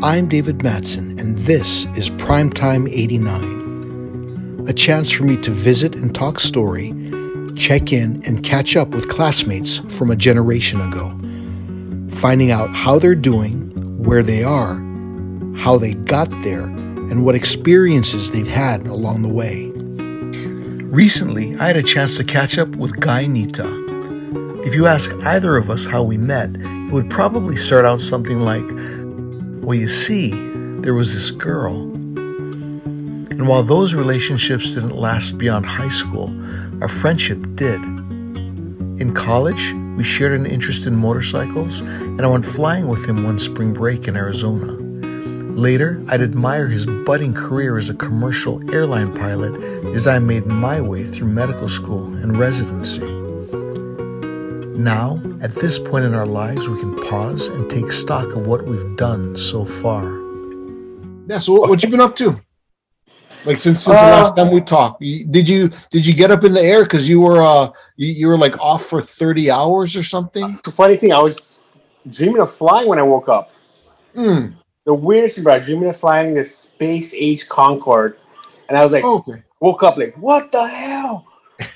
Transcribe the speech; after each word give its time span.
I'm 0.00 0.28
David 0.28 0.62
Matson, 0.62 1.18
and 1.18 1.36
this 1.38 1.86
is 1.96 2.08
Primetime 2.08 2.88
89. 2.88 4.66
A 4.68 4.72
chance 4.72 5.10
for 5.10 5.24
me 5.24 5.36
to 5.38 5.50
visit 5.50 5.96
and 5.96 6.14
talk 6.14 6.38
story, 6.38 6.90
check 7.56 7.92
in, 7.92 8.22
and 8.24 8.44
catch 8.44 8.76
up 8.76 8.90
with 8.90 9.08
classmates 9.08 9.80
from 9.96 10.12
a 10.12 10.16
generation 10.16 10.80
ago, 10.80 11.08
finding 12.16 12.52
out 12.52 12.72
how 12.72 13.00
they're 13.00 13.16
doing, 13.16 13.72
where 14.00 14.22
they 14.22 14.44
are, 14.44 14.76
how 15.56 15.76
they 15.78 15.94
got 15.94 16.30
there, 16.42 16.66
and 16.66 17.24
what 17.24 17.34
experiences 17.34 18.30
they've 18.30 18.46
had 18.46 18.86
along 18.86 19.22
the 19.22 19.28
way. 19.28 19.66
Recently, 20.84 21.56
I 21.56 21.66
had 21.66 21.76
a 21.76 21.82
chance 21.82 22.16
to 22.18 22.24
catch 22.24 22.56
up 22.56 22.68
with 22.76 23.00
Guy 23.00 23.26
Nita. 23.26 23.66
If 24.64 24.76
you 24.76 24.86
ask 24.86 25.12
either 25.24 25.56
of 25.56 25.70
us 25.70 25.86
how 25.86 26.04
we 26.04 26.18
met, 26.18 26.50
it 26.54 26.92
would 26.92 27.10
probably 27.10 27.56
start 27.56 27.84
out 27.84 28.00
something 28.00 28.38
like, 28.38 28.68
Well, 29.68 29.76
you 29.76 29.88
see, 29.88 30.30
there 30.80 30.94
was 30.94 31.12
this 31.12 31.30
girl. 31.30 31.92
And 31.92 33.46
while 33.46 33.62
those 33.62 33.92
relationships 33.92 34.72
didn't 34.72 34.96
last 34.96 35.36
beyond 35.36 35.66
high 35.66 35.90
school, 35.90 36.32
our 36.80 36.88
friendship 36.88 37.46
did. 37.54 37.78
In 38.98 39.12
college, 39.14 39.74
we 39.98 40.04
shared 40.04 40.40
an 40.40 40.46
interest 40.46 40.86
in 40.86 40.96
motorcycles, 40.96 41.82
and 41.82 42.22
I 42.22 42.28
went 42.28 42.46
flying 42.46 42.88
with 42.88 43.06
him 43.06 43.24
one 43.24 43.38
spring 43.38 43.74
break 43.74 44.08
in 44.08 44.16
Arizona. 44.16 44.72
Later, 45.52 46.02
I'd 46.08 46.22
admire 46.22 46.68
his 46.68 46.86
budding 46.86 47.34
career 47.34 47.76
as 47.76 47.90
a 47.90 47.94
commercial 47.94 48.74
airline 48.74 49.14
pilot 49.14 49.62
as 49.94 50.06
I 50.06 50.18
made 50.18 50.46
my 50.46 50.80
way 50.80 51.04
through 51.04 51.28
medical 51.28 51.68
school 51.68 52.04
and 52.04 52.38
residency. 52.38 53.27
Now, 54.78 55.20
at 55.42 55.50
this 55.56 55.76
point 55.76 56.04
in 56.04 56.14
our 56.14 56.24
lives, 56.24 56.68
we 56.68 56.78
can 56.78 56.94
pause 56.94 57.48
and 57.48 57.68
take 57.68 57.90
stock 57.90 58.36
of 58.36 58.46
what 58.46 58.64
we've 58.64 58.96
done 58.96 59.34
so 59.34 59.64
far. 59.64 60.04
Yeah. 61.26 61.40
So 61.40 61.54
what, 61.54 61.68
what 61.68 61.82
you 61.82 61.90
been 61.90 62.00
up 62.00 62.14
to? 62.16 62.40
Like 63.44 63.58
since 63.58 63.82
since 63.82 64.00
the 64.00 64.06
last 64.06 64.36
time 64.36 64.52
we 64.52 64.60
talked, 64.60 65.00
did 65.00 65.48
you 65.48 65.70
did 65.90 66.06
you 66.06 66.14
get 66.14 66.30
up 66.30 66.44
in 66.44 66.52
the 66.52 66.62
air 66.62 66.84
because 66.84 67.08
you 67.08 67.20
were 67.20 67.42
uh 67.42 67.72
you, 67.96 68.08
you 68.08 68.28
were 68.28 68.38
like 68.38 68.60
off 68.60 68.84
for 68.84 69.02
thirty 69.02 69.50
hours 69.50 69.96
or 69.96 70.04
something? 70.04 70.46
The 70.64 70.70
funny 70.70 70.96
thing, 70.96 71.12
I 71.12 71.20
was 71.20 71.80
dreaming 72.08 72.40
of 72.40 72.52
flying 72.52 72.88
when 72.88 73.00
I 73.00 73.02
woke 73.02 73.28
up. 73.28 73.50
Hmm. 74.14 74.48
The 74.84 74.94
weirdest 74.94 75.36
thing 75.36 75.44
about 75.44 75.62
dreaming 75.62 75.88
of 75.88 75.96
flying 75.96 76.34
this 76.34 76.56
space 76.56 77.12
age 77.14 77.48
Concorde, 77.48 78.16
and 78.68 78.78
I 78.78 78.84
was 78.84 78.92
like, 78.92 79.04
Okay. 79.04 79.42
woke 79.60 79.82
up 79.82 79.96
like, 79.96 80.14
what 80.16 80.52
the 80.52 80.66
hell? 80.68 81.26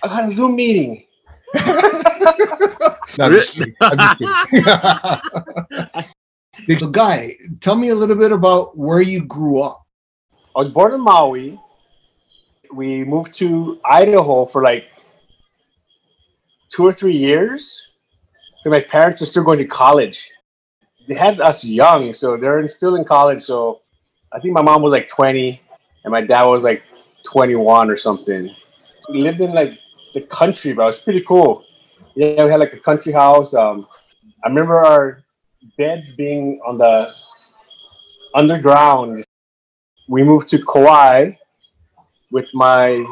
I 0.04 0.06
got 0.08 0.28
a 0.28 0.30
Zoom 0.30 0.54
meeting. 0.54 1.04
No, 3.18 3.26
I'm 3.26 3.32
just 3.32 3.52
kidding. 3.52 3.74
I'm 3.80 4.16
just 4.18 4.50
kidding. 6.66 6.78
so, 6.78 6.88
guy, 6.88 7.36
tell 7.60 7.76
me 7.76 7.88
a 7.88 7.94
little 7.94 8.16
bit 8.16 8.32
about 8.32 8.76
where 8.76 9.00
you 9.00 9.22
grew 9.24 9.60
up. 9.60 9.86
I 10.56 10.60
was 10.60 10.70
born 10.70 10.94
in 10.94 11.00
Maui. 11.00 11.60
We 12.72 13.04
moved 13.04 13.34
to 13.34 13.80
Idaho 13.84 14.46
for 14.46 14.62
like 14.62 14.86
two 16.70 16.86
or 16.86 16.92
three 16.92 17.16
years. 17.16 17.92
And 18.64 18.72
my 18.72 18.80
parents 18.80 19.20
were 19.20 19.26
still 19.26 19.44
going 19.44 19.58
to 19.58 19.66
college. 19.66 20.30
They 21.08 21.14
had 21.14 21.40
us 21.40 21.64
young, 21.64 22.14
so 22.14 22.36
they're 22.36 22.60
in- 22.60 22.68
still 22.68 22.94
in 22.94 23.04
college. 23.04 23.42
So 23.42 23.80
I 24.32 24.38
think 24.40 24.54
my 24.54 24.62
mom 24.62 24.82
was 24.82 24.92
like 24.92 25.08
20 25.08 25.60
and 26.04 26.12
my 26.12 26.20
dad 26.20 26.44
was 26.44 26.64
like 26.64 26.82
21 27.24 27.90
or 27.90 27.96
something. 27.96 28.48
So 28.48 29.12
we 29.12 29.22
lived 29.22 29.40
in 29.40 29.52
like 29.52 29.78
the 30.14 30.22
country, 30.22 30.72
but 30.72 30.82
it 30.82 30.86
was 30.86 31.00
pretty 31.00 31.22
cool. 31.22 31.64
Yeah, 32.14 32.44
we 32.44 32.50
had 32.50 32.60
like 32.60 32.74
a 32.74 32.80
country 32.80 33.12
house. 33.12 33.54
Um, 33.54 33.86
I 34.44 34.48
remember 34.48 34.78
our 34.78 35.22
beds 35.78 36.14
being 36.14 36.60
on 36.66 36.78
the 36.78 37.14
underground 38.34 39.24
we 40.08 40.22
moved 40.24 40.48
to 40.50 40.58
Kauai 40.58 41.32
with 42.30 42.48
my 42.54 43.04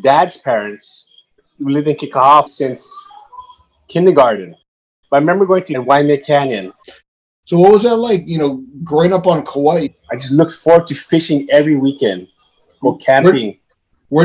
dad's 0.00 0.38
parents. 0.38 1.06
We 1.60 1.72
lived 1.72 1.88
in 1.88 1.96
Kekaha 1.96 2.48
since 2.48 3.10
kindergarten. 3.86 4.54
But 5.10 5.16
I 5.16 5.20
remember 5.20 5.46
going 5.46 5.64
to 5.64 5.78
Waimea 5.78 6.18
Canyon. 6.18 6.72
So, 7.44 7.58
what 7.58 7.72
was 7.72 7.82
that 7.84 7.96
like? 7.96 8.26
You 8.26 8.38
know, 8.38 8.64
growing 8.84 9.12
up 9.12 9.26
on 9.26 9.44
Kauai. 9.44 9.88
I 10.10 10.16
just 10.16 10.32
looked 10.32 10.52
forward 10.52 10.86
to 10.88 10.94
fishing 10.94 11.46
every 11.50 11.76
weekend, 11.76 12.28
go 12.80 12.96
camping. 12.96 13.32
Where 13.32 13.54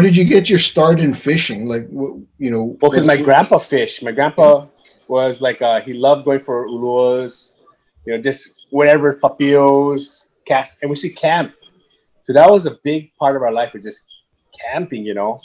did 0.01 0.15
you 0.15 0.23
get 0.23 0.49
your 0.49 0.59
start 0.59 0.99
in 0.99 1.13
fishing? 1.13 1.67
Like, 1.67 1.87
you 1.91 2.51
know, 2.51 2.77
Well, 2.81 2.91
because 2.91 3.05
my 3.05 3.17
grandpa 3.17 3.57
fished. 3.57 4.03
My 4.03 4.11
grandpa 4.11 4.67
was 5.07 5.41
like, 5.41 5.61
uh, 5.61 5.81
he 5.81 5.93
loved 5.93 6.25
going 6.25 6.39
for 6.39 6.67
uluas, 6.67 7.53
you 8.05 8.13
know, 8.13 8.21
just 8.21 8.67
whatever, 8.69 9.15
papios, 9.15 10.27
cast, 10.45 10.81
and 10.81 10.89
we 10.89 10.95
should 10.95 11.15
camp. 11.15 11.53
So 12.25 12.33
that 12.33 12.49
was 12.49 12.65
a 12.65 12.77
big 12.83 13.13
part 13.17 13.35
of 13.35 13.41
our 13.41 13.51
life, 13.51 13.73
was 13.73 13.83
just 13.83 14.23
camping, 14.57 15.05
you 15.05 15.13
know. 15.13 15.41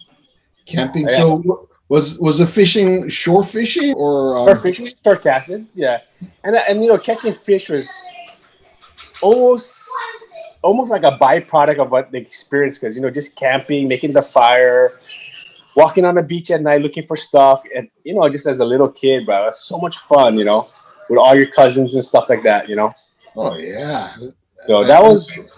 camping. 0.67 1.09
Yeah. 1.09 1.17
So, 1.17 1.69
was 1.89 2.19
was 2.19 2.39
the 2.39 2.47
fishing 2.47 3.09
shore 3.09 3.43
fishing 3.43 3.95
or 3.95 4.37
um, 4.37 4.49
Or 4.49 4.57
fishing, 4.57 4.85
we 4.85 4.95
short 5.03 5.23
casted, 5.23 5.67
yeah, 5.75 6.01
and 6.45 6.55
and 6.55 6.83
you 6.83 6.89
know 6.89 6.99
catching 6.99 7.33
fish 7.33 7.71
was 7.71 7.91
almost 9.23 9.89
almost 10.63 10.91
like 10.91 11.05
a 11.05 11.17
byproduct 11.19 11.79
of 11.79 11.91
what 11.91 12.11
the 12.11 12.19
experience 12.19 12.79
because 12.79 12.95
you 12.95 13.03
know 13.03 13.11
just 13.11 13.37
camping, 13.37 13.89
making 13.89 14.13
the 14.13 14.23
fire, 14.23 14.89
walking 15.77 16.05
on 16.05 16.15
the 16.15 16.23
beach 16.23 16.51
at 16.51 16.63
night 16.63 16.83
looking 16.83 17.07
for 17.07 17.17
stuff, 17.17 17.63
and 17.75 17.89
you 18.05 18.15
know 18.15 18.29
just 18.29 18.47
as 18.47 18.61
a 18.61 18.65
little 18.65 18.89
kid, 18.89 19.27
bro, 19.27 19.45
it 19.45 19.47
was 19.49 19.61
so 19.61 19.79
much 19.79 19.99
fun, 19.99 20.39
you 20.39 20.45
know, 20.45 20.69
with 21.09 21.19
all 21.19 21.35
your 21.35 21.51
cousins 21.51 21.95
and 21.95 22.05
stuff 22.05 22.29
like 22.29 22.43
that, 22.43 22.69
you 22.69 22.77
know. 22.77 22.93
Oh 23.37 23.57
yeah. 23.57 24.17
So 24.67 24.85
that 24.85 25.03
was 25.03 25.55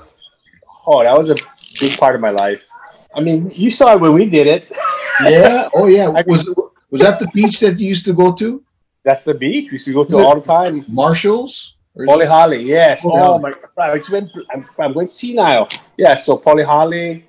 oh 0.87 1.03
that 1.03 1.16
was 1.16 1.31
a 1.31 1.37
big 1.81 1.98
part 1.98 2.15
of 2.15 2.21
my 2.21 2.31
life. 2.31 2.66
I 3.15 3.21
mean, 3.21 3.50
you 3.50 3.71
saw 3.71 3.94
it 3.94 4.00
when 4.00 4.12
we 4.12 4.27
did 4.27 4.47
it. 4.47 4.71
yeah. 5.25 5.69
Oh 5.75 5.87
yeah. 5.87 6.09
Was 6.27 6.48
was 6.91 7.03
that 7.03 7.21
the 7.21 7.28
beach 7.28 7.60
that 7.60 7.78
you 7.78 7.87
used 7.87 8.04
to 8.06 8.12
go 8.12 8.32
to? 8.32 8.65
That's 9.04 9.22
the 9.22 9.32
beach 9.32 9.71
we 9.71 9.75
used 9.75 9.84
to 9.87 9.92
go 9.92 10.04
to 10.04 10.19
all 10.19 10.41
the 10.41 10.44
time. 10.44 10.84
Marshalls? 10.88 11.77
Or 12.00 12.04
is 12.04 12.08
Polly 12.08 12.24
it- 12.24 12.28
Holly, 12.28 12.62
yes. 12.62 13.02
Polly 13.02 13.20
oh 13.20 13.24
Holly. 13.24 13.42
my 13.42 13.50
God, 13.52 13.70
I 13.78 14.12
went, 14.12 14.30
I'm, 14.52 14.66
I'm 14.78 14.92
going 14.92 15.08
senile. 15.08 15.68
Yeah, 15.96 16.14
so 16.14 16.36
Polly 16.36 16.62
Holly, 16.64 17.24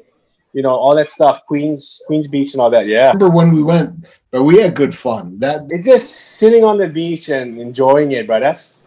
you 0.53 0.61
know, 0.61 0.71
all 0.71 0.95
that 0.95 1.09
stuff, 1.09 1.45
Queens, 1.45 2.01
Queens 2.07 2.27
Beach, 2.27 2.53
and 2.53 2.61
all 2.61 2.69
that. 2.69 2.87
Yeah, 2.87 3.07
remember 3.07 3.29
when 3.29 3.53
we 3.55 3.63
went, 3.63 4.05
but 4.31 4.43
we 4.43 4.61
had 4.61 4.73
good 4.75 4.95
fun. 4.95 5.39
That 5.39 5.61
it's 5.69 5.87
just 5.87 6.09
sitting 6.39 6.63
on 6.63 6.77
the 6.77 6.87
beach 6.87 7.29
and 7.29 7.59
enjoying 7.59 8.11
it, 8.13 8.27
bro. 8.27 8.39
That's 8.39 8.83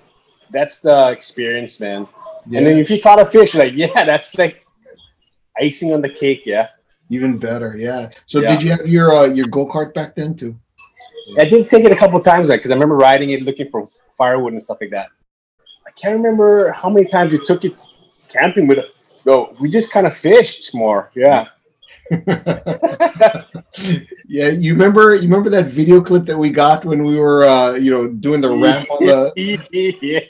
that's 0.51 0.81
the 0.81 1.09
experience, 1.11 1.81
man. 1.81 2.07
And 2.47 2.67
then 2.67 2.79
if 2.79 2.91
you 2.91 3.01
caught 3.01 3.21
a 3.21 3.27
fish, 3.27 3.55
you're 3.55 3.65
like, 3.65 3.73
yeah, 3.77 4.05
that's 4.05 4.37
like 4.39 4.65
icing 5.59 5.93
on 5.95 6.03
the 6.03 6.11
cake. 6.11 6.43
Yeah, 6.45 6.69
even 7.11 7.39
better. 7.39 7.77
Yeah. 7.79 8.11
So 8.27 8.41
Yeah. 8.41 8.51
did 8.53 8.63
you 8.63 8.71
have 8.73 8.87
your 8.87 9.13
uh, 9.13 9.27
your 9.27 9.47
go 9.47 9.67
kart 9.67 9.95
back 9.95 10.15
then 10.15 10.35
too? 10.35 10.55
I 11.39 11.47
did 11.47 11.71
take 11.71 11.85
it 11.87 11.91
a 11.93 11.97
couple 11.97 12.21
times, 12.21 12.51
like, 12.51 12.61
because 12.61 12.71
I 12.71 12.75
remember 12.75 12.97
riding 12.97 13.31
it, 13.31 13.41
looking 13.41 13.71
for 13.71 13.87
firewood 14.19 14.53
and 14.53 14.63
stuff 14.63 14.77
like 14.79 14.91
that. 14.91 15.09
I 15.87 15.91
can't 16.01 16.17
remember 16.17 16.73
how 16.73 16.89
many 16.89 17.07
times 17.07 17.33
we 17.33 17.45
took 17.45 17.65
it 17.65 17.75
camping 18.29 18.67
with 18.67 18.79
it. 18.79 18.99
So 18.99 19.55
we 19.61 19.71
just 19.71 19.93
kind 19.93 20.07
of 20.07 20.17
fished 20.17 20.75
more. 20.75 21.11
Yeah. 21.15 21.49
yeah. 24.27 24.49
You 24.49 24.73
remember 24.73 25.15
you 25.15 25.23
remember 25.23 25.51
that 25.51 25.67
video 25.67 26.01
clip 26.01 26.25
that 26.27 26.37
we 26.37 26.51
got 26.51 26.85
when 26.85 27.05
we 27.05 27.17
were 27.17 27.45
uh, 27.45 27.73
you 27.75 27.91
know 27.91 28.09
doing 28.09 28.41
the 28.41 28.51
ramp 28.51 28.91
on 28.91 29.07
the 29.07 29.33
yeah. 30.03 30.21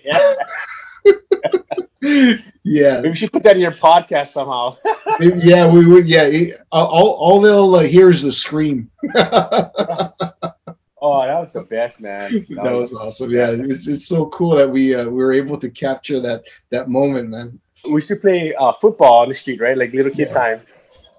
yeah 2.62 2.96
Maybe 2.96 3.08
we 3.08 3.14
should 3.16 3.32
put 3.32 3.42
that 3.42 3.56
in 3.56 3.62
your 3.62 3.72
podcast 3.72 4.28
somehow. 4.28 4.76
yeah 5.20 5.66
we 5.66 5.84
would 5.86 6.06
yeah 6.06 6.54
all 6.70 7.12
all 7.12 7.40
they'll 7.40 7.74
uh, 7.74 7.80
hear 7.80 8.10
is 8.10 8.22
the 8.22 8.32
scream. 8.32 8.90
Oh, 11.06 11.20
that 11.26 11.38
was 11.38 11.52
the 11.52 11.62
best, 11.76 12.00
man. 12.00 12.46
that 12.64 12.72
was 12.72 12.92
awesome. 12.94 13.30
Yeah, 13.30 13.50
it's, 13.50 13.86
it's 13.86 14.06
so 14.06 14.26
cool 14.36 14.52
that 14.56 14.70
we 14.76 14.94
uh, 14.94 15.04
we 15.04 15.18
were 15.24 15.34
able 15.42 15.58
to 15.64 15.68
capture 15.84 16.18
that 16.20 16.40
that 16.70 16.88
moment, 16.88 17.28
man. 17.28 17.60
we 17.84 17.96
used 17.96 18.08
to 18.08 18.16
play 18.16 18.54
uh, 18.54 18.72
football 18.72 19.16
on 19.22 19.28
the 19.28 19.34
street, 19.34 19.60
right? 19.60 19.76
Like 19.76 19.92
little 19.92 20.10
kid 20.18 20.28
Yeah. 20.28 20.40
time. 20.42 20.60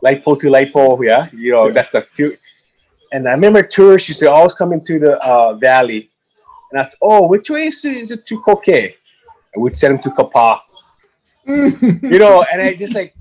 Light 0.02 0.24
pole 0.24 0.38
to 0.38 0.50
light 0.50 0.72
pole, 0.74 1.00
yeah. 1.06 1.28
You 1.32 1.52
know, 1.54 1.66
Yeah. 1.68 1.74
that's 1.76 1.92
the 1.92 2.02
few. 2.16 2.36
And 3.14 3.22
I 3.30 3.34
remember 3.38 3.62
tourists 3.62 4.10
used 4.10 4.22
to 4.22 4.32
always 4.32 4.56
come 4.56 4.74
into 4.74 4.98
the 5.06 5.14
uh, 5.24 5.54
valley 5.54 6.10
and 6.72 6.80
ask, 6.82 6.98
oh, 7.02 7.28
which 7.30 7.48
way 7.52 7.68
is 7.68 7.86
it, 7.86 7.98
is 7.98 8.12
it 8.12 8.22
to 8.30 8.42
Kokee? 8.42 8.96
And 9.54 9.64
we'd 9.64 9.76
send 9.76 9.92
them 9.94 10.02
to 10.06 10.10
Kapaa. 10.18 10.58
You 12.12 12.20
know, 12.24 12.44
and 12.52 12.60
I 12.60 12.74
just 12.74 12.96
like, 12.96 13.14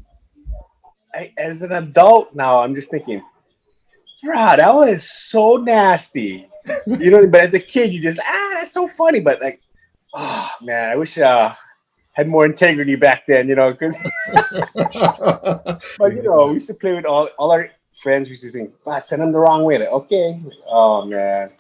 I, 1.15 1.33
as 1.37 1.61
an 1.61 1.73
adult 1.73 2.35
now, 2.35 2.61
I'm 2.63 2.75
just 2.75 2.91
thinking, 2.91 3.23
bruh, 4.25 4.57
that 4.57 4.75
was 4.75 5.05
so 5.31 5.57
nasty. 5.57 6.49
You 6.87 7.11
know, 7.11 7.27
but 7.27 7.41
as 7.41 7.55
a 7.55 7.61
kid, 7.61 7.93
you 7.93 8.01
just, 8.01 8.21
ah, 8.25 8.51
that's 8.55 8.73
so 8.73 8.89
funny. 8.89 9.21
But 9.21 9.41
like, 9.41 9.61
oh, 10.15 10.51
man, 10.63 10.91
I 10.91 10.97
wish 10.97 11.19
uh, 11.19 11.55
had 12.15 12.29
more 12.29 12.47
integrity 12.47 12.97
back 12.97 13.25
then, 13.27 13.49
you 13.49 13.55
know, 13.55 13.73
because 13.73 13.97
but 15.99 16.15
you 16.15 16.23
know, 16.23 16.47
we 16.49 16.55
used 16.55 16.69
to 16.69 16.75
play 16.75 16.95
with 16.95 17.05
all, 17.05 17.29
all 17.39 17.53
our 17.53 17.71
friends. 18.01 18.29
We 18.29 18.33
used 18.33 18.45
to 18.45 18.51
think, 18.51 18.73
"Ah, 18.87 19.01
send 19.01 19.21
them 19.21 19.33
the 19.33 19.39
wrong 19.39 19.65
way." 19.65 19.79
Like, 19.79 19.89
okay, 19.89 20.41
oh 20.69 21.05
man, 21.05 21.51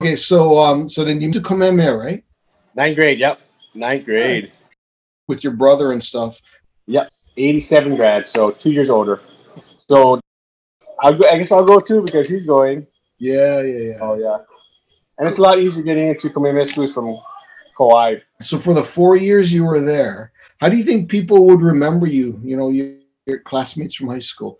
okay, 0.00 0.16
so 0.16 0.58
um, 0.60 0.88
so 0.88 1.04
then 1.04 1.20
you 1.20 1.28
need 1.28 1.34
to 1.34 1.42
Kamehameha, 1.42 1.96
right? 1.96 2.24
ninth 2.74 2.96
grade. 2.96 3.18
Yep, 3.18 3.40
ninth 3.74 4.04
grade. 4.04 4.52
with 5.28 5.44
your 5.44 5.52
brother 5.52 5.92
and 5.92 6.02
stuff. 6.02 6.40
Yep, 6.86 7.10
87 7.36 7.96
grad, 7.96 8.26
so 8.26 8.50
two 8.50 8.72
years 8.72 8.90
older. 8.90 9.20
So 9.88 10.20
I'll 11.00 11.18
go, 11.18 11.28
I 11.28 11.38
guess 11.38 11.52
I'll 11.52 11.64
go 11.64 11.80
too 11.80 12.02
because 12.04 12.28
he's 12.28 12.46
going. 12.46 12.86
Yeah, 13.22 13.62
yeah, 13.62 13.78
yeah. 13.78 13.98
Oh 14.00 14.14
yeah, 14.14 14.38
and 15.16 15.28
it's 15.28 15.38
a 15.38 15.42
lot 15.42 15.60
easier 15.60 15.84
getting 15.84 16.08
into 16.08 16.28
Kamehameha 16.28 16.66
schools 16.66 16.92
from 16.92 17.16
Kauai. 17.78 18.16
So 18.40 18.58
for 18.58 18.74
the 18.74 18.82
four 18.82 19.14
years 19.14 19.52
you 19.52 19.64
were 19.64 19.80
there, 19.80 20.32
how 20.60 20.68
do 20.68 20.76
you 20.76 20.82
think 20.82 21.08
people 21.08 21.46
would 21.46 21.62
remember 21.62 22.08
you? 22.08 22.40
You 22.42 22.56
know, 22.56 22.70
your, 22.70 22.96
your 23.26 23.38
classmates 23.38 23.94
from 23.94 24.08
high 24.08 24.18
school. 24.18 24.58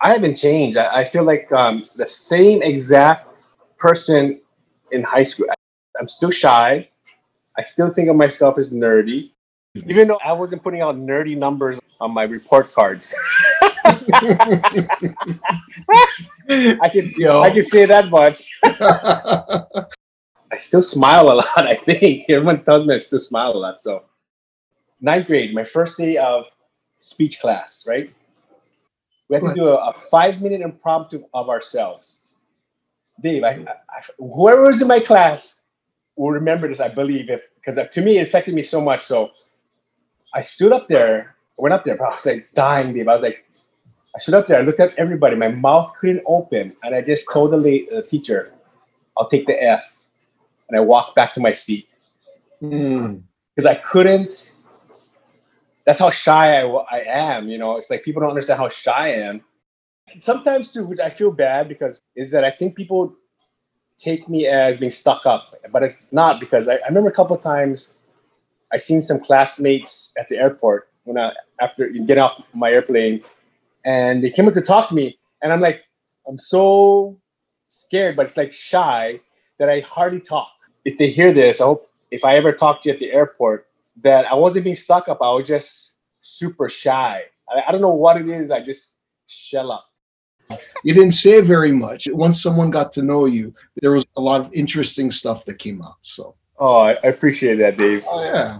I 0.00 0.14
haven't 0.14 0.36
changed. 0.36 0.78
I, 0.78 1.00
I 1.00 1.04
feel 1.04 1.24
like 1.24 1.52
um, 1.52 1.84
the 1.96 2.06
same 2.06 2.62
exact 2.62 3.42
person 3.76 4.40
in 4.90 5.02
high 5.02 5.24
school. 5.24 5.44
I, 5.50 5.54
I'm 6.00 6.08
still 6.08 6.30
shy. 6.30 6.88
I 7.58 7.62
still 7.62 7.90
think 7.90 8.08
of 8.08 8.16
myself 8.16 8.56
as 8.56 8.72
nerdy, 8.72 9.32
even 9.74 10.08
though 10.08 10.20
I 10.24 10.32
wasn't 10.32 10.62
putting 10.62 10.80
out 10.80 10.96
nerdy 10.96 11.36
numbers 11.36 11.78
on 12.00 12.14
my 12.14 12.22
report 12.22 12.72
cards. 12.74 13.14
I 16.82 16.88
can 16.92 17.02
Yo. 17.16 17.40
I 17.42 17.50
can 17.50 17.62
say 17.62 17.86
that 17.86 18.10
much. 18.10 18.50
I 20.52 20.56
still 20.56 20.82
smile 20.82 21.30
a 21.30 21.34
lot. 21.34 21.46
I 21.56 21.76
think 21.76 22.28
everyone 22.28 22.64
tells 22.64 22.86
me 22.86 22.94
I 22.94 22.98
still 22.98 23.20
smile 23.20 23.52
a 23.52 23.58
lot. 23.58 23.80
So, 23.80 24.04
ninth 25.00 25.26
grade, 25.26 25.54
my 25.54 25.64
first 25.64 25.98
day 25.98 26.16
of 26.16 26.46
speech 26.98 27.40
class, 27.40 27.86
right? 27.88 28.12
We 29.28 29.36
had 29.36 29.44
to 29.44 29.54
do 29.54 29.68
a, 29.68 29.76
a 29.76 29.92
five 29.92 30.40
minute 30.40 30.60
impromptu 30.60 31.24
of 31.32 31.48
ourselves. 31.48 32.20
Dave, 33.22 33.44
I, 33.44 33.64
I, 33.88 34.02
whoever 34.18 34.64
was 34.64 34.82
in 34.82 34.88
my 34.88 34.98
class 35.00 35.62
will 36.16 36.32
remember 36.32 36.66
this. 36.66 36.80
I 36.80 36.88
believe 36.88 37.30
if 37.30 37.42
because 37.54 37.78
to 37.92 38.00
me 38.02 38.18
it 38.18 38.26
affected 38.26 38.54
me 38.54 38.62
so 38.62 38.80
much. 38.80 39.02
So, 39.02 39.30
I 40.34 40.40
stood 40.42 40.72
up 40.72 40.88
there. 40.88 41.36
I 41.58 41.62
went 41.62 41.74
up 41.74 41.84
there, 41.84 41.96
but 41.96 42.04
I 42.04 42.10
was 42.10 42.26
like 42.26 42.48
dying, 42.54 42.94
Dave. 42.94 43.08
I 43.08 43.14
was 43.14 43.22
like, 43.22 43.44
I 44.14 44.18
stood 44.18 44.34
up 44.34 44.46
there. 44.48 44.58
I 44.58 44.62
looked 44.62 44.80
at 44.80 44.94
everybody. 44.98 45.36
My 45.36 45.48
mouth 45.48 45.92
couldn't 46.00 46.22
open, 46.26 46.74
and 46.82 46.94
I 46.94 47.02
just 47.02 47.28
told 47.32 47.52
the, 47.52 47.56
la- 47.56 47.96
the 48.00 48.06
teacher, 48.08 48.52
"I'll 49.16 49.28
take 49.28 49.46
the 49.46 49.62
F," 49.62 49.94
and 50.68 50.76
I 50.76 50.80
walked 50.80 51.14
back 51.14 51.34
to 51.34 51.40
my 51.40 51.52
seat 51.52 51.88
Hmm. 52.60 53.16
because 53.54 53.66
I 53.66 53.76
couldn't. 53.76 54.52
That's 55.86 55.98
how 55.98 56.10
shy 56.10 56.60
I, 56.60 56.66
I 56.66 57.04
am. 57.06 57.48
You 57.48 57.58
know, 57.58 57.76
it's 57.76 57.90
like 57.90 58.02
people 58.04 58.20
don't 58.20 58.30
understand 58.30 58.58
how 58.58 58.68
shy 58.68 59.06
I 59.06 59.08
am. 59.08 59.42
Sometimes 60.18 60.72
too, 60.72 60.84
which 60.84 61.00
I 61.00 61.08
feel 61.08 61.30
bad 61.30 61.68
because 61.68 62.02
is 62.16 62.32
that 62.32 62.44
I 62.44 62.50
think 62.50 62.76
people 62.76 63.14
take 63.96 64.28
me 64.28 64.46
as 64.46 64.78
being 64.78 64.90
stuck 64.90 65.24
up, 65.24 65.54
but 65.70 65.82
it's 65.82 66.12
not 66.12 66.40
because 66.40 66.68
I, 66.68 66.74
I 66.76 66.88
remember 66.88 67.10
a 67.10 67.12
couple 67.12 67.36
of 67.36 67.42
times 67.42 67.96
I 68.72 68.76
seen 68.76 69.02
some 69.02 69.20
classmates 69.20 70.12
at 70.18 70.28
the 70.28 70.38
airport 70.38 70.88
when 71.04 71.16
I 71.18 71.32
after 71.60 71.88
getting 71.88 72.18
off 72.22 72.42
my 72.54 72.70
airplane, 72.70 73.22
and 73.84 74.22
they 74.22 74.30
came 74.30 74.46
up 74.48 74.54
to 74.54 74.60
talk 74.60 74.88
to 74.88 74.94
me, 74.94 75.18
and 75.42 75.52
I'm 75.52 75.60
like, 75.60 75.82
I'm 76.28 76.38
so 76.38 77.18
scared, 77.66 78.16
but 78.16 78.26
it's 78.26 78.36
like 78.36 78.52
shy 78.52 79.20
that 79.58 79.68
I 79.68 79.80
hardly 79.80 80.20
talk. 80.20 80.48
If 80.84 80.98
they 80.98 81.08
hear 81.10 81.32
this, 81.32 81.60
I 81.60 81.64
hope 81.64 81.88
if 82.10 82.24
I 82.24 82.36
ever 82.36 82.52
talk 82.52 82.82
to 82.82 82.88
you 82.88 82.94
at 82.94 83.00
the 83.00 83.12
airport 83.12 83.66
that 84.02 84.26
I 84.26 84.34
wasn't 84.34 84.64
being 84.64 84.76
stuck 84.76 85.08
up. 85.08 85.18
I 85.20 85.30
was 85.30 85.46
just 85.46 85.98
super 86.20 86.68
shy. 86.68 87.22
I, 87.48 87.62
I 87.68 87.72
don't 87.72 87.80
know 87.80 87.90
what 87.90 88.20
it 88.20 88.28
is. 88.28 88.50
I 88.50 88.60
just 88.60 88.98
shell 89.26 89.70
up. 89.72 89.86
You 90.82 90.94
didn't 90.94 91.12
say 91.12 91.40
very 91.40 91.70
much. 91.70 92.08
Once 92.10 92.42
someone 92.42 92.70
got 92.70 92.90
to 92.92 93.02
know 93.02 93.26
you, 93.26 93.54
there 93.82 93.92
was 93.92 94.06
a 94.16 94.20
lot 94.20 94.40
of 94.40 94.52
interesting 94.52 95.10
stuff 95.10 95.44
that 95.44 95.58
came 95.58 95.82
out. 95.82 95.96
So, 96.00 96.34
Oh, 96.58 96.80
I, 96.80 96.92
I 97.04 97.06
appreciate 97.08 97.56
that, 97.56 97.76
Dave. 97.76 98.04
oh 98.08 98.22
yeah, 98.22 98.58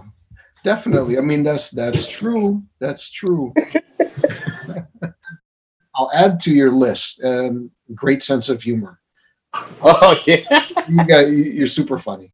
definitely. 0.63 1.17
I 1.17 1.21
mean, 1.21 1.43
that's 1.43 1.69
that's 1.69 2.07
true. 2.07 2.63
That's 2.79 3.09
true. 3.11 3.53
I'll 6.01 6.11
add 6.13 6.39
to 6.41 6.51
your 6.51 6.71
list. 6.71 7.23
Um, 7.23 7.69
great 7.93 8.23
sense 8.23 8.49
of 8.49 8.61
humor. 8.61 8.99
Oh 9.83 10.17
yeah. 10.25 10.65
You 10.87 11.05
got 11.05 11.27
you're 11.27 11.67
super 11.67 11.99
funny. 11.99 12.31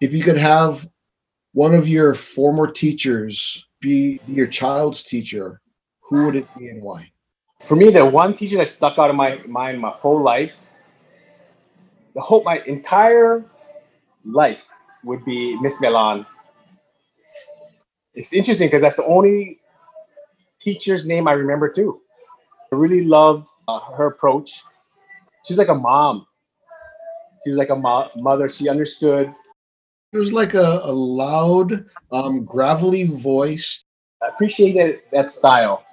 If 0.00 0.12
you 0.12 0.22
could 0.22 0.36
have 0.36 0.86
one 1.52 1.74
of 1.74 1.88
your 1.88 2.14
former 2.14 2.70
teachers 2.70 3.66
be 3.80 4.20
your 4.28 4.46
child's 4.46 5.02
teacher, 5.02 5.60
who 6.02 6.26
would 6.26 6.36
it 6.36 6.46
be 6.56 6.68
and 6.68 6.82
why? 6.82 7.10
For 7.64 7.74
me, 7.74 7.90
the 7.90 8.04
one 8.04 8.34
teacher 8.34 8.58
that 8.58 8.68
stuck 8.68 8.98
out 8.98 9.10
of 9.10 9.16
my 9.16 9.40
mind 9.46 9.80
my 9.80 9.90
whole 9.90 10.20
life, 10.20 10.60
the 12.14 12.20
whole 12.20 12.44
my 12.44 12.62
entire 12.66 13.44
life 14.24 14.68
would 15.02 15.24
be 15.24 15.58
Miss 15.60 15.80
Milan. 15.80 16.26
It's 18.14 18.32
interesting 18.32 18.68
because 18.68 18.82
that's 18.82 18.96
the 18.96 19.06
only 19.06 19.58
teacher's 20.60 21.06
name 21.06 21.26
I 21.26 21.32
remember 21.32 21.70
too. 21.70 22.02
I 22.76 22.78
really 22.78 23.04
loved 23.04 23.48
uh, 23.68 23.80
her 23.96 24.08
approach. 24.08 24.62
She's 25.46 25.56
like 25.56 25.68
a 25.68 25.74
mom. 25.74 26.26
She 27.42 27.48
was 27.48 27.56
like 27.56 27.70
a 27.70 27.74
mo- 27.74 28.10
mother. 28.16 28.50
She 28.50 28.68
understood. 28.68 29.34
It 30.12 30.18
was 30.18 30.30
like 30.30 30.52
a, 30.52 30.80
a 30.82 30.92
loud, 30.92 31.86
um, 32.12 32.44
gravelly 32.44 33.04
voice. 33.04 33.82
I 34.22 34.26
appreciated 34.26 35.00
that 35.10 35.30
style. 35.30 35.86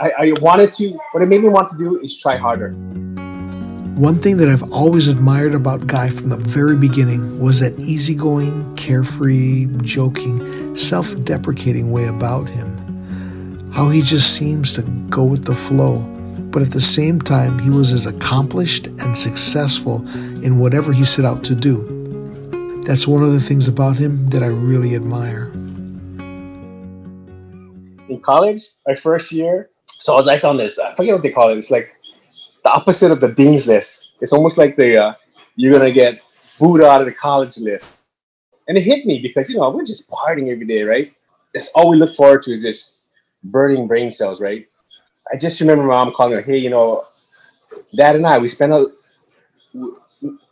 I, 0.00 0.12
I 0.18 0.32
wanted 0.40 0.72
to. 0.74 0.98
What 1.12 1.22
it 1.22 1.26
made 1.26 1.42
me 1.42 1.50
want 1.50 1.68
to 1.72 1.76
do 1.76 2.00
is 2.00 2.18
try 2.18 2.36
harder. 2.36 2.70
One 2.70 4.18
thing 4.18 4.38
that 4.38 4.48
I've 4.48 4.72
always 4.72 5.08
admired 5.08 5.54
about 5.54 5.86
Guy 5.86 6.08
from 6.08 6.30
the 6.30 6.38
very 6.38 6.74
beginning 6.74 7.38
was 7.38 7.60
that 7.60 7.78
easygoing, 7.78 8.74
carefree, 8.76 9.66
joking, 9.82 10.74
self 10.74 11.22
deprecating 11.24 11.92
way 11.92 12.06
about 12.06 12.48
him. 12.48 12.70
How 13.72 13.90
he 13.90 14.00
just 14.00 14.34
seems 14.34 14.72
to 14.72 14.82
go 15.10 15.24
with 15.24 15.44
the 15.44 15.54
flow, 15.54 16.13
but 16.54 16.62
at 16.62 16.70
the 16.70 16.80
same 16.80 17.20
time, 17.20 17.58
he 17.58 17.68
was 17.68 17.92
as 17.92 18.06
accomplished 18.06 18.86
and 18.86 19.18
successful 19.18 19.96
in 20.42 20.58
whatever 20.58 20.92
he 20.92 21.04
set 21.04 21.26
out 21.26 21.44
to 21.44 21.54
do. 21.54 22.80
That's 22.86 23.06
one 23.06 23.22
of 23.22 23.32
the 23.32 23.40
things 23.40 23.68
about 23.68 23.98
him 23.98 24.28
that 24.28 24.42
I 24.42 24.46
really 24.46 24.94
admire. 24.94 25.52
in 28.08 28.20
college, 28.20 28.62
my 28.86 28.94
first 28.94 29.32
year. 29.32 29.70
So 29.86 30.12
I 30.14 30.16
was 30.16 30.26
like 30.26 30.44
on 30.44 30.56
this, 30.56 30.78
I 30.78 30.94
forget 30.94 31.14
what 31.14 31.22
they 31.22 31.30
call 31.30 31.50
it. 31.50 31.58
It's 31.58 31.70
like 31.70 31.94
the 32.62 32.70
opposite 32.70 33.10
of 33.10 33.20
the 33.20 33.32
dean's 33.32 33.66
list. 33.66 34.14
It's 34.20 34.32
almost 34.32 34.58
like 34.58 34.76
the 34.76 35.04
uh, 35.04 35.14
you're 35.56 35.76
gonna 35.76 35.92
get 35.92 36.14
booed 36.60 36.82
out 36.82 37.00
of 37.00 37.06
the 37.06 37.14
college 37.14 37.56
list. 37.58 37.98
And 38.68 38.78
it 38.78 38.82
hit 38.82 39.04
me 39.04 39.20
because 39.20 39.50
you 39.50 39.58
know 39.58 39.70
we're 39.70 39.84
just 39.84 40.10
partying 40.10 40.50
every 40.50 40.66
day, 40.66 40.82
right? 40.82 41.06
That's 41.52 41.70
all 41.74 41.90
we 41.90 41.96
look 41.96 42.14
forward 42.14 42.42
to 42.44 42.60
just 42.60 43.14
burning 43.44 43.86
brain 43.86 44.10
cells, 44.10 44.42
right? 44.42 44.62
I 45.32 45.36
just 45.36 45.60
remember 45.60 45.84
mom 45.84 46.12
calling 46.12 46.34
her, 46.34 46.42
hey, 46.42 46.58
you 46.58 46.70
know, 46.70 47.04
dad 47.94 48.16
and 48.16 48.26
I, 48.26 48.38
we 48.38 48.48
spent 48.48 48.72
a 48.72 48.90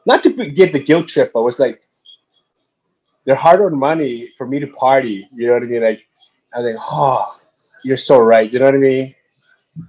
not 0.05 0.23
to 0.25 0.51
get 0.51 0.73
the 0.73 0.83
guilt 0.83 1.09
trip, 1.09 1.31
but 1.33 1.41
it 1.41 1.45
was 1.45 1.61
like 1.61 1.83
they're 3.25 3.37
hard-earned 3.37 3.79
money 3.79 4.27
for 4.37 4.47
me 4.47 4.59
to 4.59 4.67
party. 4.67 5.29
You 5.35 5.47
know 5.47 5.53
what 5.55 5.63
I 5.63 5.67
mean? 5.67 5.83
Like 5.83 6.07
I 6.53 6.59
was 6.59 6.67
like, 6.67 6.77
oh, 6.81 7.39
you're 7.85 7.97
so 7.97 8.19
right. 8.19 8.53
You 8.53 8.59
know 8.59 8.67
what 8.67 8.75
I 8.75 8.79
mean? 8.79 9.15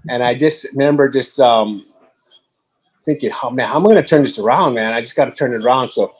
And 0.09 0.21
I 0.21 0.35
just 0.35 0.71
remember 0.73 1.09
just 1.09 1.39
um, 1.39 1.81
thinking, 3.05 3.31
oh 3.41 3.49
man, 3.49 3.67
how 3.67 3.77
am 3.77 3.87
I 3.87 3.89
going 3.89 4.03
to 4.03 4.07
turn 4.07 4.23
this 4.23 4.39
around, 4.39 4.75
man? 4.75 4.93
I 4.93 5.01
just 5.01 5.15
got 5.15 5.25
to 5.25 5.31
turn 5.31 5.53
it 5.53 5.63
around. 5.63 5.89
So 5.89 6.13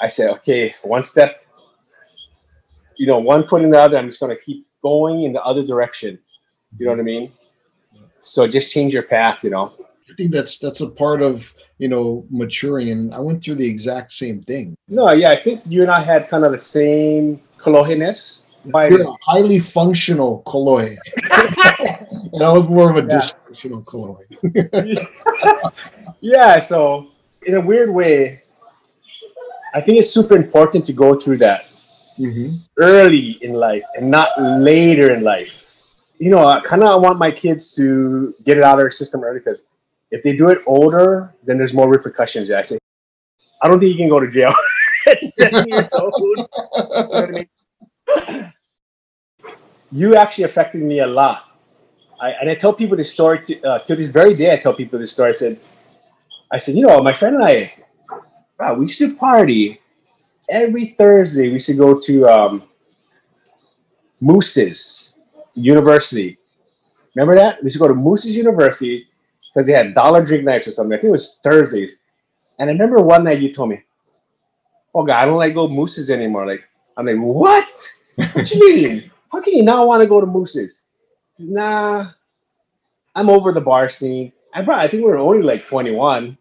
I 0.00 0.08
said, 0.08 0.30
okay, 0.30 0.72
one 0.84 1.04
step, 1.04 1.36
you 2.96 3.06
know, 3.06 3.18
one 3.18 3.46
foot 3.46 3.62
in 3.62 3.70
the 3.70 3.80
other. 3.80 3.98
I'm 3.98 4.08
just 4.08 4.20
going 4.20 4.34
to 4.34 4.42
keep 4.42 4.66
going 4.82 5.24
in 5.24 5.32
the 5.32 5.42
other 5.42 5.64
direction. 5.64 6.18
You 6.78 6.86
know 6.86 6.92
what 6.92 7.00
I 7.00 7.04
mean? 7.04 7.26
So 8.20 8.46
just 8.46 8.72
change 8.72 8.92
your 8.92 9.02
path, 9.04 9.44
you 9.44 9.50
know. 9.50 9.72
I 10.10 10.14
think 10.16 10.32
that's 10.32 10.58
that's 10.58 10.80
a 10.80 10.88
part 10.88 11.20
of 11.22 11.54
you 11.78 11.88
know 11.88 12.26
maturing, 12.30 12.90
and 12.90 13.14
I 13.14 13.18
went 13.20 13.42
through 13.44 13.56
the 13.56 13.68
exact 13.68 14.12
same 14.12 14.42
thing. 14.42 14.76
No, 14.88 15.10
yeah, 15.12 15.30
I 15.30 15.36
think 15.36 15.62
you 15.66 15.82
and 15.82 15.90
I 15.90 16.00
had 16.00 16.28
kind 16.28 16.44
of 16.44 16.52
the 16.52 16.60
same 16.60 17.40
kolohiness. 17.58 18.42
You're 18.64 19.02
a 19.08 19.14
highly 19.22 19.60
functional 19.60 20.42
Kolohe. 20.44 20.96
and 22.32 22.42
I 22.42 22.52
was 22.52 22.68
more 22.68 22.90
of 22.90 22.96
a 22.96 23.06
Yeah. 23.08 23.18
dysfunctional 23.18 23.84
Kolohe. 23.84 24.26
yeah, 26.20 26.58
so 26.58 27.08
in 27.46 27.54
a 27.54 27.60
weird 27.60 27.90
way, 27.90 28.42
I 29.72 29.80
think 29.80 29.98
it's 29.98 30.10
super 30.10 30.34
important 30.36 30.84
to 30.86 30.92
go 30.92 31.14
through 31.14 31.38
that 31.38 31.66
Mm-hmm. 32.18 32.56
early 32.78 33.32
in 33.42 33.52
life 33.52 33.84
and 33.94 34.10
not 34.10 34.30
later 34.40 35.12
in 35.12 35.22
life. 35.22 35.65
You 36.18 36.30
know, 36.30 36.46
I 36.46 36.60
kind 36.60 36.82
of 36.82 37.02
want 37.02 37.18
my 37.18 37.30
kids 37.30 37.74
to 37.74 38.34
get 38.44 38.56
it 38.56 38.64
out 38.64 38.74
of 38.74 38.78
their 38.78 38.90
system 38.90 39.22
early 39.22 39.40
because 39.40 39.64
if 40.10 40.22
they 40.22 40.36
do 40.36 40.48
it 40.48 40.62
older, 40.66 41.34
then 41.44 41.58
there's 41.58 41.74
more 41.74 41.90
repercussions. 41.90 42.50
I 42.50 42.62
say, 42.62 42.78
I 43.62 43.68
don't 43.68 43.80
think 43.80 43.92
you 43.92 43.98
can 43.98 44.08
go 44.08 44.20
to 44.20 44.28
jail? 44.28 44.52
You 49.92 50.16
actually 50.16 50.44
affected 50.44 50.82
me 50.82 50.98
a 50.98 51.06
lot. 51.06 51.44
I, 52.20 52.30
and 52.32 52.50
I 52.50 52.54
tell 52.54 52.72
people 52.72 52.96
this 52.96 53.12
story 53.12 53.38
to, 53.44 53.62
uh, 53.62 53.78
to 53.80 53.94
this 53.94 54.08
very 54.08 54.34
day. 54.34 54.52
I 54.52 54.56
tell 54.56 54.74
people 54.74 54.98
this 54.98 55.12
story. 55.12 55.30
I 55.30 55.32
said, 55.32 55.60
I 56.50 56.58
said, 56.58 56.74
you 56.74 56.86
know, 56.86 57.00
my 57.02 57.12
friend 57.12 57.36
and 57.36 57.44
I, 57.44 57.72
wow, 58.58 58.74
we 58.74 58.86
used 58.86 58.98
to 58.98 59.14
party 59.14 59.80
every 60.50 60.96
Thursday. 60.98 61.48
We 61.48 61.54
used 61.54 61.68
to 61.68 61.74
go 61.74 62.00
to 62.00 62.26
um, 62.26 62.62
Moose's 64.20 65.05
University. 65.56 66.38
Remember 67.14 67.34
that? 67.34 67.62
We 67.62 67.66
used 67.66 67.76
to 67.76 67.80
go 67.80 67.88
to 67.88 67.94
Moose's 67.94 68.36
University 68.36 69.08
because 69.52 69.66
they 69.66 69.72
had 69.72 69.94
dollar 69.94 70.24
drink 70.24 70.44
nights 70.44 70.68
or 70.68 70.72
something. 70.72 70.92
I 70.92 71.00
think 71.00 71.08
it 71.08 71.12
was 71.12 71.40
Thursdays. 71.42 72.00
And 72.58 72.70
I 72.70 72.72
remember 72.72 73.00
one 73.00 73.24
night 73.24 73.40
you 73.40 73.52
told 73.52 73.70
me, 73.70 73.82
"Oh 74.94 75.04
God, 75.04 75.16
I 75.16 75.24
don't 75.24 75.38
like 75.38 75.54
go 75.54 75.68
Moose's 75.68 76.10
anymore." 76.10 76.46
Like 76.46 76.64
I'm 76.96 77.06
like, 77.06 77.16
"What? 77.16 77.92
What 78.32 78.50
you 78.50 78.60
mean? 78.60 79.10
How 79.32 79.40
can 79.40 79.54
you 79.54 79.64
not 79.64 79.86
want 79.86 80.02
to 80.02 80.08
go 80.08 80.20
to 80.20 80.26
Moose's?" 80.26 80.84
Nah, 81.38 82.10
I'm 83.14 83.30
over 83.30 83.52
the 83.52 83.60
bar 83.60 83.88
scene. 83.88 84.32
I 84.54 84.62
bro, 84.62 84.74
I 84.74 84.88
think 84.88 85.02
we 85.02 85.10
were 85.10 85.18
only 85.18 85.42
like 85.42 85.66
21. 85.66 86.36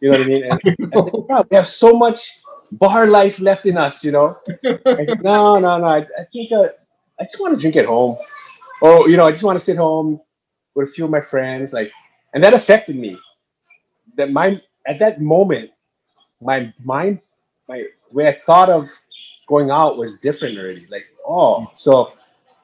You 0.00 0.10
know 0.10 0.18
what 0.18 0.24
I 0.24 0.28
mean? 0.28 0.44
And, 0.44 0.60
and 0.78 0.90
bro, 0.90 1.44
we 1.50 1.56
have 1.56 1.66
so 1.68 1.96
much 1.96 2.40
bar 2.72 3.06
life 3.06 3.40
left 3.40 3.66
in 3.66 3.76
us, 3.76 4.04
you 4.04 4.12
know. 4.12 4.38
I 4.64 5.04
said, 5.04 5.22
no, 5.22 5.58
no, 5.58 5.78
no. 5.78 5.86
I, 5.86 5.98
I 6.18 6.24
think 6.32 6.52
uh, 6.52 6.68
I 7.20 7.24
just 7.24 7.40
want 7.40 7.54
to 7.54 7.60
drink 7.60 7.76
at 7.76 7.86
home, 7.86 8.16
or 8.80 9.08
you 9.08 9.16
know, 9.16 9.26
I 9.26 9.30
just 9.30 9.44
want 9.44 9.58
to 9.58 9.64
sit 9.64 9.76
home 9.76 10.20
with 10.74 10.88
a 10.88 10.92
few 10.92 11.04
of 11.04 11.10
my 11.10 11.20
friends, 11.20 11.72
like, 11.72 11.92
and 12.34 12.42
that 12.42 12.54
affected 12.54 12.96
me. 12.96 13.18
That 14.16 14.30
my 14.30 14.60
at 14.86 14.98
that 15.00 15.20
moment, 15.20 15.70
my 16.40 16.72
mind, 16.84 17.20
my 17.68 17.84
way 18.10 18.28
I 18.28 18.38
thought 18.46 18.68
of 18.70 18.88
going 19.48 19.70
out 19.70 19.96
was 19.96 20.20
different 20.20 20.58
already. 20.58 20.86
Like, 20.90 21.06
oh, 21.26 21.70
so 21.74 22.12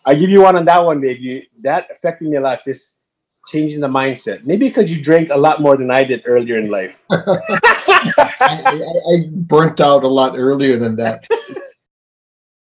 I 0.05 0.15
give 0.15 0.31
you 0.31 0.43
one 0.43 0.57
on 0.57 0.65
that 0.67 0.85
one. 0.85 1.03
You 1.03 1.43
that 1.63 1.89
affected 1.91 2.29
me 2.29 2.37
a 2.37 2.41
lot. 2.41 2.65
Just 2.65 3.01
changing 3.49 3.81
the 3.81 3.89
mindset. 3.89 4.45
Maybe 4.45 4.69
because 4.69 4.91
you 4.95 5.03
drank 5.03 5.31
a 5.31 5.37
lot 5.37 5.61
more 5.61 5.77
than 5.77 5.91
I 5.91 6.05
did 6.05 6.23
earlier 6.27 6.59
in 6.59 6.71
life. 6.71 7.05
I, 7.11 8.31
I, 8.41 9.13
I 9.13 9.29
burnt 9.31 9.81
out 9.81 10.05
a 10.05 10.09
lot 10.09 10.37
earlier 10.37 10.77
than 10.77 10.97
that. 10.97 11.25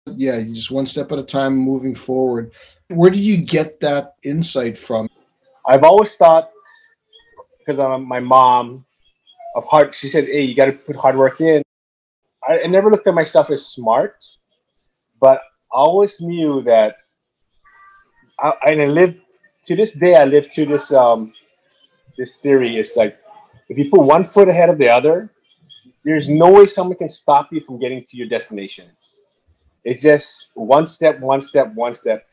yeah, 0.06 0.40
just 0.42 0.70
one 0.70 0.86
step 0.86 1.10
at 1.12 1.18
a 1.18 1.22
time 1.22 1.56
moving 1.56 1.94
forward. 1.94 2.52
Where 2.88 3.10
do 3.10 3.18
you 3.18 3.38
get 3.38 3.80
that 3.80 4.14
insight 4.22 4.76
from? 4.76 5.08
I've 5.66 5.82
always 5.82 6.14
thought 6.16 6.50
because 7.58 7.78
I'm 7.78 8.06
my 8.06 8.20
mom 8.20 8.84
of 9.56 9.64
hard. 9.64 9.94
She 9.94 10.08
said, 10.08 10.24
"Hey, 10.24 10.42
you 10.42 10.54
got 10.54 10.66
to 10.66 10.72
put 10.72 10.96
hard 10.96 11.16
work 11.16 11.40
in." 11.40 11.62
I, 12.46 12.62
I 12.64 12.66
never 12.66 12.90
looked 12.90 13.06
at 13.06 13.14
myself 13.14 13.50
as 13.50 13.64
smart, 13.66 14.16
but 15.20 15.38
I 15.72 15.78
always 15.78 16.20
knew 16.20 16.60
that. 16.62 16.96
I, 18.38 18.52
and 18.66 18.82
I 18.82 18.86
lived 18.86 19.20
to 19.66 19.76
this 19.76 19.98
day. 19.98 20.16
I 20.16 20.24
live 20.24 20.52
to 20.52 20.66
this 20.66 20.92
um, 20.92 21.32
this 22.18 22.38
theory. 22.40 22.76
It's 22.76 22.96
like 22.96 23.16
if 23.70 23.78
you 23.78 23.88
put 23.90 24.02
one 24.02 24.24
foot 24.24 24.48
ahead 24.48 24.68
of 24.68 24.76
the 24.76 24.90
other, 24.90 25.30
there's 26.04 26.28
no 26.28 26.52
way 26.52 26.66
someone 26.66 26.98
can 26.98 27.08
stop 27.08 27.50
you 27.52 27.62
from 27.62 27.78
getting 27.78 28.04
to 28.04 28.16
your 28.18 28.28
destination. 28.28 28.90
It's 29.84 30.02
just 30.02 30.52
one 30.54 30.86
step, 30.86 31.20
one 31.20 31.42
step, 31.42 31.74
one 31.74 31.94
step. 31.94 32.26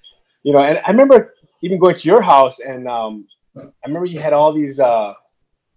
You 0.43 0.53
know, 0.53 0.59
and 0.63 0.79
I 0.85 0.89
remember 0.91 1.33
even 1.61 1.79
going 1.79 1.95
to 1.95 2.07
your 2.07 2.21
house, 2.21 2.59
and 2.59 2.87
um, 2.87 3.27
I 3.55 3.69
remember 3.85 4.05
you 4.05 4.19
had 4.19 4.33
all 4.33 4.53
these 4.53 4.79
uh, 4.79 5.13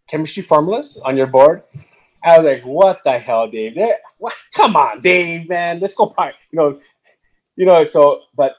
chemistry 0.08 0.42
formulas 0.42 1.00
on 1.04 1.16
your 1.16 1.26
board. 1.26 1.62
I 2.22 2.38
was 2.38 2.46
like, 2.46 2.64
"What 2.64 3.02
the 3.04 3.18
hell, 3.18 3.48
Dave? 3.48 3.76
Eh, 3.76 3.92
what? 4.18 4.34
Come 4.54 4.76
on, 4.76 5.00
Dave, 5.00 5.48
man, 5.48 5.80
let's 5.80 5.94
go 5.94 6.06
park." 6.06 6.34
You 6.52 6.58
know, 6.58 6.80
you 7.56 7.66
know. 7.66 7.84
So, 7.84 8.22
but 8.34 8.56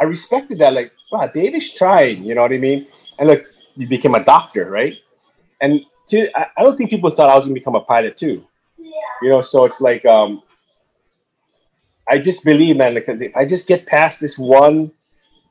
I 0.00 0.04
respected 0.04 0.58
that. 0.58 0.72
Like, 0.72 0.92
wow, 1.12 1.26
Dave 1.26 1.54
is 1.54 1.72
trying. 1.74 2.24
You 2.24 2.34
know 2.34 2.42
what 2.42 2.52
I 2.52 2.58
mean? 2.58 2.86
And 3.18 3.28
look, 3.28 3.42
you 3.76 3.86
became 3.86 4.14
a 4.14 4.24
doctor, 4.24 4.70
right? 4.70 4.94
And 5.60 5.80
to, 6.08 6.36
I, 6.36 6.46
I 6.56 6.62
don't 6.62 6.76
think 6.76 6.90
people 6.90 7.10
thought 7.10 7.28
I 7.30 7.36
was 7.36 7.46
gonna 7.46 7.54
become 7.54 7.76
a 7.76 7.80
pilot 7.80 8.16
too. 8.16 8.44
You 9.22 9.28
know, 9.28 9.42
so 9.42 9.66
it's 9.66 9.80
like 9.80 10.04
um, 10.06 10.42
I 12.10 12.18
just 12.18 12.44
believe, 12.44 12.76
man, 12.76 12.94
because 12.94 13.20
if 13.20 13.36
I 13.36 13.44
just 13.44 13.68
get 13.68 13.86
past 13.86 14.20
this 14.20 14.36
one 14.36 14.90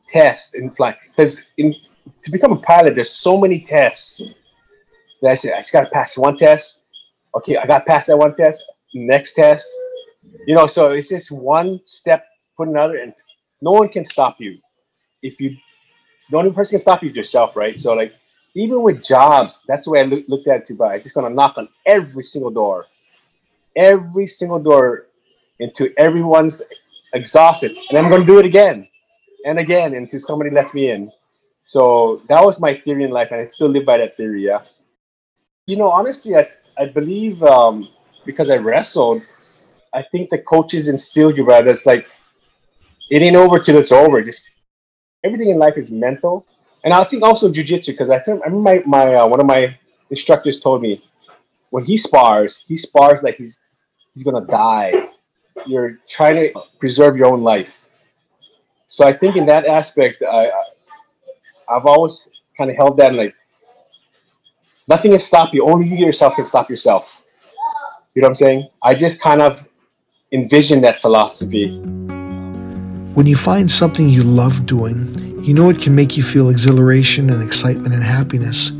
test 0.07 0.55
in 0.55 0.69
flying, 0.69 0.95
because 1.07 1.53
in 1.57 1.73
to 2.23 2.31
become 2.31 2.51
a 2.51 2.57
pilot, 2.57 2.95
there's 2.95 3.11
so 3.11 3.39
many 3.39 3.61
tests 3.61 4.21
that 5.21 5.31
I 5.31 5.35
said 5.35 5.53
I 5.53 5.59
just 5.59 5.71
gotta 5.71 5.89
pass 5.89 6.17
one 6.17 6.37
test. 6.37 6.81
Okay, 7.35 7.55
I 7.55 7.65
got 7.65 7.85
past 7.85 8.07
that 8.07 8.17
one 8.17 8.35
test. 8.35 8.63
Next 8.93 9.35
test, 9.35 9.69
you 10.47 10.55
know, 10.55 10.67
so 10.67 10.91
it's 10.91 11.09
just 11.09 11.31
one 11.31 11.79
step 11.83 12.25
put 12.57 12.67
another, 12.67 12.97
and 12.97 13.13
no 13.61 13.71
one 13.71 13.87
can 13.87 14.03
stop 14.03 14.41
you. 14.41 14.57
If 15.21 15.39
you, 15.39 15.55
the 16.29 16.37
only 16.37 16.51
person 16.51 16.73
can 16.73 16.81
stop 16.81 17.03
you 17.03 17.09
is 17.11 17.15
yourself, 17.15 17.55
right? 17.55 17.79
So 17.79 17.93
like, 17.93 18.13
even 18.55 18.81
with 18.81 19.03
jobs, 19.03 19.61
that's 19.67 19.85
the 19.85 19.91
way 19.91 19.99
I 20.01 20.03
look, 20.03 20.25
looked 20.27 20.47
at 20.47 20.61
it 20.61 20.67
too. 20.67 20.75
But 20.75 20.89
I 20.91 20.97
just 20.97 21.13
gonna 21.13 21.29
knock 21.29 21.57
on 21.57 21.69
every 21.85 22.23
single 22.23 22.51
door, 22.51 22.85
every 23.75 24.27
single 24.27 24.59
door 24.59 25.05
until 25.59 25.87
everyone's 25.97 26.61
exhausted, 27.13 27.75
and 27.89 27.97
I'm 27.97 28.09
gonna 28.09 28.25
do 28.25 28.39
it 28.39 28.45
again 28.45 28.87
and 29.45 29.59
again 29.59 29.93
until 29.93 30.19
somebody 30.19 30.49
lets 30.49 30.73
me 30.73 30.91
in. 30.91 31.11
So 31.63 32.21
that 32.27 32.43
was 32.43 32.59
my 32.59 32.73
theory 32.75 33.03
in 33.03 33.11
life, 33.11 33.29
and 33.31 33.41
I 33.41 33.47
still 33.47 33.69
live 33.69 33.85
by 33.85 33.97
that 33.97 34.17
theory. 34.17 34.45
Yeah. 34.45 34.61
You 35.67 35.77
know, 35.77 35.89
honestly, 35.89 36.35
I 36.35 36.49
I 36.77 36.85
believe 36.85 37.43
um, 37.43 37.87
because 38.25 38.49
I 38.49 38.57
wrestled, 38.57 39.21
I 39.93 40.01
think 40.01 40.29
the 40.29 40.39
coaches 40.39 40.87
instilled 40.87 41.37
you, 41.37 41.43
right? 41.43 41.67
It's 41.67 41.85
like 41.85 42.07
it 43.09 43.21
ain't 43.21 43.35
over 43.35 43.59
till 43.59 43.77
it's 43.77 43.91
over. 43.91 44.21
Just 44.23 44.49
everything 45.23 45.49
in 45.49 45.57
life 45.57 45.77
is 45.77 45.91
mental, 45.91 46.45
and 46.83 46.93
I 46.93 47.03
think 47.03 47.23
also 47.23 47.51
jujitsu 47.51 47.87
because 47.87 48.09
I 48.09 48.19
think 48.19 48.43
remember 48.45 48.61
my, 48.61 48.83
my 48.85 49.15
uh, 49.15 49.27
one 49.27 49.39
of 49.39 49.45
my 49.45 49.77
instructors 50.09 50.59
told 50.59 50.81
me 50.81 51.01
when 51.69 51.85
he 51.85 51.97
spars, 51.97 52.63
he 52.67 52.77
spars 52.77 53.23
like 53.23 53.35
he's 53.35 53.57
he's 54.13 54.23
gonna 54.23 54.45
die. 54.45 55.09
You're 55.65 55.99
trying 56.07 56.35
to 56.35 56.61
preserve 56.79 57.17
your 57.17 57.27
own 57.27 57.41
life. 57.41 57.75
So 58.87 59.07
I 59.07 59.13
think 59.13 59.35
in 59.35 59.45
that 59.45 59.65
aspect, 59.65 60.23
I 60.23 60.51
I've 61.69 61.85
always 61.85 62.31
kind 62.57 62.71
of 62.71 62.75
held 62.75 62.97
that 62.97 63.13
like 63.13 63.35
nothing 64.87 65.11
can 65.11 65.19
stop 65.19 65.53
you. 65.53 65.67
Only 65.67 65.87
you 65.87 65.97
yourself 66.05 66.35
can 66.35 66.45
stop 66.45 66.69
yourself. 66.69 67.23
You 68.15 68.21
know 68.23 68.27
what 68.27 68.31
I'm 68.31 68.35
saying? 68.35 68.67
I 68.81 68.95
just 68.95 69.21
kind 69.21 69.41
of 69.41 69.67
envision 70.31 70.81
that 70.81 70.97
philosophy. 70.99 71.77
When 73.13 73.27
you 73.27 73.35
find 73.35 73.69
something 73.69 74.09
you 74.09 74.23
love 74.23 74.65
doing, 74.65 75.13
you 75.43 75.53
know 75.53 75.69
it 75.69 75.79
can 75.79 75.93
make 75.93 76.17
you 76.17 76.23
feel 76.23 76.49
exhilaration 76.49 77.29
and 77.29 77.43
excitement 77.43 77.93
and 77.93 78.03
happiness, 78.03 78.71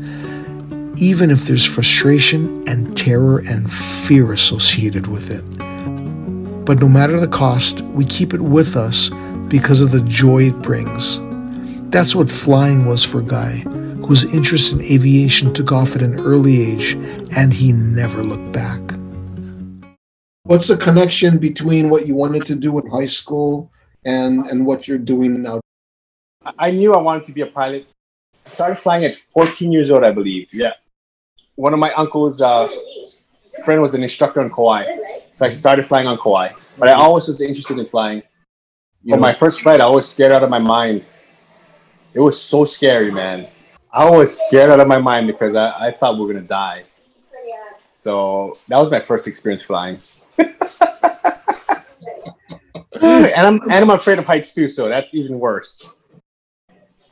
even 1.00 1.30
if 1.30 1.46
there's 1.46 1.64
frustration 1.64 2.62
and 2.68 2.96
terror 2.96 3.38
and 3.38 3.70
fear 3.70 4.32
associated 4.32 5.06
with 5.06 5.30
it. 5.30 5.69
But 6.70 6.78
no 6.78 6.88
matter 6.88 7.18
the 7.18 7.26
cost, 7.26 7.80
we 7.98 8.04
keep 8.04 8.32
it 8.32 8.40
with 8.40 8.76
us 8.76 9.10
because 9.48 9.80
of 9.80 9.90
the 9.90 10.02
joy 10.02 10.44
it 10.44 10.62
brings. 10.62 11.18
That's 11.90 12.14
what 12.14 12.30
flying 12.30 12.86
was 12.86 13.04
for 13.04 13.22
Guy, 13.22 13.64
whose 14.06 14.22
interest 14.26 14.72
in 14.72 14.80
aviation 14.80 15.52
took 15.52 15.72
off 15.72 15.96
at 15.96 16.02
an 16.02 16.20
early 16.20 16.62
age, 16.62 16.94
and 17.34 17.52
he 17.52 17.72
never 17.72 18.22
looked 18.22 18.52
back. 18.52 18.80
What's 20.44 20.68
the 20.68 20.76
connection 20.76 21.38
between 21.38 21.90
what 21.90 22.06
you 22.06 22.14
wanted 22.14 22.46
to 22.46 22.54
do 22.54 22.78
in 22.78 22.88
high 22.88 23.06
school 23.06 23.72
and 24.04 24.46
and 24.46 24.64
what 24.64 24.86
you're 24.86 25.04
doing 25.14 25.42
now? 25.42 25.60
I 26.56 26.70
knew 26.70 26.94
I 26.94 26.98
wanted 26.98 27.24
to 27.24 27.32
be 27.32 27.40
a 27.40 27.48
pilot. 27.48 27.92
I 28.46 28.50
started 28.50 28.76
flying 28.76 29.04
at 29.04 29.16
14 29.16 29.72
years 29.72 29.90
old, 29.90 30.04
I 30.04 30.12
believe. 30.12 30.46
Yeah. 30.52 30.74
One 31.56 31.74
of 31.74 31.80
my 31.80 31.92
uncle's 31.94 32.40
uh, 32.40 32.68
friend 33.64 33.82
was 33.82 33.94
an 33.94 34.04
instructor 34.04 34.40
on 34.40 34.50
Kauai. 34.50 34.86
So 35.40 35.46
I 35.46 35.48
started 35.48 35.86
flying 35.86 36.06
on 36.06 36.18
Kauai. 36.18 36.50
But 36.78 36.90
I 36.90 36.92
always 36.92 37.26
was 37.26 37.40
interested 37.40 37.78
in 37.78 37.86
flying. 37.86 38.22
You 39.02 39.14
know, 39.14 39.20
my 39.22 39.32
first 39.32 39.62
flight, 39.62 39.80
I 39.80 39.86
was 39.86 40.06
scared 40.06 40.32
out 40.32 40.42
of 40.42 40.50
my 40.50 40.58
mind. 40.58 41.02
It 42.12 42.20
was 42.20 42.38
so 42.38 42.66
scary, 42.66 43.10
man. 43.10 43.48
I 43.90 44.10
was 44.10 44.38
scared 44.38 44.68
out 44.68 44.80
of 44.80 44.86
my 44.86 44.98
mind 44.98 45.28
because 45.28 45.54
I, 45.54 45.86
I 45.86 45.92
thought 45.92 46.16
we 46.16 46.26
were 46.26 46.32
going 46.34 46.42
to 46.42 46.48
die. 46.48 46.84
So 47.90 48.54
that 48.68 48.76
was 48.76 48.90
my 48.90 49.00
first 49.00 49.26
experience 49.26 49.62
flying. 49.62 49.98
and 53.00 53.34
I'm 53.34 53.60
and 53.62 53.72
I'm 53.72 53.88
afraid 53.88 54.18
of 54.18 54.26
heights 54.26 54.54
too, 54.54 54.68
so 54.68 54.90
that's 54.90 55.08
even 55.12 55.38
worse. 55.38 55.94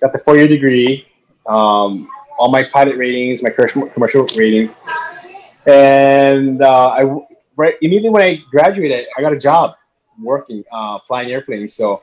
Got 0.02 0.12
the 0.12 0.18
four 0.18 0.36
year 0.36 0.48
degree, 0.48 1.08
um, 1.46 2.10
all 2.38 2.50
my 2.50 2.62
pilot 2.62 2.98
ratings, 2.98 3.42
my 3.42 3.48
commercial 3.48 3.88
commercial 3.88 4.26
ratings, 4.36 4.74
and 5.66 6.60
uh, 6.60 6.88
I 6.90 7.04
right 7.58 7.74
immediately 7.82 8.10
when 8.10 8.22
I 8.22 8.36
graduated, 8.50 9.06
I 9.16 9.20
got 9.20 9.34
a 9.34 9.38
job 9.38 9.74
working 10.22 10.64
uh, 10.72 10.98
flying 11.06 11.30
airplanes. 11.30 11.74
So 11.74 12.02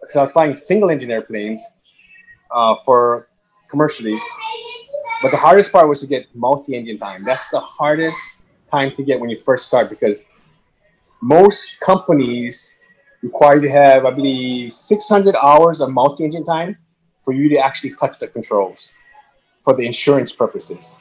because 0.00 0.16
I 0.16 0.22
was 0.22 0.32
flying 0.32 0.54
single 0.54 0.90
engine 0.90 1.10
airplanes 1.10 1.64
uh, 2.50 2.74
for 2.84 3.28
commercially, 3.70 4.18
but 5.22 5.30
the 5.30 5.36
hardest 5.36 5.70
part 5.70 5.88
was 5.88 6.00
to 6.00 6.06
get 6.06 6.26
multi 6.34 6.74
engine 6.74 6.98
time. 6.98 7.24
That's 7.24 7.48
the 7.50 7.60
hardest 7.60 8.38
time 8.70 8.94
to 8.96 9.02
get 9.04 9.20
when 9.20 9.30
you 9.30 9.38
first 9.38 9.66
start 9.66 9.90
because 9.90 10.22
most 11.20 11.78
companies 11.80 12.78
require 13.22 13.56
you 13.56 13.62
to 13.62 13.70
have, 13.70 14.04
I 14.04 14.10
believe, 14.10 14.72
600 14.72 15.34
hours 15.36 15.80
of 15.80 15.90
multi-engine 15.90 16.44
time 16.44 16.76
for 17.24 17.32
you 17.32 17.48
to 17.50 17.58
actually 17.58 17.94
touch 17.94 18.18
the 18.18 18.28
controls 18.28 18.94
for 19.62 19.74
the 19.74 19.84
insurance 19.84 20.32
purposes. 20.32 20.98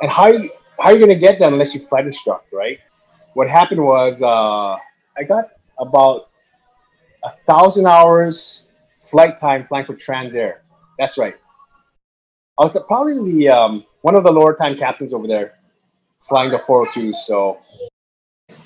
And 0.00 0.10
how 0.10 0.32
how 0.78 0.90
are 0.90 0.92
you 0.92 0.98
going 0.98 1.08
to 1.10 1.18
get 1.18 1.38
that 1.38 1.52
unless 1.52 1.74
you 1.74 1.80
flight 1.80 2.06
instruct, 2.06 2.52
right? 2.52 2.78
What 3.36 3.50
happened 3.50 3.84
was 3.84 4.22
uh, 4.22 4.78
I 5.18 5.24
got 5.28 5.50
about 5.78 6.28
a 7.22 7.28
thousand 7.46 7.86
hours 7.86 8.68
flight 9.10 9.36
time 9.36 9.66
flying 9.66 9.84
for 9.84 9.92
Transair. 9.92 10.60
That's 10.98 11.18
right. 11.18 11.36
I 12.58 12.62
was 12.62 12.82
probably 12.88 13.30
the 13.30 13.50
um, 13.50 13.84
one 14.00 14.14
of 14.14 14.24
the 14.24 14.32
lower 14.32 14.56
time 14.56 14.74
captains 14.74 15.12
over 15.12 15.26
there, 15.26 15.58
flying 16.22 16.50
the 16.50 16.56
402. 16.56 17.12
So 17.12 17.60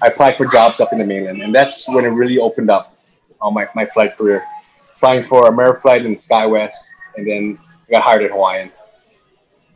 I 0.00 0.06
applied 0.06 0.36
for 0.36 0.46
jobs 0.46 0.80
up 0.80 0.92
in 0.92 1.00
the 1.00 1.04
mainland, 1.04 1.42
and 1.42 1.52
that's 1.52 1.88
when 1.88 2.04
it 2.04 2.10
really 2.10 2.38
opened 2.38 2.70
up 2.70 2.94
on 3.40 3.52
my, 3.52 3.68
my 3.74 3.84
flight 3.84 4.16
career. 4.16 4.44
Flying 4.94 5.24
for 5.24 5.50
Ameriflight 5.50 6.06
and 6.06 6.14
SkyWest, 6.14 6.78
and 7.16 7.26
then 7.26 7.58
got 7.90 8.04
hired 8.04 8.22
at 8.22 8.30
Hawaiian. 8.30 8.70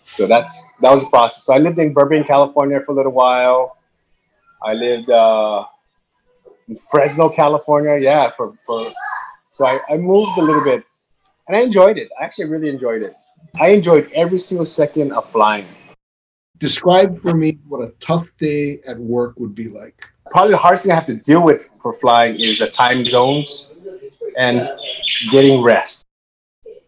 So 0.06 0.28
that's 0.28 0.76
that 0.82 0.92
was 0.92 1.02
the 1.02 1.10
process. 1.10 1.46
So 1.46 1.52
I 1.52 1.58
lived 1.58 1.80
in 1.80 1.92
Burbank, 1.92 2.28
California 2.28 2.80
for 2.80 2.92
a 2.92 2.94
little 2.94 3.10
while. 3.10 3.78
I 4.62 4.75
lived 4.75 5.11
uh, 5.11 5.64
in 6.68 6.76
Fresno, 6.76 7.28
California. 7.28 7.99
Yeah, 8.00 8.30
for, 8.37 8.52
for 8.66 8.87
so 9.50 9.66
I, 9.66 9.78
I 9.88 9.96
moved 9.96 10.37
a 10.38 10.42
little 10.42 10.64
bit, 10.64 10.84
and 11.46 11.56
I 11.56 11.61
enjoyed 11.61 11.99
it. 11.99 12.11
I 12.20 12.25
actually 12.25 12.46
really 12.46 12.68
enjoyed 12.68 13.02
it. 13.02 13.14
I 13.61 13.68
enjoyed 13.68 14.11
every 14.14 14.38
single 14.38 14.66
second 14.66 15.12
of 15.12 15.28
flying. 15.28 15.66
Describe 16.58 17.20
for 17.23 17.37
me 17.37 17.58
what 17.68 17.82
a 17.82 17.92
tough 18.00 18.30
day 18.38 18.80
at 18.87 18.99
work 18.99 19.38
would 19.38 19.54
be 19.54 19.68
like. 19.68 20.02
Probably 20.30 20.52
the 20.52 20.56
hardest 20.56 20.84
thing 20.84 20.92
I 20.92 20.94
have 20.94 21.06
to 21.06 21.14
deal 21.14 21.42
with 21.42 21.68
for 21.82 21.92
flying 21.92 22.37
is 22.37 22.58
the 22.58 22.68
time 22.68 23.04
zones 23.04 23.68
and 24.37 24.68
getting 25.30 25.62
rest. 25.62 26.06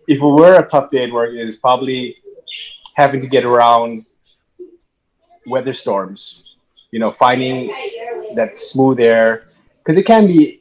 If 0.09 0.23
it 0.23 0.27
were 0.27 0.59
a 0.59 0.67
tough 0.67 0.91
day 0.91 1.05
at 1.05 1.13
work, 1.13 1.31
it 1.35 1.47
is 1.47 1.57
probably 1.57 2.17
having 2.97 3.21
to 3.21 3.27
get 3.27 3.45
around 3.45 4.07
weather 5.47 5.73
storms. 5.73 6.46
You 6.91 7.01
know, 7.01 7.11
finding 7.11 7.69
that 8.35 8.61
smooth 8.61 9.01
air 9.01 9.49
because 9.79 9.99
it 9.99 10.07
can 10.07 10.27
be 10.27 10.61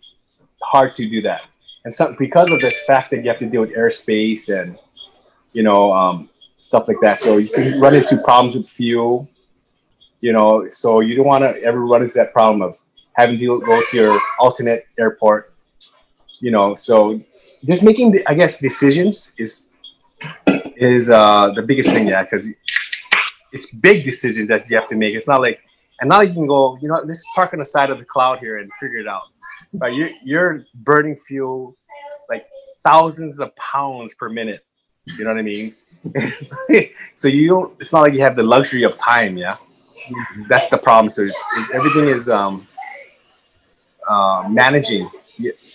hard 0.62 0.96
to 0.96 1.08
do 1.08 1.22
that, 1.22 1.42
and 1.84 1.94
some 1.94 2.16
because 2.18 2.52
of 2.52 2.60
the 2.60 2.72
fact 2.88 3.10
that 3.12 3.24
you 3.24 3.30
have 3.30 3.40
to 3.40 3.46
deal 3.46 3.62
with 3.62 3.74
airspace 3.74 4.50
and 4.50 4.78
you 5.54 5.64
know 5.64 5.94
um, 5.94 6.30
stuff 6.62 6.88
like 6.88 6.98
that. 7.02 7.20
So 7.20 7.38
you 7.38 7.50
can 7.50 7.80
run 7.80 7.96
into 7.96 8.18
problems 8.18 8.56
with 8.56 8.70
fuel. 8.70 9.30
You 10.22 10.34
know, 10.34 10.68
so 10.70 11.02
you 11.02 11.16
don't 11.16 11.28
want 11.28 11.44
to 11.44 11.62
ever 11.62 11.86
run 11.86 12.02
into 12.02 12.16
that 12.16 12.34
problem 12.34 12.62
of 12.64 12.78
having 13.14 13.38
to 13.38 13.60
go 13.62 13.82
to 13.92 13.98
your 13.98 14.20
alternate 14.40 14.88
airport. 14.98 15.54
You 16.42 16.52
know, 16.52 16.76
so 16.76 17.22
just 17.64 17.84
making, 17.84 18.12
the, 18.12 18.28
I 18.28 18.34
guess, 18.34 18.60
decisions 18.60 19.34
is 19.38 19.70
is 20.76 21.10
uh, 21.10 21.52
the 21.56 21.62
biggest 21.62 21.92
thing, 21.92 22.08
yeah, 22.08 22.24
because 22.24 22.50
it's 23.52 23.74
big 23.74 24.04
decisions 24.04 24.50
that 24.50 24.70
you 24.70 24.76
have 24.78 24.90
to 24.90 24.96
make. 24.96 25.14
It's 25.14 25.28
not 25.28 25.42
like, 25.42 25.60
and 26.00 26.10
now 26.10 26.22
you 26.22 26.34
can 26.34 26.48
go, 26.48 26.78
you 26.82 26.88
know, 26.88 27.02
let's 27.06 27.24
park 27.34 27.54
on 27.54 27.60
the 27.60 27.66
side 27.66 27.90
of 27.90 28.00
the 28.00 28.06
cloud 28.06 28.40
here 28.40 28.60
and 28.60 28.70
figure 28.80 28.98
it 28.98 29.08
out. 29.08 29.28
But 29.74 29.94
you're, 29.94 30.12
you're 30.24 30.66
burning 30.74 31.16
fuel 31.16 31.78
like 32.30 32.48
thousands 32.84 33.40
of 33.40 33.56
pounds 33.56 34.14
per 34.16 34.30
minute. 34.30 34.66
You 35.06 35.24
know 35.24 35.32
what 35.32 35.40
I 35.40 35.44
mean? 35.44 35.72
so 37.16 37.28
you 37.28 37.48
don't. 37.48 37.80
It's 37.80 37.94
not 37.94 38.02
like 38.02 38.14
you 38.14 38.22
have 38.22 38.36
the 38.36 38.44
luxury 38.44 38.84
of 38.84 38.98
time. 38.98 39.38
Yeah, 39.38 39.56
that's 40.48 40.70
the 40.70 40.78
problem. 40.78 41.12
So 41.12 41.24
it's, 41.24 41.46
it, 41.58 41.76
everything 41.76 42.08
is 42.08 42.30
um, 42.30 42.66
uh, 44.08 44.48
managing, 44.50 45.10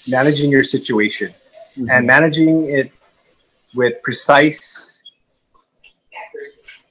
managing 0.09 0.51
your 0.51 0.65
situation, 0.65 1.33
mm-hmm. 1.77 1.91
and 1.91 2.07
managing 2.07 2.67
it 2.67 2.93
with 3.75 4.03
precise, 4.03 5.03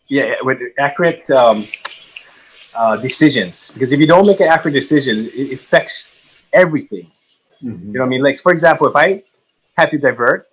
yeah, 0.08 0.36
with 0.42 0.60
accurate 0.78 1.30
um, 1.32 1.62
uh, 2.78 2.98
decisions. 2.98 3.72
Because 3.72 3.94
if 3.94 4.00
you 4.00 4.08
don't 4.08 4.26
make 4.26 4.40
an 4.40 4.48
accurate 4.48 4.74
decision, 4.74 5.30
it 5.34 5.54
affects 5.54 6.44
everything. 6.54 7.12
Mm-hmm. 7.64 7.88
You 7.88 7.94
know 7.94 8.00
what 8.02 8.06
I 8.06 8.10
mean? 8.10 8.24
Like 8.24 8.40
for 8.40 8.52
example, 8.52 8.88
if 8.88 8.96
I 8.96 9.24
had 9.78 9.92
to 9.92 9.98
divert, 9.98 10.48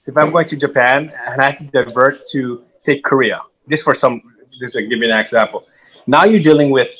so 0.00 0.12
if 0.12 0.18
I'm 0.18 0.30
going 0.30 0.48
to 0.48 0.56
Japan 0.56 1.12
and 1.26 1.40
I 1.40 1.50
have 1.50 1.58
to 1.58 1.84
divert 1.84 2.20
to 2.32 2.62
say 2.78 3.00
Korea, 3.00 3.42
just 3.68 3.82
for 3.82 3.94
some, 3.94 4.22
just 4.60 4.74
to 4.76 4.82
give 4.86 4.98
you 4.98 5.10
an 5.10 5.18
example. 5.18 5.66
Now 6.06 6.24
you're 6.24 6.42
dealing 6.42 6.70
with 6.70 6.90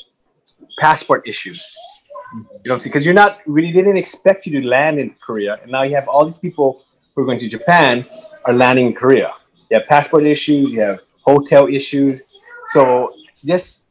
passport 0.79 1.27
issues. 1.27 1.73
You 2.33 2.39
know 2.39 2.47
what 2.49 2.73
I'm 2.73 2.79
saying? 2.81 2.91
Because 2.91 3.05
you're 3.05 3.13
not 3.13 3.39
really 3.45 3.71
they 3.71 3.81
didn't 3.81 3.97
expect 3.97 4.45
you 4.45 4.59
to 4.59 4.67
land 4.67 4.99
in 4.99 5.15
Korea, 5.25 5.59
and 5.61 5.71
now 5.71 5.83
you 5.83 5.95
have 5.95 6.07
all 6.07 6.25
these 6.25 6.37
people 6.37 6.83
who 7.15 7.21
are 7.21 7.25
going 7.25 7.39
to 7.39 7.47
Japan 7.47 8.05
are 8.45 8.53
landing 8.53 8.87
in 8.87 8.93
Korea. 8.93 9.31
You 9.69 9.79
have 9.79 9.87
passport 9.87 10.25
issues, 10.25 10.71
you 10.71 10.81
have 10.81 10.99
hotel 11.21 11.67
issues. 11.67 12.23
So 12.67 13.13
just 13.45 13.86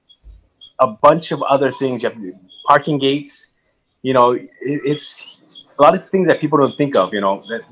a 0.79 0.89
bunch 0.89 1.33
of 1.33 1.43
other 1.43 1.71
things. 1.71 2.03
You 2.03 2.11
have 2.11 2.19
parking 2.67 2.99
gates. 2.99 3.55
You 4.03 4.15
know, 4.15 4.33
it, 4.33 4.49
it's 4.61 5.39
a 5.79 5.83
lot 5.83 5.95
of 5.95 6.09
things 6.09 6.29
that 6.29 6.41
people 6.41 6.59
don't 6.59 6.77
think 6.77 6.97
of. 6.97 7.13
You 7.13 7.21
know. 7.21 7.43
That, 7.49 7.63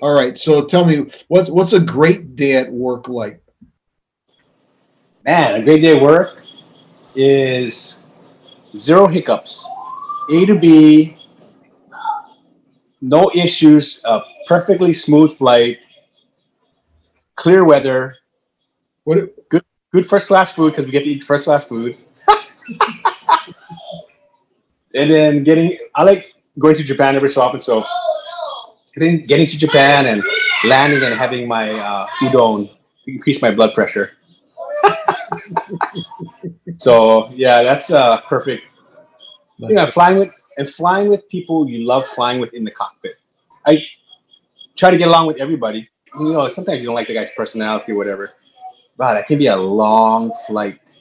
All 0.00 0.14
right. 0.14 0.38
So 0.38 0.64
tell 0.64 0.84
me, 0.84 1.10
what's 1.28 1.50
what's 1.50 1.72
a 1.72 1.80
great 1.80 2.36
day 2.36 2.56
at 2.56 2.72
work 2.72 3.08
like? 3.08 3.42
Man, 5.24 5.60
a 5.60 5.64
great 5.64 5.82
day 5.82 5.96
at 5.96 6.02
work 6.02 6.42
is 7.14 8.02
zero 8.74 9.06
hiccups, 9.06 9.68
A 10.32 10.46
to 10.46 10.58
B, 10.58 11.16
no 13.00 13.30
issues, 13.34 14.00
a 14.04 14.22
perfectly 14.48 14.92
smooth 14.92 15.32
flight, 15.32 15.78
clear 17.36 17.64
weather. 17.64 18.16
What 19.04 19.48
good 19.48 19.62
good 19.92 20.06
first 20.06 20.28
class 20.28 20.54
food 20.54 20.70
because 20.70 20.86
we 20.86 20.92
get 20.92 21.04
to 21.04 21.10
eat 21.10 21.24
first 21.24 21.44
class 21.44 21.64
food. 21.64 21.96
And 24.94 25.10
then 25.10 25.44
getting 25.44 25.78
I 25.94 26.04
like 26.04 26.34
going 26.58 26.74
to 26.76 26.84
Japan 26.84 27.16
every 27.16 27.28
so 27.28 27.42
often, 27.42 27.60
so 27.60 27.84
then 28.96 29.26
getting 29.26 29.46
to 29.46 29.58
Japan 29.58 30.06
and 30.06 30.22
landing 30.64 31.02
and 31.02 31.14
having 31.14 31.48
my 31.48 31.70
uh, 31.70 32.06
udon 32.22 32.70
increase 33.06 33.40
my 33.40 33.50
blood 33.50 33.74
pressure. 33.74 34.12
so 36.74 37.30
yeah, 37.30 37.62
that's 37.62 37.90
uh, 37.90 38.20
perfect. 38.22 38.64
You 39.58 39.74
know, 39.74 39.86
flying 39.86 40.18
with 40.18 40.34
and 40.58 40.68
flying 40.68 41.08
with 41.08 41.28
people 41.28 41.68
you 41.68 41.86
love 41.86 42.06
flying 42.06 42.40
with 42.40 42.52
in 42.52 42.64
the 42.64 42.70
cockpit. 42.70 43.16
I 43.64 43.82
try 44.76 44.90
to 44.90 44.96
get 44.96 45.08
along 45.08 45.28
with 45.28 45.38
everybody. 45.38 45.88
You 46.18 46.32
know, 46.32 46.48
sometimes 46.48 46.80
you 46.80 46.86
don't 46.86 46.94
like 46.94 47.06
the 47.06 47.14
guy's 47.14 47.30
personality 47.30 47.92
or 47.92 47.94
whatever. 47.94 48.32
Wow, 48.98 49.14
that 49.14 49.26
can 49.26 49.38
be 49.38 49.46
a 49.46 49.56
long 49.56 50.32
flight. 50.46 50.94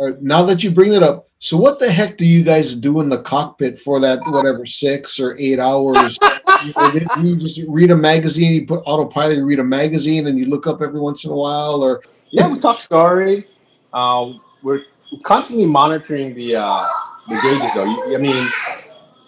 Right, 0.00 0.22
now 0.22 0.42
that 0.44 0.64
you 0.64 0.70
bring 0.70 0.94
it 0.94 1.02
up, 1.02 1.28
so 1.40 1.58
what 1.58 1.78
the 1.78 1.92
heck 1.92 2.16
do 2.16 2.24
you 2.24 2.42
guys 2.42 2.74
do 2.74 3.00
in 3.00 3.10
the 3.10 3.20
cockpit 3.20 3.78
for 3.78 4.00
that 4.00 4.20
whatever 4.26 4.64
six 4.64 5.20
or 5.20 5.36
eight 5.38 5.58
hours? 5.58 6.18
you, 7.22 7.36
just 7.36 7.60
read 7.68 7.90
a 7.90 7.96
magazine, 7.96 8.54
you 8.54 8.66
put 8.66 8.82
autopilot, 8.86 9.36
you 9.36 9.44
read 9.44 9.58
a 9.58 9.64
magazine, 9.64 10.26
and 10.26 10.38
you 10.38 10.46
look 10.46 10.66
up 10.66 10.80
every 10.80 11.00
once 11.00 11.24
in 11.24 11.30
a 11.30 11.34
while, 11.34 11.84
or 11.84 12.02
yeah, 12.30 12.48
we 12.48 12.58
talk 12.58 12.80
story. 12.80 13.46
Um, 13.92 14.40
we're 14.62 14.82
constantly 15.22 15.66
monitoring 15.66 16.34
the 16.34 16.56
uh, 16.56 16.86
the 17.28 17.34
gauges, 17.42 17.74
though. 17.74 18.14
I 18.14 18.18
mean, 18.18 18.48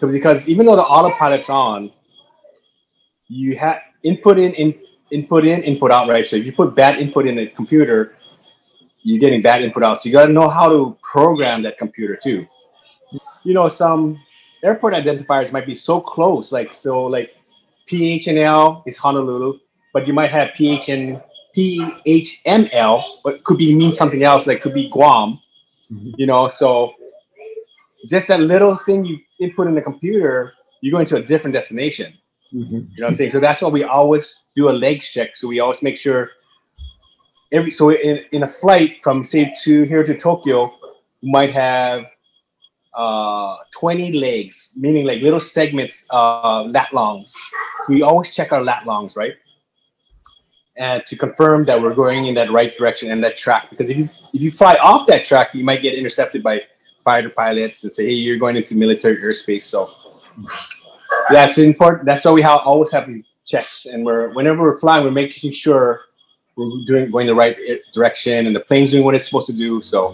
because 0.01 0.47
even 0.47 0.65
though 0.65 0.75
the 0.75 0.81
autopilot's 0.81 1.51
on, 1.51 1.91
you 3.27 3.57
have 3.57 3.79
input 4.01 4.39
in, 4.39 4.53
in 4.53 4.73
input 5.11 5.45
in, 5.45 5.61
input 5.61 5.91
out, 5.91 6.07
right? 6.07 6.25
So 6.25 6.35
if 6.35 6.47
you 6.47 6.51
put 6.51 6.73
bad 6.73 6.99
input 6.99 7.27
in 7.27 7.35
the 7.35 7.47
computer, 7.47 8.15
you're 9.03 9.19
getting 9.19 9.41
bad 9.41 9.61
input 9.61 9.83
out. 9.83 10.01
So 10.01 10.09
you 10.09 10.13
got 10.13 10.25
to 10.25 10.33
know 10.33 10.47
how 10.49 10.69
to 10.69 10.97
program 11.03 11.61
that 11.63 11.77
computer 11.77 12.17
too. 12.21 12.47
You 13.43 13.53
know, 13.53 13.69
some 13.69 14.19
airport 14.63 14.93
identifiers 14.93 15.51
might 15.51 15.65
be 15.65 15.75
so 15.75 15.99
close, 15.99 16.51
like 16.51 16.73
so, 16.73 17.03
like 17.03 17.35
PHNL 17.87 18.83
is 18.87 18.97
Honolulu, 18.97 19.59
but 19.91 20.07
you 20.07 20.13
might 20.13 20.31
have 20.31 20.49
PHN 20.49 21.21
PHML, 21.55 23.03
but 23.23 23.43
could 23.43 23.57
be 23.57 23.75
mean 23.75 23.93
something 23.93 24.23
else, 24.23 24.47
like 24.47 24.61
could 24.61 24.73
be 24.73 24.89
Guam. 24.89 25.39
Mm-hmm. 25.91 26.11
You 26.17 26.25
know, 26.25 26.47
so 26.47 26.95
just 28.09 28.27
that 28.29 28.39
little 28.39 28.75
thing 28.75 29.05
you 29.05 29.19
input 29.39 29.67
in 29.67 29.75
the 29.75 29.81
computer, 29.81 30.53
you 30.81 30.91
go 30.91 30.99
into 30.99 31.15
a 31.15 31.21
different 31.21 31.53
destination. 31.53 32.13
Mm-hmm. 32.53 32.73
You 32.73 32.79
know 32.79 32.87
what 32.97 33.07
I'm 33.07 33.13
saying? 33.13 33.31
So 33.31 33.39
that's 33.39 33.61
why 33.61 33.69
we 33.69 33.83
always 33.83 34.45
do 34.55 34.69
a 34.69 34.71
legs 34.71 35.09
check. 35.09 35.35
So 35.35 35.47
we 35.47 35.59
always 35.59 35.83
make 35.83 35.97
sure 35.97 36.31
every 37.53 37.71
so 37.71 37.91
in, 37.91 38.25
in 38.31 38.43
a 38.43 38.47
flight 38.47 38.97
from 39.03 39.23
say 39.23 39.53
to 39.63 39.83
here 39.83 40.03
to 40.03 40.17
Tokyo, 40.17 40.73
we 41.21 41.31
might 41.31 41.51
have 41.51 42.05
uh 42.93 43.55
20 43.79 44.13
legs, 44.13 44.73
meaning 44.75 45.05
like 45.05 45.21
little 45.21 45.39
segments, 45.39 46.05
uh 46.11 46.63
lat 46.63 46.93
longs. 46.93 47.33
So 47.33 47.93
we 47.93 48.01
always 48.01 48.35
check 48.35 48.51
our 48.51 48.61
lat 48.61 48.85
longs, 48.85 49.15
right? 49.15 49.35
And 50.75 51.05
to 51.05 51.15
confirm 51.15 51.65
that 51.65 51.79
we're 51.81 51.93
going 51.93 52.25
in 52.25 52.33
that 52.33 52.49
right 52.49 52.75
direction 52.75 53.11
and 53.11 53.23
that 53.23 53.37
track. 53.37 53.69
Because 53.69 53.89
if 53.91 53.97
you 53.97 54.09
if 54.33 54.41
you 54.41 54.51
fly 54.51 54.75
off 54.81 55.07
that 55.07 55.23
track, 55.23 55.53
you 55.53 55.63
might 55.63 55.81
get 55.81 55.93
intercepted 55.93 56.41
by 56.43 56.63
fighter 57.03 57.29
pilots 57.29 57.83
and 57.83 57.91
say, 57.91 58.05
hey, 58.05 58.13
you're 58.13 58.37
going 58.37 58.55
into 58.55 58.75
military 58.75 59.17
airspace. 59.17 59.63
So 59.63 59.91
that's 61.29 61.57
important. 61.57 62.05
That's 62.05 62.25
why 62.25 62.31
we 62.31 62.41
have, 62.41 62.61
always 62.63 62.91
have 62.91 63.09
checks, 63.45 63.85
and 63.85 64.05
we're 64.05 64.33
whenever 64.33 64.61
we're 64.61 64.79
flying, 64.79 65.03
we're 65.03 65.11
making 65.11 65.53
sure 65.53 66.01
we're 66.55 66.85
doing 66.85 67.09
going 67.09 67.27
the 67.27 67.35
right 67.35 67.57
eh, 67.67 67.77
direction, 67.93 68.45
and 68.45 68.55
the 68.55 68.59
plane's 68.59 68.91
doing 68.91 69.03
what 69.03 69.15
it's 69.15 69.25
supposed 69.25 69.47
to 69.47 69.53
do. 69.53 69.81
So, 69.81 70.11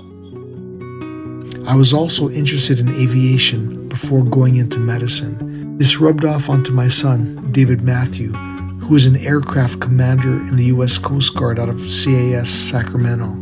I 1.67 1.75
was 1.75 1.93
also 1.93 2.29
interested 2.29 2.79
in 2.79 2.89
aviation 2.89 3.87
before 3.89 4.23
going 4.23 4.55
into 4.55 4.79
medicine. 4.79 5.77
This 5.77 5.97
rubbed 5.97 6.25
off 6.25 6.49
onto 6.49 6.71
my 6.71 6.87
son, 6.87 7.51
David 7.51 7.81
Matthew, 7.81 8.31
who 8.31 8.95
is 8.95 9.05
an 9.05 9.17
aircraft 9.17 9.79
commander 9.79 10.41
in 10.47 10.55
the 10.55 10.65
U.S. 10.65 10.97
Coast 10.97 11.35
Guard 11.35 11.59
out 11.59 11.69
of 11.69 11.79
CAS 11.79 12.49
Sacramento. 12.49 13.35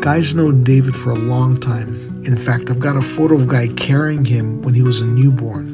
Guys 0.00 0.34
known 0.34 0.64
David 0.64 0.96
for 0.96 1.10
a 1.10 1.16
long 1.18 1.58
time. 1.60 1.94
In 2.24 2.36
fact, 2.36 2.70
I've 2.70 2.80
got 2.80 2.96
a 2.96 3.02
photo 3.02 3.34
of 3.34 3.46
Guy 3.46 3.68
carrying 3.68 4.24
him 4.24 4.62
when 4.62 4.74
he 4.74 4.82
was 4.82 5.00
a 5.00 5.06
newborn. 5.06 5.70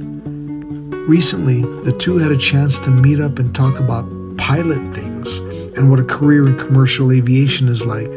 Recently, 1.06 1.62
the 1.84 1.92
two 1.92 2.18
had 2.18 2.32
a 2.32 2.36
chance 2.36 2.78
to 2.80 2.90
meet 2.90 3.20
up 3.20 3.38
and 3.38 3.54
talk 3.54 3.78
about 3.78 4.04
pilot 4.36 4.94
things 4.94 5.40
and 5.78 5.88
what 5.88 6.00
a 6.00 6.04
career 6.04 6.44
in 6.48 6.58
commercial 6.58 7.12
aviation 7.12 7.68
is 7.68 7.86
like. 7.86 8.10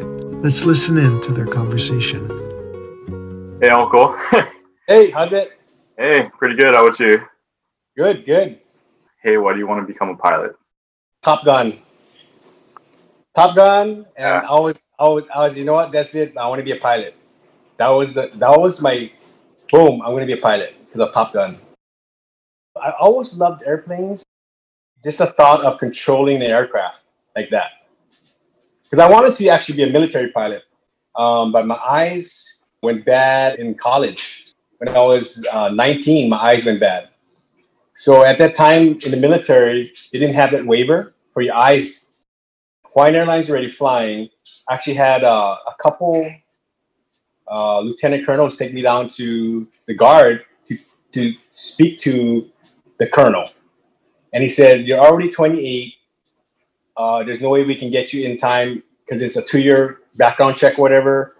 Let's 0.43 0.65
listen 0.65 0.97
in 0.97 1.21
to 1.21 1.31
their 1.31 1.45
conversation. 1.45 2.27
Hey, 3.61 3.69
Uncle. 3.69 4.17
Hey, 4.87 5.09
how's 5.11 5.31
it? 5.31 5.57
hey, 5.97 6.27
pretty 6.37 6.55
good. 6.57 6.73
How 6.75 6.83
about 6.83 6.99
you? 6.99 7.21
Good, 7.95 8.25
good. 8.25 8.59
Hey, 9.23 9.37
why 9.37 9.53
do 9.53 9.59
you 9.59 9.67
want 9.67 9.87
to 9.87 9.93
become 9.93 10.09
a 10.09 10.17
pilot? 10.17 10.55
Top 11.21 11.45
Gun. 11.45 11.79
Top 13.33 13.55
Gun, 13.55 13.89
and 13.89 14.05
Yeah. 14.17 14.41
I 14.49 14.59
was, 14.59 14.81
I 14.99 15.07
was, 15.07 15.29
I 15.29 15.39
was. 15.39 15.57
You 15.57 15.63
know 15.63 15.73
what? 15.73 15.93
That's 15.93 16.13
it. 16.15 16.35
I 16.35 16.45
want 16.47 16.59
to 16.59 16.65
be 16.65 16.71
a 16.71 16.81
pilot. 16.81 17.15
That 17.77 17.87
was 17.89 18.13
the, 18.13 18.31
that 18.33 18.59
was 18.59 18.81
my, 18.81 19.11
boom. 19.71 20.01
I'm 20.01 20.11
going 20.11 20.27
to 20.27 20.33
be 20.35 20.37
a 20.37 20.43
pilot 20.43 20.75
because 20.79 20.99
of 21.07 21.13
Top 21.13 21.31
Gun. 21.31 21.57
I 22.75 22.91
always 22.99 23.33
loved 23.37 23.63
airplanes. 23.65 24.25
Just 25.03 25.19
the 25.19 25.27
thought 25.27 25.63
of 25.63 25.77
controlling 25.77 26.39
the 26.39 26.47
aircraft 26.47 27.05
like 27.35 27.49
that. 27.51 27.71
Because 28.83 28.99
I 28.99 29.09
wanted 29.09 29.35
to 29.37 29.47
actually 29.47 29.77
be 29.77 29.83
a 29.83 29.89
military 29.89 30.31
pilot, 30.31 30.63
um, 31.15 31.51
but 31.51 31.65
my 31.65 31.79
eyes 31.87 32.63
went 32.81 33.05
bad 33.05 33.59
in 33.59 33.75
college. 33.75 34.47
When 34.77 34.89
I 34.89 34.99
was 34.99 35.45
uh, 35.53 35.69
19, 35.69 36.29
my 36.29 36.37
eyes 36.37 36.65
went 36.65 36.79
bad. 36.79 37.09
So 37.93 38.23
at 38.23 38.37
that 38.39 38.55
time 38.55 38.99
in 39.05 39.11
the 39.11 39.17
military, 39.17 39.93
they 40.11 40.19
didn't 40.19 40.35
have 40.35 40.51
that 40.51 40.65
waiver 40.65 41.13
for 41.31 41.41
your 41.41 41.55
eyes. 41.55 42.09
Hawaiian 42.85 43.15
Airlines 43.15 43.49
already 43.49 43.69
flying. 43.69 44.29
Actually 44.69 44.95
had 44.95 45.23
uh, 45.23 45.57
a 45.67 45.73
couple 45.81 46.29
uh, 47.47 47.79
lieutenant 47.81 48.25
colonels 48.25 48.55
take 48.55 48.73
me 48.73 48.81
down 48.81 49.07
to 49.09 49.67
the 49.85 49.93
guard 49.93 50.45
to, 50.67 50.77
to 51.11 51.33
speak 51.51 51.99
to 51.99 52.49
the 52.97 53.07
colonel. 53.07 53.49
And 54.33 54.41
he 54.41 54.49
said, 54.49 54.87
You're 54.87 54.99
already 54.99 55.29
28. 55.29 55.93
Uh, 57.01 57.23
there's 57.23 57.41
no 57.41 57.49
way 57.49 57.63
we 57.63 57.73
can 57.73 57.89
get 57.89 58.13
you 58.13 58.27
in 58.29 58.37
time 58.37 58.83
because 58.99 59.23
it's 59.23 59.35
a 59.35 59.41
two 59.41 59.59
year 59.59 60.01
background 60.17 60.55
check, 60.55 60.77
whatever. 60.77 61.35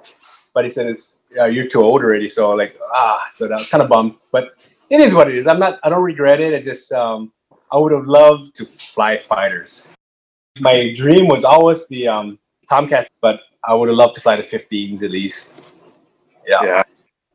But 0.55 0.65
he 0.65 0.71
said, 0.71 0.87
it's, 0.87 1.23
uh, 1.39 1.45
You're 1.45 1.67
too 1.67 1.83
old 1.83 2.01
already. 2.01 2.29
So, 2.29 2.49
like, 2.51 2.75
ah, 2.93 3.27
so 3.29 3.47
that 3.47 3.59
was 3.59 3.69
kind 3.69 3.83
of 3.83 3.87
bummed. 3.87 4.15
But 4.31 4.55
it 4.89 4.99
is 4.99 5.13
what 5.13 5.29
it 5.29 5.35
is. 5.35 5.45
I'm 5.47 5.59
not. 5.59 5.79
I 5.83 5.89
don't 5.89 6.03
regret 6.03 6.41
it. 6.41 6.53
I 6.53 6.61
just. 6.61 6.91
Um, 6.91 7.31
I 7.71 7.77
would 7.77 7.93
have 7.93 8.05
loved 8.05 8.53
to 8.55 8.65
fly 8.65 9.17
fighters. 9.17 9.87
My 10.59 10.91
dream 10.93 11.27
was 11.29 11.45
always 11.45 11.87
the 11.87 12.07
um, 12.07 12.39
Tomcats, 12.67 13.09
but 13.21 13.39
I 13.63 13.73
would 13.73 13.87
have 13.87 13.97
loved 13.97 14.15
to 14.15 14.21
fly 14.21 14.35
the 14.35 14.43
15s 14.43 15.03
at 15.03 15.11
least. 15.11 15.63
Yeah. 16.45 16.57
Yeah. 16.63 16.83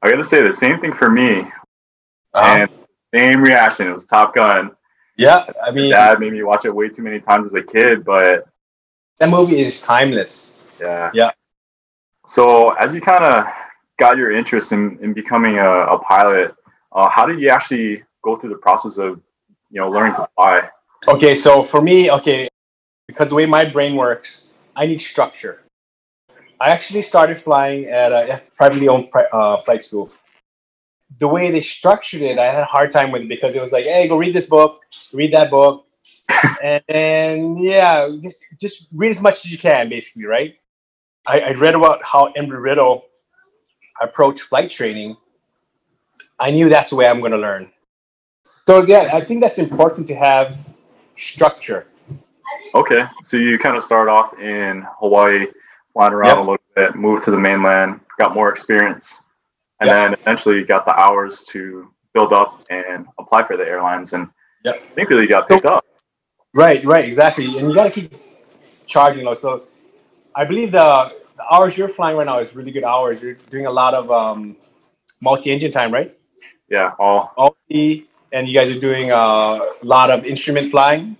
I 0.02 0.10
got 0.10 0.16
to 0.16 0.24
say 0.24 0.42
the 0.42 0.52
same 0.52 0.78
thing 0.78 0.92
for 0.92 1.08
me. 1.08 1.40
Uh-huh. 2.34 2.58
And 2.60 2.70
same 3.14 3.40
reaction. 3.40 3.86
It 3.86 3.94
was 3.94 4.04
Top 4.04 4.34
Gun. 4.34 4.75
Yeah. 5.16 5.46
I 5.62 5.70
mean, 5.70 5.90
Dad 5.90 6.20
made 6.20 6.32
me 6.32 6.42
watch 6.42 6.64
it 6.64 6.74
way 6.74 6.88
too 6.88 7.02
many 7.02 7.20
times 7.20 7.46
as 7.46 7.54
a 7.54 7.62
kid, 7.62 8.04
but 8.04 8.46
that 9.18 9.30
movie 9.30 9.58
is 9.58 9.80
timeless. 9.80 10.62
yeah. 10.80 11.10
Yeah. 11.14 11.30
So 12.26 12.70
as 12.70 12.92
you 12.92 13.00
kind 13.00 13.24
of 13.24 13.46
got 13.98 14.16
your 14.16 14.32
interest 14.32 14.72
in, 14.72 14.98
in 15.00 15.12
becoming 15.12 15.58
a, 15.58 15.70
a 15.70 15.98
pilot, 15.98 16.54
uh, 16.92 17.08
how 17.08 17.24
did 17.24 17.40
you 17.40 17.48
actually 17.48 18.02
go 18.22 18.36
through 18.36 18.50
the 18.50 18.56
process 18.56 18.98
of, 18.98 19.20
you 19.70 19.80
know, 19.80 19.88
learning 19.88 20.16
to 20.16 20.28
fly? 20.34 20.68
Okay, 21.08 21.34
so 21.34 21.62
for 21.62 21.80
me, 21.80 22.10
okay, 22.10 22.48
because 23.06 23.28
the 23.28 23.34
way 23.34 23.46
my 23.46 23.64
brain 23.64 23.94
works, 23.94 24.52
I 24.74 24.86
need 24.86 25.00
structure. 25.00 25.62
I 26.60 26.70
actually 26.70 27.02
started 27.02 27.38
flying 27.38 27.84
at 27.86 28.12
a 28.12 28.42
privately 28.56 28.88
owned 28.88 29.10
pri- 29.10 29.28
uh, 29.32 29.60
flight 29.62 29.82
school. 29.82 30.10
The 31.18 31.28
way 31.28 31.50
they 31.50 31.60
structured 31.60 32.22
it, 32.22 32.38
I 32.38 32.46
had 32.46 32.62
a 32.62 32.66
hard 32.66 32.90
time 32.90 33.10
with 33.10 33.22
it 33.22 33.28
because 33.28 33.54
it 33.54 33.62
was 33.62 33.72
like, 33.72 33.86
hey, 33.86 34.08
go 34.08 34.16
read 34.18 34.34
this 34.34 34.48
book, 34.48 34.80
read 35.12 35.32
that 35.32 35.50
book, 35.50 35.86
and 36.62 36.82
then 36.88 37.58
yeah, 37.58 38.08
just 38.22 38.44
just 38.60 38.86
read 38.92 39.10
as 39.10 39.22
much 39.22 39.44
as 39.44 39.52
you 39.52 39.58
can, 39.58 39.88
basically, 39.88 40.26
right? 40.26 40.56
I, 41.26 41.40
I 41.40 41.50
read 41.52 41.74
about 41.74 42.04
how 42.04 42.32
Embry 42.36 42.62
Riddle 42.62 43.04
approached 44.00 44.42
flight 44.42 44.70
training. 44.70 45.16
I 46.38 46.50
knew 46.50 46.68
that's 46.68 46.90
the 46.90 46.96
way 46.96 47.08
I'm 47.08 47.20
going 47.20 47.32
to 47.32 47.38
learn. 47.38 47.70
So 48.66 48.82
again, 48.82 49.08
I 49.12 49.20
think 49.20 49.40
that's 49.40 49.58
important 49.58 50.06
to 50.08 50.14
have 50.14 50.58
structure. 51.16 51.86
Okay. 52.74 53.04
So 53.22 53.36
you 53.36 53.58
kind 53.58 53.76
of 53.76 53.82
start 53.82 54.08
off 54.08 54.38
in 54.38 54.86
Hawaii, 54.98 55.46
flying 55.92 56.12
around 56.12 56.28
Yep. 56.30 56.36
a 56.36 56.40
little 56.40 56.58
bit, 56.74 56.94
move 56.94 57.24
to 57.24 57.30
the 57.30 57.38
mainland, 57.38 58.00
got 58.18 58.34
more 58.34 58.50
experience, 58.50 59.22
and 59.80 59.88
Yep. 59.88 59.96
then 59.96 60.12
eventually 60.14 60.56
you 60.56 60.64
got 60.64 60.84
the 60.84 60.94
hours 60.98 61.44
to 61.52 61.90
build 62.14 62.32
up 62.32 62.64
and 62.70 63.06
apply 63.18 63.46
for 63.46 63.56
the 63.56 63.66
airlines. 63.66 64.12
And 64.12 64.28
Yep. 64.64 64.74
I 64.74 64.78
think 64.94 65.10
really 65.10 65.26
got 65.26 65.44
So- 65.44 65.54
picked 65.54 65.66
up. 65.66 65.84
Right, 66.54 66.82
right, 66.84 67.04
exactly. 67.04 67.44
And 67.44 67.68
you 67.68 67.74
got 67.74 67.84
to 67.84 67.90
keep 68.00 68.12
charging 68.86 69.24
those. 69.24 69.42
So 69.42 69.64
I 70.34 70.44
believe 70.46 70.72
the, 70.72 71.12
the 71.36 71.44
hours 71.52 71.76
you're 71.76 71.88
flying 71.88 72.16
right 72.16 72.24
now 72.26 72.38
is 72.38 72.56
really 72.56 72.70
good 72.72 72.84
hours. 72.84 73.22
You're 73.22 73.34
doing 73.50 73.66
a 73.66 73.70
lot 73.70 73.92
of 73.92 74.10
um, 74.10 74.56
multi-engine 75.20 75.70
time, 75.70 75.92
right? 75.92 76.16
Yeah. 76.68 76.92
All 76.98 77.32
Multi, 77.36 78.06
and 78.32 78.48
you 78.48 78.54
guys 78.54 78.70
are 78.70 78.80
doing 78.80 79.12
uh, 79.12 79.60
a 79.82 79.84
lot 79.84 80.10
of 80.10 80.24
instrument 80.24 80.70
flying. 80.70 81.16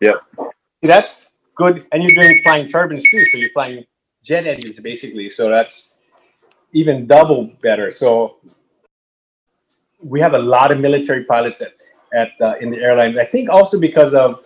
Yep. 0.00 0.22
See, 0.38 0.88
that's 0.88 1.36
good. 1.56 1.84
And 1.92 2.02
you're 2.02 2.14
doing 2.24 2.40
flying 2.42 2.68
turbines 2.68 3.04
too. 3.10 3.24
So 3.26 3.38
you're 3.38 3.50
flying 3.50 3.84
jet 4.24 4.46
engines 4.46 4.78
basically. 4.80 5.28
So 5.30 5.48
that's 5.48 5.98
even 6.72 7.06
double 7.06 7.50
better. 7.62 7.92
So 7.92 8.36
we 10.02 10.20
have 10.20 10.34
a 10.34 10.38
lot 10.38 10.72
of 10.72 10.80
military 10.80 11.24
pilots 11.24 11.60
at, 11.60 11.74
at 12.12 12.32
uh, 12.40 12.54
in 12.60 12.70
the 12.70 12.78
airlines. 12.78 13.16
I 13.16 13.24
think 13.24 13.50
also 13.50 13.78
because 13.78 14.14
of 14.14 14.44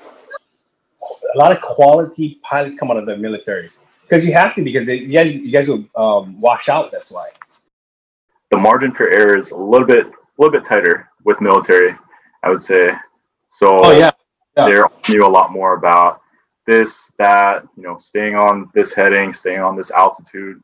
a 1.35 1.39
lot 1.39 1.53
of 1.53 1.61
quality 1.61 2.39
pilots 2.43 2.75
come 2.75 2.91
out 2.91 2.97
of 2.97 3.07
the 3.07 3.17
military 3.17 3.71
because 4.03 4.25
you 4.25 4.33
have 4.33 4.55
to 4.55 4.63
because 4.63 4.87
they, 4.87 4.97
you 4.97 5.13
guys 5.13 5.35
you 5.35 5.51
guys 5.51 5.69
will 5.69 5.85
um, 5.97 6.41
wash 6.41 6.69
out. 6.69 6.93
That's 6.93 7.11
why. 7.11 7.31
the 8.51 8.59
margin 8.59 8.93
for 8.93 9.09
error 9.09 9.37
is 9.39 9.51
a 9.51 9.57
little 9.57 9.87
bit 9.87 10.07
a 10.07 10.11
little 10.39 10.53
bit 10.53 10.65
tighter 10.67 11.09
with 11.25 11.41
military, 11.41 11.95
I 12.43 12.51
would 12.51 12.63
say. 12.63 12.93
So 13.49 13.81
Oh 13.83 13.93
yeah, 13.93 14.11
yeah. 14.57 14.67
they 14.67 15.13
knew 15.13 15.27
a 15.27 15.29
lot 15.29 15.53
more 15.53 15.75
about 15.75 16.21
this, 16.67 17.13
that, 17.19 17.63
you 17.77 17.85
know, 17.85 17.97
staying 17.97 18.35
on 18.35 18.71
this 18.75 18.93
heading, 18.93 19.33
staying 19.35 19.61
on 19.61 19.77
this 19.77 19.91
altitude, 19.91 20.63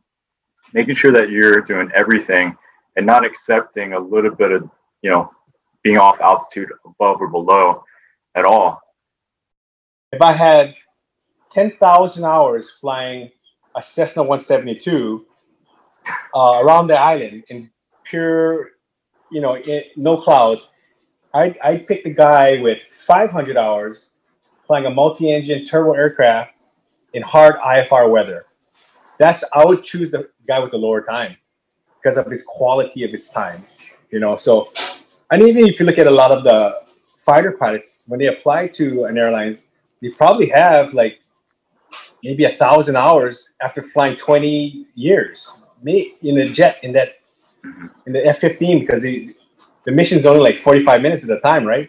making 0.72 0.94
sure 0.94 1.12
that 1.12 1.30
you're 1.30 1.60
doing 1.60 1.90
everything 1.94 2.56
and 2.96 3.06
not 3.06 3.24
accepting 3.24 3.92
a 3.94 3.98
little 3.98 4.34
bit 4.34 4.52
of, 4.52 4.68
you 5.02 5.10
know, 5.10 5.30
being 5.82 5.98
off 5.98 6.20
altitude 6.20 6.70
above 6.84 7.20
or 7.20 7.28
below 7.28 7.84
at 8.34 8.44
all. 8.44 8.80
if 10.12 10.22
I 10.22 10.32
had 10.32 10.74
10,000 11.52 12.24
hours 12.24 12.70
flying 12.70 13.30
a 13.74 13.82
Cessna 13.82 14.22
172 14.22 15.26
uh, 16.34 16.60
around 16.62 16.86
the 16.86 16.98
island 16.98 17.44
in 17.48 17.70
pure, 18.04 18.70
you 19.30 19.40
know, 19.40 19.56
in, 19.56 19.82
no 19.96 20.18
clouds, 20.18 20.70
I'd, 21.34 21.58
I'd 21.62 21.86
pick 21.86 22.04
the 22.04 22.10
guy 22.10 22.60
with 22.60 22.78
500 22.90 23.56
hours 23.56 24.10
flying 24.66 24.86
a 24.86 24.90
multi-engine 24.90 25.64
turbo 25.64 25.92
aircraft 25.92 26.52
in 27.12 27.22
hard 27.22 27.56
IFR 27.56 28.10
weather. 28.10 28.46
That's 29.22 29.44
I 29.54 29.64
would 29.64 29.84
choose 29.84 30.10
the 30.10 30.28
guy 30.48 30.58
with 30.58 30.72
the 30.72 30.78
lower 30.78 31.00
time 31.00 31.36
because 31.98 32.16
of 32.16 32.26
his 32.26 32.42
quality 32.42 33.04
of 33.04 33.14
its 33.14 33.30
time, 33.30 33.64
you 34.10 34.18
know. 34.18 34.36
So, 34.36 34.72
and 35.30 35.40
even 35.42 35.64
if 35.66 35.78
you 35.78 35.86
look 35.86 35.98
at 35.98 36.08
a 36.08 36.16
lot 36.22 36.32
of 36.32 36.42
the 36.42 36.82
fighter 37.18 37.56
pilots 37.56 38.00
when 38.06 38.18
they 38.18 38.26
apply 38.26 38.66
to 38.78 39.04
an 39.04 39.16
airlines, 39.16 39.66
they 40.00 40.08
probably 40.08 40.48
have 40.48 40.92
like 40.92 41.20
maybe 42.24 42.46
a 42.46 42.54
thousand 42.56 42.96
hours 42.96 43.54
after 43.62 43.80
flying 43.80 44.16
20 44.16 44.88
years 44.96 45.56
in 45.84 46.34
the 46.34 46.48
jet 46.52 46.78
in 46.82 46.92
that 46.92 47.20
in 48.06 48.12
the 48.12 48.26
F-15 48.26 48.80
because 48.80 49.02
the 49.04 49.36
the 49.84 49.92
mission's 49.92 50.26
only 50.26 50.40
like 50.40 50.58
45 50.58 51.00
minutes 51.00 51.30
at 51.30 51.38
a 51.38 51.40
time, 51.40 51.64
right? 51.64 51.88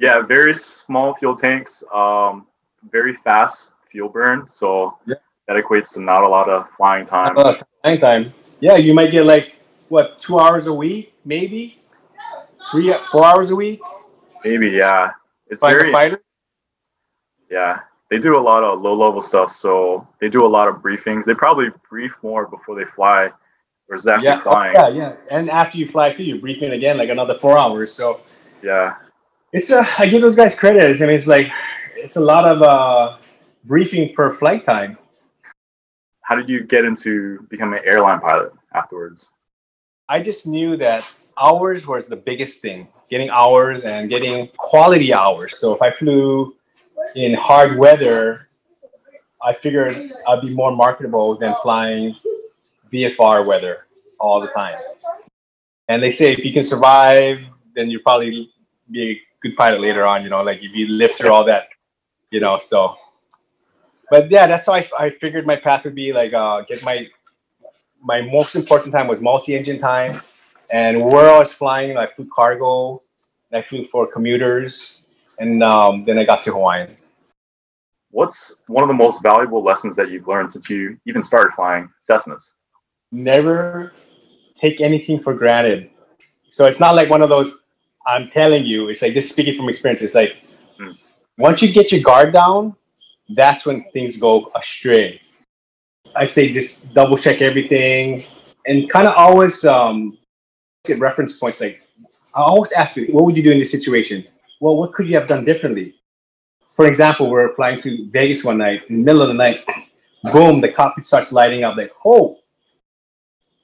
Yeah, 0.00 0.20
very 0.22 0.54
small 0.54 1.14
fuel 1.14 1.36
tanks, 1.36 1.84
um, 1.94 2.48
very 2.90 3.14
fast 3.14 3.70
fuel 3.88 4.08
burn. 4.08 4.48
So 4.48 4.98
Yeah. 5.06 5.14
That 5.48 5.56
equates 5.56 5.92
to 5.94 6.00
not 6.00 6.22
a 6.22 6.28
lot 6.28 6.48
of 6.48 6.68
flying 6.76 7.06
time. 7.06 7.36
Uh, 7.36 7.58
flying 7.82 7.98
time. 7.98 8.32
Yeah, 8.60 8.76
you 8.76 8.94
might 8.94 9.10
get 9.10 9.24
like 9.24 9.54
what 9.88 10.20
two 10.20 10.38
hours 10.38 10.66
a 10.66 10.72
week, 10.72 11.14
maybe 11.24 11.80
three, 12.70 12.94
four 13.10 13.24
hours 13.24 13.50
a 13.50 13.56
week. 13.56 13.80
Maybe, 14.44 14.70
yeah. 14.70 15.10
It's 15.48 15.60
Flying 15.60 15.78
very 15.78 15.92
fighter. 15.92 16.22
Yeah, 17.50 17.80
they 18.10 18.18
do 18.18 18.38
a 18.38 18.40
lot 18.40 18.62
of 18.62 18.82
low 18.82 18.94
level 18.94 19.22
stuff. 19.22 19.50
So 19.50 20.06
they 20.20 20.28
do 20.28 20.44
a 20.44 20.46
lot 20.46 20.68
of 20.68 20.76
briefings. 20.76 21.24
They 21.24 21.34
probably 21.34 21.68
brief 21.88 22.12
more 22.22 22.46
before 22.46 22.76
they 22.76 22.84
fly, 22.84 23.30
versus 23.88 24.06
actually 24.06 24.26
Yeah, 24.26 24.42
flying. 24.42 24.74
yeah, 24.74 24.88
yeah. 24.88 25.12
And 25.30 25.48
after 25.48 25.78
you 25.78 25.86
fly 25.86 26.12
too, 26.12 26.24
you're 26.24 26.38
briefing 26.38 26.72
again 26.72 26.98
like 26.98 27.08
another 27.08 27.34
four 27.34 27.58
hours. 27.58 27.92
So 27.92 28.20
Yeah. 28.62 28.96
It's 29.54 29.70
a. 29.70 29.82
I 29.98 30.06
give 30.06 30.20
those 30.20 30.36
guys 30.36 30.54
credit. 30.54 31.00
I 31.00 31.06
mean, 31.06 31.16
it's 31.16 31.26
like 31.26 31.50
it's 31.96 32.16
a 32.16 32.20
lot 32.20 32.44
of 32.44 32.60
uh, 32.60 33.16
briefing 33.64 34.12
per 34.14 34.30
flight 34.30 34.62
time. 34.62 34.98
How 36.28 36.34
did 36.34 36.46
you 36.46 36.62
get 36.62 36.84
into 36.84 37.40
becoming 37.48 37.78
an 37.78 37.86
airline 37.86 38.20
pilot 38.20 38.52
afterwards? 38.74 39.28
I 40.10 40.20
just 40.20 40.46
knew 40.46 40.76
that 40.76 41.10
hours 41.40 41.86
was 41.86 42.06
the 42.06 42.16
biggest 42.16 42.60
thing. 42.60 42.88
Getting 43.08 43.30
hours 43.30 43.84
and 43.84 44.10
getting 44.10 44.48
quality 44.58 45.14
hours. 45.14 45.58
So 45.58 45.74
if 45.74 45.80
I 45.80 45.90
flew 45.90 46.54
in 47.14 47.32
hard 47.32 47.78
weather, 47.78 48.50
I 49.42 49.54
figured 49.54 50.12
I'd 50.26 50.42
be 50.42 50.52
more 50.52 50.70
marketable 50.76 51.38
than 51.38 51.54
flying 51.62 52.14
VFR 52.92 53.46
weather 53.46 53.86
all 54.20 54.38
the 54.38 54.48
time. 54.48 54.76
And 55.88 56.02
they 56.02 56.10
say 56.10 56.34
if 56.34 56.44
you 56.44 56.52
can 56.52 56.62
survive, 56.62 57.40
then 57.74 57.88
you'll 57.88 58.02
probably 58.02 58.50
be 58.90 59.12
a 59.12 59.20
good 59.40 59.56
pilot 59.56 59.80
later 59.80 60.06
on. 60.06 60.24
You 60.24 60.28
know, 60.28 60.42
like 60.42 60.58
if 60.62 60.74
you 60.74 60.88
live 60.88 61.12
through 61.12 61.32
all 61.32 61.44
that, 61.44 61.68
you 62.30 62.40
know. 62.40 62.58
So, 62.58 62.98
but 64.10 64.30
yeah, 64.30 64.46
that's 64.46 64.66
how 64.66 64.74
I, 64.74 64.88
I 64.98 65.10
figured 65.10 65.46
my 65.46 65.56
path 65.56 65.84
would 65.84 65.94
be. 65.94 66.12
Like, 66.12 66.32
uh, 66.32 66.62
get 66.62 66.82
my 66.84 67.08
my 68.02 68.22
most 68.22 68.54
important 68.54 68.92
time 68.94 69.08
was 69.08 69.20
multi-engine 69.20 69.78
time, 69.78 70.20
and 70.70 71.02
where 71.04 71.30
I 71.30 71.38
was 71.38 71.52
flying, 71.52 71.96
I 71.96 72.06
flew 72.06 72.28
cargo, 72.34 73.02
I 73.52 73.62
flew 73.62 73.86
for 73.88 74.06
commuters, 74.06 75.08
and 75.38 75.62
um, 75.62 76.04
then 76.04 76.18
I 76.18 76.24
got 76.24 76.44
to 76.44 76.52
Hawaiian. 76.52 76.96
What's 78.10 78.62
one 78.68 78.82
of 78.82 78.88
the 78.88 78.94
most 78.94 79.22
valuable 79.22 79.62
lessons 79.62 79.96
that 79.96 80.10
you've 80.10 80.26
learned 80.26 80.52
since 80.52 80.70
you 80.70 80.98
even 81.06 81.22
started 81.22 81.52
flying 81.54 81.90
Cessnas? 82.08 82.52
Never 83.12 83.92
take 84.58 84.80
anything 84.80 85.20
for 85.20 85.34
granted. 85.34 85.90
So 86.50 86.66
it's 86.66 86.80
not 86.80 86.94
like 86.94 87.10
one 87.10 87.22
of 87.22 87.28
those. 87.28 87.64
I'm 88.06 88.30
telling 88.30 88.64
you, 88.64 88.88
it's 88.88 89.02
like 89.02 89.12
this 89.12 89.28
speaking 89.28 89.54
from 89.54 89.68
experience. 89.68 90.00
It's 90.02 90.14
like 90.14 90.42
Hmm. 90.78 90.92
once 91.36 91.60
you 91.62 91.72
get 91.72 91.90
your 91.92 92.00
guard 92.00 92.32
down, 92.32 92.76
that's 93.28 93.66
when 93.66 93.84
things 93.90 94.18
go 94.18 94.50
astray. 94.54 95.20
I'd 96.16 96.30
say 96.30 96.52
just 96.52 96.94
double 96.94 97.16
check 97.16 97.42
everything 97.42 98.22
and 98.66 98.90
kind 98.90 99.06
of 99.06 99.14
always 99.16 99.64
um, 99.64 100.16
get 100.84 100.98
reference 100.98 101.36
points. 101.36 101.60
Like 101.60 101.82
I 102.34 102.42
always 102.42 102.72
ask 102.72 102.96
you, 102.96 103.06
what 103.06 103.24
would 103.24 103.36
you 103.36 103.42
do 103.42 103.52
in 103.52 103.58
this 103.58 103.70
situation? 103.70 104.24
Well, 104.60 104.76
what 104.76 104.92
could 104.92 105.06
you 105.06 105.14
have 105.14 105.28
done 105.28 105.44
differently? 105.44 105.94
For 106.74 106.86
example, 106.86 107.30
we're 107.30 107.52
flying 107.54 107.80
to 107.82 108.08
Vegas 108.10 108.44
one 108.44 108.58
night 108.58 108.82
in 108.88 108.98
the 108.98 109.02
middle 109.02 109.22
of 109.22 109.28
the 109.28 109.34
night. 109.34 109.64
Boom, 110.32 110.60
the 110.60 110.68
cockpit 110.68 111.06
starts 111.06 111.32
lighting 111.32 111.64
up. 111.64 111.76
Like, 111.76 111.92
oh, 112.04 112.38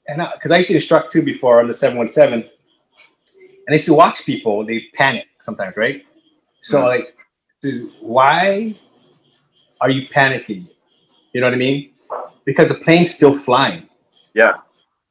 and 0.06 0.26
because 0.34 0.50
I, 0.50 0.58
used 0.58 0.68
to 0.70 0.74
instruct 0.74 1.12
too 1.12 1.22
before 1.22 1.60
on 1.60 1.66
the 1.66 1.74
717, 1.74 2.42
and 2.42 3.70
I 3.70 3.72
used 3.72 3.86
to 3.86 3.94
watch 3.94 4.26
people, 4.26 4.64
they 4.64 4.86
panic 4.92 5.26
sometimes, 5.40 5.76
right? 5.76 6.04
So, 6.60 6.82
Mhm. 6.82 6.88
like, 6.88 7.16
why 8.00 8.74
are 9.80 9.90
you 9.90 10.06
panicking? 10.08 10.66
You 11.32 11.40
know 11.40 11.48
what 11.48 11.54
I 11.54 11.58
mean? 11.58 11.90
Because 12.44 12.68
the 12.68 12.82
plane's 12.82 13.14
still 13.14 13.34
flying. 13.34 13.88
Yeah. 14.34 14.54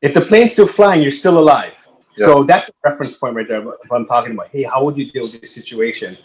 If 0.01 0.13
the 0.13 0.21
plane's 0.21 0.53
still 0.53 0.67
flying, 0.67 1.01
you're 1.01 1.11
still 1.11 1.39
alive. 1.39 1.73
So 2.15 2.43
that's 2.43 2.69
a 2.69 2.89
reference 2.89 3.17
point 3.17 3.35
right 3.35 3.47
there. 3.47 3.61
If 3.61 3.91
I'm 3.91 4.05
talking 4.05 4.33
about, 4.33 4.49
hey, 4.49 4.63
how 4.63 4.83
would 4.83 4.97
you 4.97 5.09
deal 5.09 5.23
with 5.23 5.39
this 5.39 5.53
situation? 5.53 6.15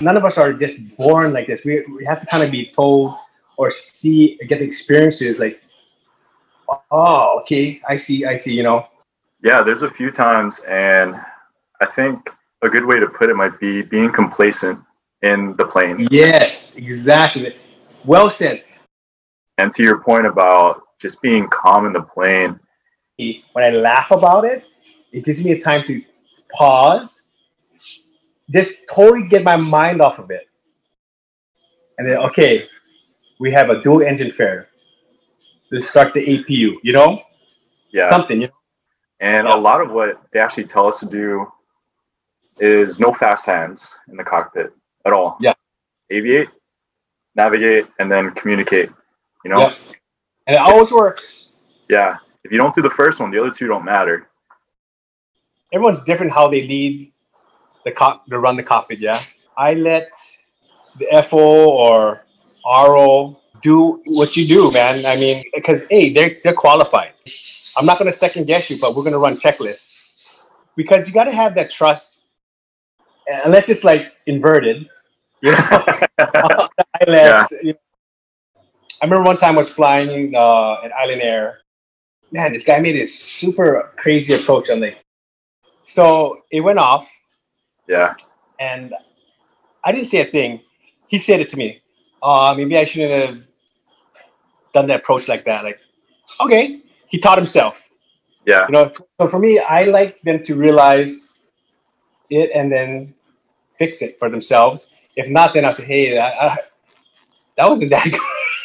None 0.00 0.16
of 0.16 0.24
us 0.24 0.38
are 0.38 0.52
just 0.52 0.96
born 0.96 1.32
like 1.32 1.46
this. 1.46 1.64
We, 1.64 1.84
we 1.86 2.04
have 2.06 2.20
to 2.20 2.26
kind 2.26 2.42
of 2.42 2.50
be 2.50 2.66
told 2.66 3.16
or 3.56 3.70
see, 3.70 4.36
get 4.48 4.58
the 4.58 4.64
experiences 4.64 5.38
like, 5.38 5.62
oh, 6.90 7.40
okay, 7.40 7.80
I 7.88 7.96
see, 7.96 8.24
I 8.24 8.36
see, 8.36 8.54
you 8.54 8.62
know. 8.62 8.88
Yeah, 9.42 9.62
there's 9.62 9.82
a 9.82 9.90
few 9.90 10.10
times, 10.10 10.58
and 10.60 11.14
I 11.80 11.86
think 11.86 12.30
a 12.62 12.68
good 12.68 12.84
way 12.84 12.98
to 12.98 13.06
put 13.06 13.30
it 13.30 13.36
might 13.36 13.60
be 13.60 13.82
being 13.82 14.10
complacent 14.10 14.80
in 15.24 15.56
the 15.56 15.64
plane. 15.64 16.06
Yes, 16.10 16.76
exactly. 16.76 17.54
Well 18.04 18.28
said. 18.28 18.62
And 19.58 19.72
to 19.72 19.82
your 19.82 19.98
point 20.00 20.26
about 20.26 20.82
just 21.00 21.22
being 21.22 21.48
calm 21.48 21.86
in 21.86 21.92
the 21.92 22.02
plane, 22.02 22.60
When 23.16 23.64
I 23.64 23.70
laugh 23.70 24.10
about 24.10 24.44
it, 24.44 24.64
it 25.12 25.24
gives 25.24 25.44
me 25.44 25.52
a 25.52 25.60
time 25.60 25.84
to 25.86 26.02
pause, 26.52 27.24
just 28.52 28.82
totally 28.92 29.26
get 29.28 29.42
my 29.44 29.56
mind 29.56 30.02
off 30.02 30.18
of 30.18 30.30
it. 30.30 30.46
And 31.96 32.08
then, 32.08 32.18
okay, 32.28 32.66
we 33.38 33.52
have 33.52 33.70
a 33.70 33.80
dual 33.82 34.02
engine 34.02 34.30
fare. 34.30 34.68
Let's 35.70 35.88
start 35.88 36.12
the 36.12 36.24
APU, 36.26 36.74
you 36.82 36.92
know? 36.92 37.22
yeah. 37.92 38.04
Something, 38.04 38.42
you 38.42 38.48
know? 38.48 38.60
And 39.20 39.46
Yeah. 39.46 39.54
a 39.54 39.58
lot 39.68 39.80
of 39.80 39.90
what 39.92 40.20
they 40.32 40.40
actually 40.40 40.66
tell 40.66 40.86
us 40.88 40.98
to 41.00 41.06
do 41.06 41.46
is 42.58 43.00
no 43.00 43.14
fast 43.14 43.46
hands 43.46 43.94
in 44.08 44.16
the 44.16 44.24
cockpit 44.24 44.72
at 45.04 45.12
all. 45.12 45.36
Yeah. 45.40 45.54
Aviate, 46.10 46.48
navigate, 47.34 47.86
and 47.98 48.10
then 48.10 48.30
communicate. 48.32 48.90
You 49.44 49.50
know? 49.52 49.60
Yeah. 49.60 49.74
And 50.46 50.56
it 50.56 50.60
always 50.60 50.92
works. 50.92 51.48
Yeah. 51.88 52.16
If 52.44 52.52
you 52.52 52.58
don't 52.58 52.74
do 52.74 52.82
the 52.82 52.90
first 52.90 53.20
one, 53.20 53.30
the 53.30 53.40
other 53.40 53.50
two 53.50 53.66
don't 53.66 53.84
matter. 53.84 54.28
Everyone's 55.72 56.04
different 56.04 56.32
how 56.32 56.48
they 56.48 56.66
lead 56.66 57.12
the 57.84 57.92
cock, 57.92 58.26
to 58.26 58.38
run 58.38 58.56
the 58.56 58.62
cockpit, 58.62 58.98
yeah? 58.98 59.20
I 59.56 59.74
let 59.74 60.10
the 60.98 61.06
FO 61.28 61.70
or 61.70 62.24
RO 62.64 63.40
do 63.62 64.02
what 64.06 64.36
you 64.36 64.46
do, 64.46 64.70
man. 64.72 65.04
I 65.06 65.16
mean, 65.16 65.42
because 65.54 65.86
hey, 65.88 66.12
they're 66.12 66.36
they're 66.44 66.54
qualified. 66.54 67.12
I'm 67.78 67.86
not 67.86 67.98
gonna 67.98 68.12
second 68.12 68.46
guess 68.46 68.70
you, 68.70 68.76
but 68.80 68.94
we're 68.94 69.04
gonna 69.04 69.18
run 69.18 69.36
checklists 69.36 70.42
because 70.76 71.08
you 71.08 71.14
got 71.14 71.24
to 71.24 71.32
have 71.32 71.54
that 71.54 71.70
trust. 71.70 72.28
Unless 73.26 73.70
it's 73.70 73.84
like 73.84 74.12
inverted, 74.26 74.86
you 75.44 75.52
know. 75.52 75.86
ILS, 77.06 77.52
you 77.62 77.72
know. 77.74 77.78
I 79.02 79.06
remember 79.06 79.24
one 79.24 79.36
time 79.36 79.54
I 79.54 79.58
was 79.58 79.68
flying 79.68 80.34
uh, 80.34 80.80
at 80.82 80.92
Island 80.92 81.20
Air. 81.22 81.60
Man, 82.32 82.52
this 82.52 82.64
guy 82.64 82.80
made 82.80 82.96
a 82.96 83.06
super 83.06 83.92
crazy 83.96 84.32
approach. 84.32 84.70
I'm 84.70 84.80
like, 84.80 85.04
so 85.84 86.42
it 86.50 86.60
went 86.60 86.78
off, 86.78 87.10
Yeah. 87.86 88.14
and 88.58 88.94
I 89.84 89.92
didn't 89.92 90.06
say 90.06 90.20
a 90.22 90.24
thing. 90.24 90.60
He 91.08 91.18
said 91.18 91.40
it 91.40 91.50
to 91.50 91.56
me. 91.58 91.82
Uh, 92.22 92.54
maybe 92.56 92.78
I 92.78 92.84
shouldn't 92.86 93.12
have 93.12 93.46
done 94.72 94.86
that 94.88 95.00
approach 95.00 95.28
like 95.28 95.44
that. 95.44 95.62
Like, 95.64 95.78
okay, 96.40 96.80
he 97.06 97.18
taught 97.18 97.36
himself. 97.36 97.86
Yeah. 98.46 98.66
You 98.66 98.72
know, 98.72 98.90
so 98.90 99.28
for 99.28 99.38
me, 99.38 99.58
I 99.58 99.84
like 99.84 100.20
them 100.22 100.42
to 100.44 100.54
realize 100.54 101.28
it 102.30 102.50
and 102.54 102.72
then 102.72 103.14
fix 103.78 104.00
it 104.00 104.18
for 104.18 104.30
themselves. 104.30 104.86
If 105.16 105.28
not, 105.28 105.54
then 105.54 105.64
I'll 105.64 105.72
say, 105.72 105.84
hey, 105.84 106.14
that, 106.14 106.34
I, 106.40 106.56
that 107.56 107.68
wasn't 107.68 107.90
that 107.90 108.04
good. 108.10 108.20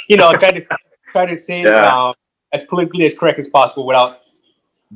you 0.08 0.18
know, 0.18 0.30
I 0.30 0.34
try 0.36 0.52
to 0.52 0.66
try 1.12 1.26
to 1.26 1.38
say 1.38 1.62
it 1.62 1.68
um, 1.74 2.14
as 2.54 2.64
politically 2.64 3.06
as 3.06 3.18
correct 3.18 3.40
as 3.40 3.48
possible 3.48 3.86
without 3.86 4.20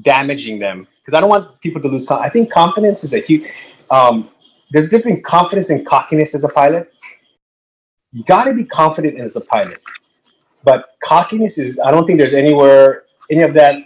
damaging 0.01 0.59
them. 0.59 0.87
Because 1.01 1.13
I 1.13 1.19
don't 1.21 1.29
want 1.29 1.59
people 1.61 1.81
to 1.81 1.87
lose. 1.87 2.05
Con- 2.07 2.21
I 2.23 2.29
think 2.29 2.51
confidence 2.51 3.03
is 3.03 3.13
a 3.13 3.19
huge. 3.19 3.49
Um, 3.91 4.29
there's 4.71 4.87
a 4.87 4.89
difference 4.89 5.17
between 5.17 5.23
confidence 5.23 5.69
and 5.69 5.85
cockiness 5.85 6.33
as 6.33 6.43
a 6.43 6.49
pilot. 6.49 6.91
You 8.11 8.23
got 8.23 8.45
to 8.45 8.53
be 8.53 8.63
confident 8.63 9.19
as 9.19 9.35
a 9.35 9.41
pilot, 9.41 9.81
but 10.63 10.95
cockiness 11.03 11.57
is. 11.57 11.79
I 11.79 11.91
don't 11.91 12.05
think 12.07 12.17
there's 12.19 12.33
anywhere 12.33 13.03
any 13.29 13.41
of 13.41 13.53
that 13.55 13.83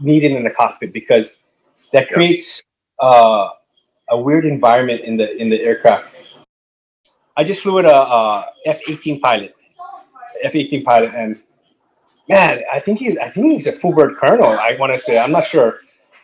needed 0.00 0.32
in 0.32 0.44
the 0.44 0.50
cockpit 0.50 0.92
because 0.92 1.38
that 1.92 2.06
Yeah. 2.08 2.14
creates 2.14 2.62
uh, 3.00 3.48
a 4.10 4.18
weird 4.20 4.44
environment 4.44 5.00
in 5.02 5.16
the 5.16 5.34
in 5.40 5.50
the 5.50 5.60
aircraft. 5.62 6.13
I 7.36 7.44
just 7.44 7.62
flew 7.62 7.74
with 7.74 7.86
a, 7.86 7.94
a 7.94 8.46
F-18 8.66 9.20
pilot, 9.20 9.54
F-18 10.42 10.84
pilot, 10.84 11.12
and 11.14 11.36
man, 12.28 12.62
I 12.72 12.78
think 12.80 12.98
he's 13.00 13.16
I 13.18 13.28
think 13.28 13.52
he's 13.52 13.66
a 13.66 13.72
full 13.72 13.92
bird 13.92 14.16
colonel. 14.16 14.46
I 14.48 14.76
want 14.78 14.92
to 14.92 14.98
say 14.98 15.18
I'm 15.18 15.32
not 15.32 15.44
sure, 15.44 15.80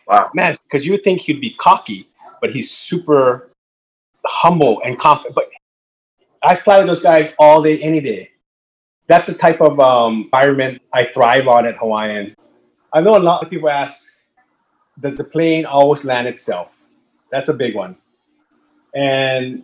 Wow. 0.07 0.29
man, 0.33 0.55
because 0.63 0.85
you 0.85 0.93
would 0.93 1.03
think 1.03 1.21
he'd 1.21 1.41
be 1.41 1.51
cocky, 1.51 2.07
but 2.41 2.51
he's 2.51 2.71
super 2.71 3.49
humble 4.25 4.81
and 4.83 4.97
confident. 4.97 5.35
But 5.35 5.49
I 6.43 6.55
fly 6.55 6.77
with 6.79 6.87
those 6.87 7.01
guys 7.01 7.33
all 7.37 7.61
day, 7.61 7.79
any 7.81 7.99
day. 8.01 8.29
That's 9.07 9.27
the 9.27 9.33
type 9.33 9.59
of 9.61 9.79
um, 9.79 10.23
environment 10.23 10.81
I 10.93 11.03
thrive 11.03 11.47
on 11.47 11.65
at 11.67 11.77
Hawaiian. 11.77 12.35
I 12.93 13.01
know 13.01 13.17
a 13.17 13.19
lot 13.19 13.43
of 13.43 13.49
people 13.49 13.69
ask, 13.69 14.23
does 14.99 15.17
the 15.17 15.23
plane 15.25 15.65
always 15.65 16.05
land 16.05 16.27
itself? 16.27 16.77
That's 17.29 17.49
a 17.49 17.53
big 17.53 17.75
one. 17.75 17.97
And 18.93 19.63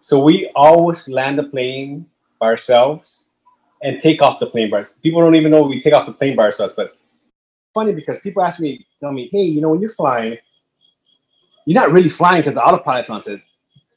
so 0.00 0.22
we 0.22 0.50
always 0.54 1.08
land 1.08 1.38
the 1.38 1.44
plane 1.44 2.06
by 2.38 2.46
ourselves 2.46 3.26
and 3.82 4.00
take 4.00 4.22
off 4.22 4.40
the 4.40 4.46
plane 4.46 4.70
by 4.70 4.78
ourselves. 4.78 5.00
People 5.00 5.20
don't 5.20 5.34
even 5.34 5.50
know 5.50 5.62
we 5.62 5.82
take 5.82 5.94
off 5.94 6.06
the 6.06 6.12
plane 6.12 6.36
by 6.36 6.44
ourselves, 6.44 6.72
but 6.76 6.96
funny 7.74 7.92
because 7.92 8.18
people 8.20 8.42
ask 8.42 8.60
me, 8.60 8.86
tell 9.00 9.12
me, 9.12 9.28
hey, 9.32 9.42
you 9.42 9.60
know, 9.60 9.70
when 9.70 9.80
you're 9.80 9.90
flying, 9.90 10.38
you're 11.66 11.80
not 11.80 11.92
really 11.92 12.08
flying 12.08 12.40
because 12.40 12.54
the 12.54 12.64
autopilot's 12.64 13.10
on. 13.10 13.22
Said, 13.22 13.42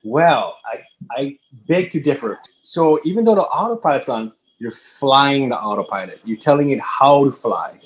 well, 0.04 0.58
I, 0.66 0.84
I 1.12 1.40
beg 1.68 1.92
to 1.92 2.00
differ. 2.00 2.40
So 2.64 3.00
even 3.06 3.24
though 3.24 3.36
the 3.36 3.44
autopilot's 3.44 4.10
on, 4.10 4.34
you're 4.60 4.72
flying 4.72 5.50
the 5.50 5.58
autopilot. 5.58 6.22
You're 6.24 6.38
telling 6.38 6.70
it 6.70 6.80
how 6.80 7.26
to 7.26 7.32
fly. 7.32 7.80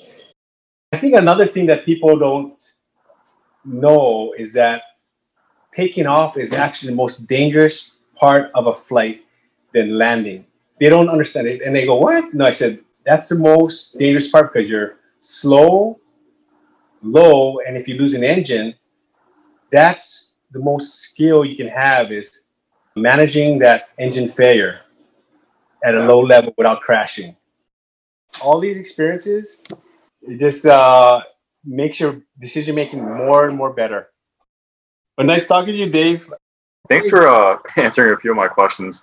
I 0.92 0.98
think 0.98 1.14
another 1.14 1.46
thing 1.46 1.66
that 1.66 1.84
people 1.84 2.18
don't 2.18 2.62
know 3.64 4.34
is 4.36 4.52
that 4.54 4.82
taking 5.74 6.06
off 6.06 6.36
is 6.36 6.52
actually 6.52 6.90
the 6.90 6.96
most 6.96 7.26
dangerous 7.26 7.95
part 8.16 8.50
of 8.54 8.66
a 8.66 8.74
flight 8.74 9.22
than 9.72 9.96
landing. 9.96 10.46
They 10.80 10.88
don't 10.88 11.08
understand 11.08 11.46
it, 11.46 11.62
and 11.62 11.74
they 11.74 11.86
go, 11.86 11.96
"What?" 11.96 12.34
No, 12.34 12.44
I 12.46 12.50
said 12.50 12.80
that's 13.04 13.28
the 13.28 13.38
most 13.38 13.98
dangerous 13.98 14.30
part 14.30 14.52
because 14.52 14.68
you're 14.68 14.96
slow, 15.20 16.00
low, 17.02 17.58
and 17.66 17.76
if 17.76 17.88
you 17.88 17.96
lose 17.96 18.14
an 18.14 18.24
engine, 18.24 18.74
that's 19.70 20.36
the 20.50 20.58
most 20.58 21.00
skill 21.00 21.44
you 21.44 21.56
can 21.56 21.68
have 21.68 22.12
is 22.12 22.46
managing 22.94 23.58
that 23.60 23.88
engine 23.98 24.28
failure 24.28 24.80
at 25.84 25.94
a 25.94 26.00
low 26.00 26.20
level 26.20 26.52
without 26.56 26.80
crashing. 26.80 27.36
All 28.42 28.58
these 28.58 28.76
experiences, 28.76 29.62
it 30.22 30.38
just 30.40 30.66
uh, 30.66 31.22
makes 31.64 32.00
your 32.00 32.22
decision 32.38 32.74
making 32.74 33.02
more 33.02 33.48
and 33.48 33.56
more 33.56 33.72
better. 33.72 34.08
But 35.16 35.26
nice 35.26 35.46
talking 35.46 35.74
to 35.74 35.78
you, 35.78 35.90
Dave. 35.90 36.28
Thanks 36.88 37.08
for 37.08 37.28
uh, 37.28 37.58
answering 37.76 38.12
a 38.12 38.16
few 38.16 38.30
of 38.30 38.36
my 38.36 38.48
questions. 38.48 39.02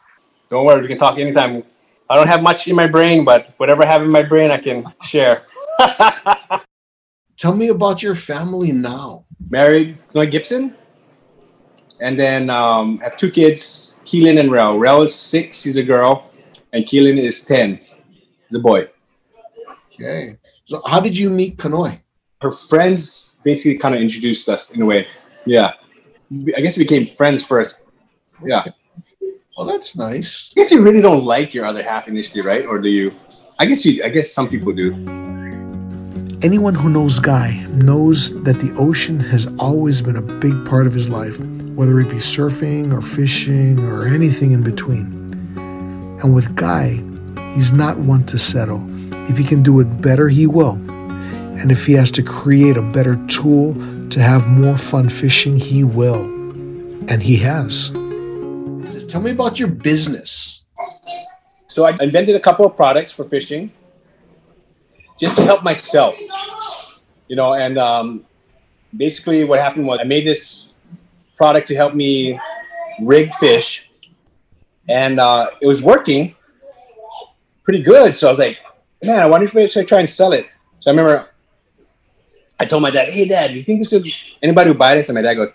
Don't 0.50 0.66
worry, 0.66 0.82
we 0.82 0.88
can 0.88 0.98
talk 0.98 1.20
anytime. 1.20 1.64
I 2.10 2.16
don't 2.16 2.28
have 2.28 2.44
much 2.44 2.68
in 2.68 2.76
my 2.76 2.88
brain, 2.88 3.26
but 3.26 3.54
whatever 3.58 3.84
I 3.84 3.86
have 3.86 4.02
in 4.02 4.10
my 4.10 4.24
brain, 4.24 4.52
I 4.52 4.58
can 4.58 4.86
share. 5.02 5.44
Tell 7.38 7.56
me 7.56 7.70
about 7.70 8.04
your 8.04 8.16
family 8.16 8.72
now. 8.72 9.26
Married, 9.50 9.98
Noy 10.14 10.28
Gibson, 10.28 10.76
and 12.00 12.20
then 12.20 12.50
um, 12.50 13.00
have 13.00 13.18
two 13.18 13.32
kids, 13.32 14.00
Keelan 14.06 14.40
and 14.40 14.52
Rel. 14.52 14.78
Rel 14.78 15.02
is 15.04 15.16
six, 15.16 15.64
he's 15.64 15.78
a 15.78 15.84
girl, 15.84 16.32
and 16.72 16.86
Keelan 16.86 17.18
is 17.18 17.44
ten, 17.44 17.78
he's 17.78 18.56
a 18.56 18.60
boy. 18.60 18.90
Okay. 19.94 20.38
So 20.66 20.82
how 20.86 21.00
did 21.00 21.18
you 21.18 21.30
meet 21.30 21.58
Kanoy? 21.58 22.00
Her 22.42 22.52
friends 22.52 23.38
basically 23.44 23.78
kind 23.78 23.96
of 23.96 24.02
introduced 24.02 24.48
us 24.50 24.72
in 24.72 24.82
a 24.82 24.86
way. 24.86 25.08
Yeah, 25.46 25.74
I 26.56 26.62
guess 26.62 26.78
we 26.78 26.84
became 26.84 27.08
friends 27.08 27.46
first. 27.46 27.82
Yeah. 28.44 28.66
Well, 29.58 29.68
that's 29.68 29.96
nice. 29.96 30.52
I 30.56 30.62
guess 30.62 30.72
you 30.72 30.84
really 30.84 31.02
don't 31.02 31.24
like 31.24 31.54
your 31.54 31.66
other 31.66 31.84
half 31.84 32.08
initially, 32.08 32.42
right? 32.42 32.66
Or 32.66 32.80
do 32.80 32.90
you? 32.90 33.14
I 33.60 33.66
guess 33.66 33.86
you. 33.86 34.04
I 34.04 34.10
guess 34.10 34.32
some 34.32 34.50
people 34.50 34.74
do. 34.74 34.94
Anyone 36.42 36.76
who 36.76 36.90
knows 36.90 37.20
Guy 37.20 37.66
knows 37.70 38.42
that 38.44 38.60
the 38.60 38.74
ocean 38.78 39.20
has 39.20 39.48
always 39.60 40.02
been 40.02 40.18
a 40.18 40.22
big 40.22 40.66
part 40.66 40.88
of 40.88 40.94
his 40.94 41.10
life, 41.10 41.40
whether 41.76 42.00
it 42.00 42.10
be 42.10 42.18
surfing 42.18 42.92
or 42.92 43.02
fishing 43.02 43.80
or 43.80 44.08
anything 44.08 44.52
in 44.52 44.64
between. 44.64 45.14
And 46.22 46.34
with 46.34 46.56
Guy, 46.56 47.04
he's 47.54 47.72
not 47.72 47.98
one 47.98 48.26
to 48.26 48.38
settle. 48.38 48.84
If 49.30 49.38
he 49.38 49.44
can 49.44 49.64
do 49.64 49.80
it 49.80 50.02
better, 50.02 50.28
he 50.30 50.48
will. 50.48 50.74
And 51.60 51.72
if 51.72 51.86
he 51.86 51.94
has 51.94 52.12
to 52.12 52.24
create 52.24 52.76
a 52.76 52.82
better 52.82 53.16
tool 53.28 53.72
to 54.14 54.22
have 54.22 54.48
more 54.48 54.78
fun 54.78 55.10
fishing, 55.10 55.58
he 55.58 55.84
will. 55.84 56.22
And 57.10 57.22
he 57.22 57.36
has. 57.38 57.90
Tell 59.10 59.22
me 59.22 59.32
about 59.32 59.60
your 59.60 59.68
business. 59.68 60.62
So 61.68 61.86
I 61.86 61.98
invented 62.00 62.36
a 62.36 62.40
couple 62.40 62.66
of 62.66 62.76
products 62.76 63.12
for 63.12 63.24
fishing, 63.24 63.72
just 65.20 65.36
to 65.38 65.44
help 65.44 65.64
myself. 65.64 66.16
You 67.28 67.36
know, 67.36 67.56
and 67.56 67.80
um, 67.80 68.26
basically 68.96 69.44
what 69.46 69.60
happened 69.60 69.88
was 69.88 70.00
I 70.00 70.04
made 70.04 70.28
this 70.28 70.74
product 71.36 71.68
to 71.70 71.76
help 71.76 71.96
me 71.96 72.40
rig 73.02 73.34
fish, 73.36 73.90
and 74.88 75.20
uh, 75.20 75.50
it 75.60 75.66
was 75.66 75.82
working 75.82 76.36
pretty 77.64 77.82
good. 77.82 78.16
So 78.16 78.28
I 78.28 78.30
was 78.30 78.40
like, 78.40 78.60
man, 79.04 79.20
I 79.20 79.26
wonder 79.26 79.48
if 79.48 79.56
I 79.56 79.66
should 79.66 79.88
try 79.88 80.02
and 80.02 80.10
sell 80.10 80.34
it. 80.34 80.46
So 80.82 80.92
I 80.92 80.94
remember 80.94 81.33
I 82.60 82.66
told 82.66 82.82
my 82.82 82.92
dad, 82.92 83.12
hey, 83.12 83.28
dad, 83.28 83.52
do 83.52 83.58
you 83.58 83.64
think 83.64 83.80
this 83.80 83.92
would, 83.92 84.06
anybody 84.42 84.70
would 84.70 84.80
buy 84.80 84.96
this? 84.96 85.10
And 85.10 85.16
my 85.16 85.22
dad 85.22 85.36
goes, 85.36 85.54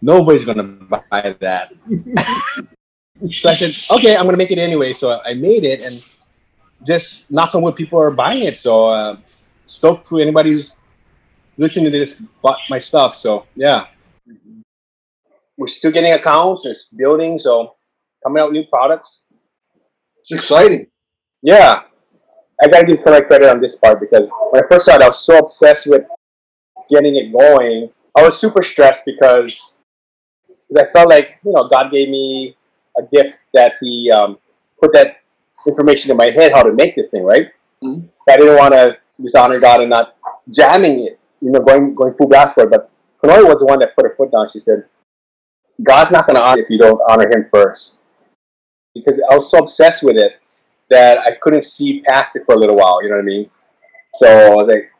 nobody's 0.00 0.44
going 0.44 0.58
to 0.58 0.64
buy 0.64 1.36
that. 1.40 1.72
so 3.30 3.50
I 3.50 3.54
said, 3.54 3.96
okay, 3.96 4.16
I'm 4.16 4.24
going 4.24 4.32
to 4.32 4.38
make 4.38 4.50
it 4.50 4.58
anyway. 4.58 4.92
So 4.92 5.20
I 5.24 5.34
made 5.34 5.64
it 5.64 5.82
and 5.82 6.86
just 6.86 7.30
knock 7.30 7.54
on 7.54 7.62
wood, 7.62 7.76
people 7.76 8.00
are 8.00 8.14
buying 8.14 8.44
it. 8.44 8.56
So 8.56 8.88
uh, 8.88 9.16
stoked 9.66 10.06
for 10.06 10.20
anybody 10.20 10.52
who's 10.52 10.82
listening 11.56 11.86
to 11.86 11.90
this, 11.90 12.22
bought 12.42 12.58
my 12.68 12.78
stuff. 12.78 13.16
So 13.16 13.46
yeah. 13.54 13.86
We're 15.56 15.68
still 15.68 15.90
getting 15.90 16.12
accounts, 16.12 16.64
it's 16.64 16.86
building. 16.86 17.38
So 17.38 17.74
coming 18.22 18.42
out 18.42 18.52
new 18.52 18.64
products. 18.72 19.24
It's 20.20 20.32
exciting. 20.32 20.86
Yeah. 21.42 21.82
I 22.62 22.68
gotta 22.68 22.86
give 22.86 23.02
credit 23.02 23.42
on 23.42 23.60
this 23.60 23.76
part 23.76 24.00
because 24.00 24.30
when 24.50 24.62
I 24.62 24.68
first 24.68 24.86
started, 24.86 25.04
I 25.04 25.08
was 25.08 25.24
so 25.24 25.38
obsessed 25.38 25.86
with 25.86 26.02
getting 26.90 27.16
it 27.16 27.32
going. 27.32 27.90
I 28.16 28.22
was 28.22 28.38
super 28.38 28.62
stressed 28.62 29.04
because, 29.06 29.78
I 30.76 30.84
felt 30.92 31.08
like 31.08 31.38
you 31.44 31.52
know 31.52 31.68
God 31.68 31.90
gave 31.90 32.08
me 32.08 32.56
a 32.98 33.02
gift 33.02 33.36
that 33.54 33.72
He 33.80 34.10
um, 34.10 34.38
put 34.80 34.92
that 34.92 35.18
information 35.66 36.10
in 36.10 36.16
my 36.16 36.30
head 36.30 36.52
how 36.54 36.62
to 36.62 36.72
make 36.72 36.94
this 36.96 37.10
thing 37.10 37.24
right. 37.24 37.48
Mhm. 37.82 38.08
I 38.28 38.36
didn't 38.36 38.56
want 38.56 38.74
to 38.74 38.96
dishonor 39.20 39.58
God 39.60 39.80
and 39.80 39.90
not 39.90 40.16
jamming 40.48 41.06
it, 41.06 41.18
you 41.40 41.50
know, 41.50 41.60
going 41.60 41.94
going 41.94 42.14
full 42.14 42.28
blast 42.28 42.54
for 42.54 42.64
it. 42.64 42.70
But 42.70 42.90
Kanoy 43.22 43.44
was 43.46 43.58
the 43.58 43.66
one 43.66 43.78
that 43.80 43.94
put 43.96 44.06
her 44.06 44.14
foot 44.16 44.30
down. 44.32 44.48
She 44.52 44.60
said, 44.60 44.84
"God's 45.82 46.10
not 46.10 46.26
going 46.26 46.36
to 46.36 46.42
honor 46.42 46.62
if 46.62 46.70
you 46.70 46.78
don't 46.78 47.00
honor 47.08 47.28
Him 47.28 47.48
first. 47.52 48.00
Because 48.94 49.20
I 49.30 49.36
was 49.36 49.50
so 49.50 49.58
obsessed 49.58 50.02
with 50.02 50.16
it 50.16 50.32
that 50.90 51.18
I 51.18 51.32
couldn't 51.40 51.64
see 51.64 52.02
past 52.02 52.34
it 52.36 52.42
for 52.44 52.54
a 52.54 52.58
little 52.58 52.76
while. 52.76 53.02
You 53.02 53.08
know 53.10 53.16
what 53.16 53.22
I 53.22 53.24
mean? 53.24 53.50
So 54.14 54.26
I 54.26 54.54
was 54.54 54.68
like, 54.68 54.90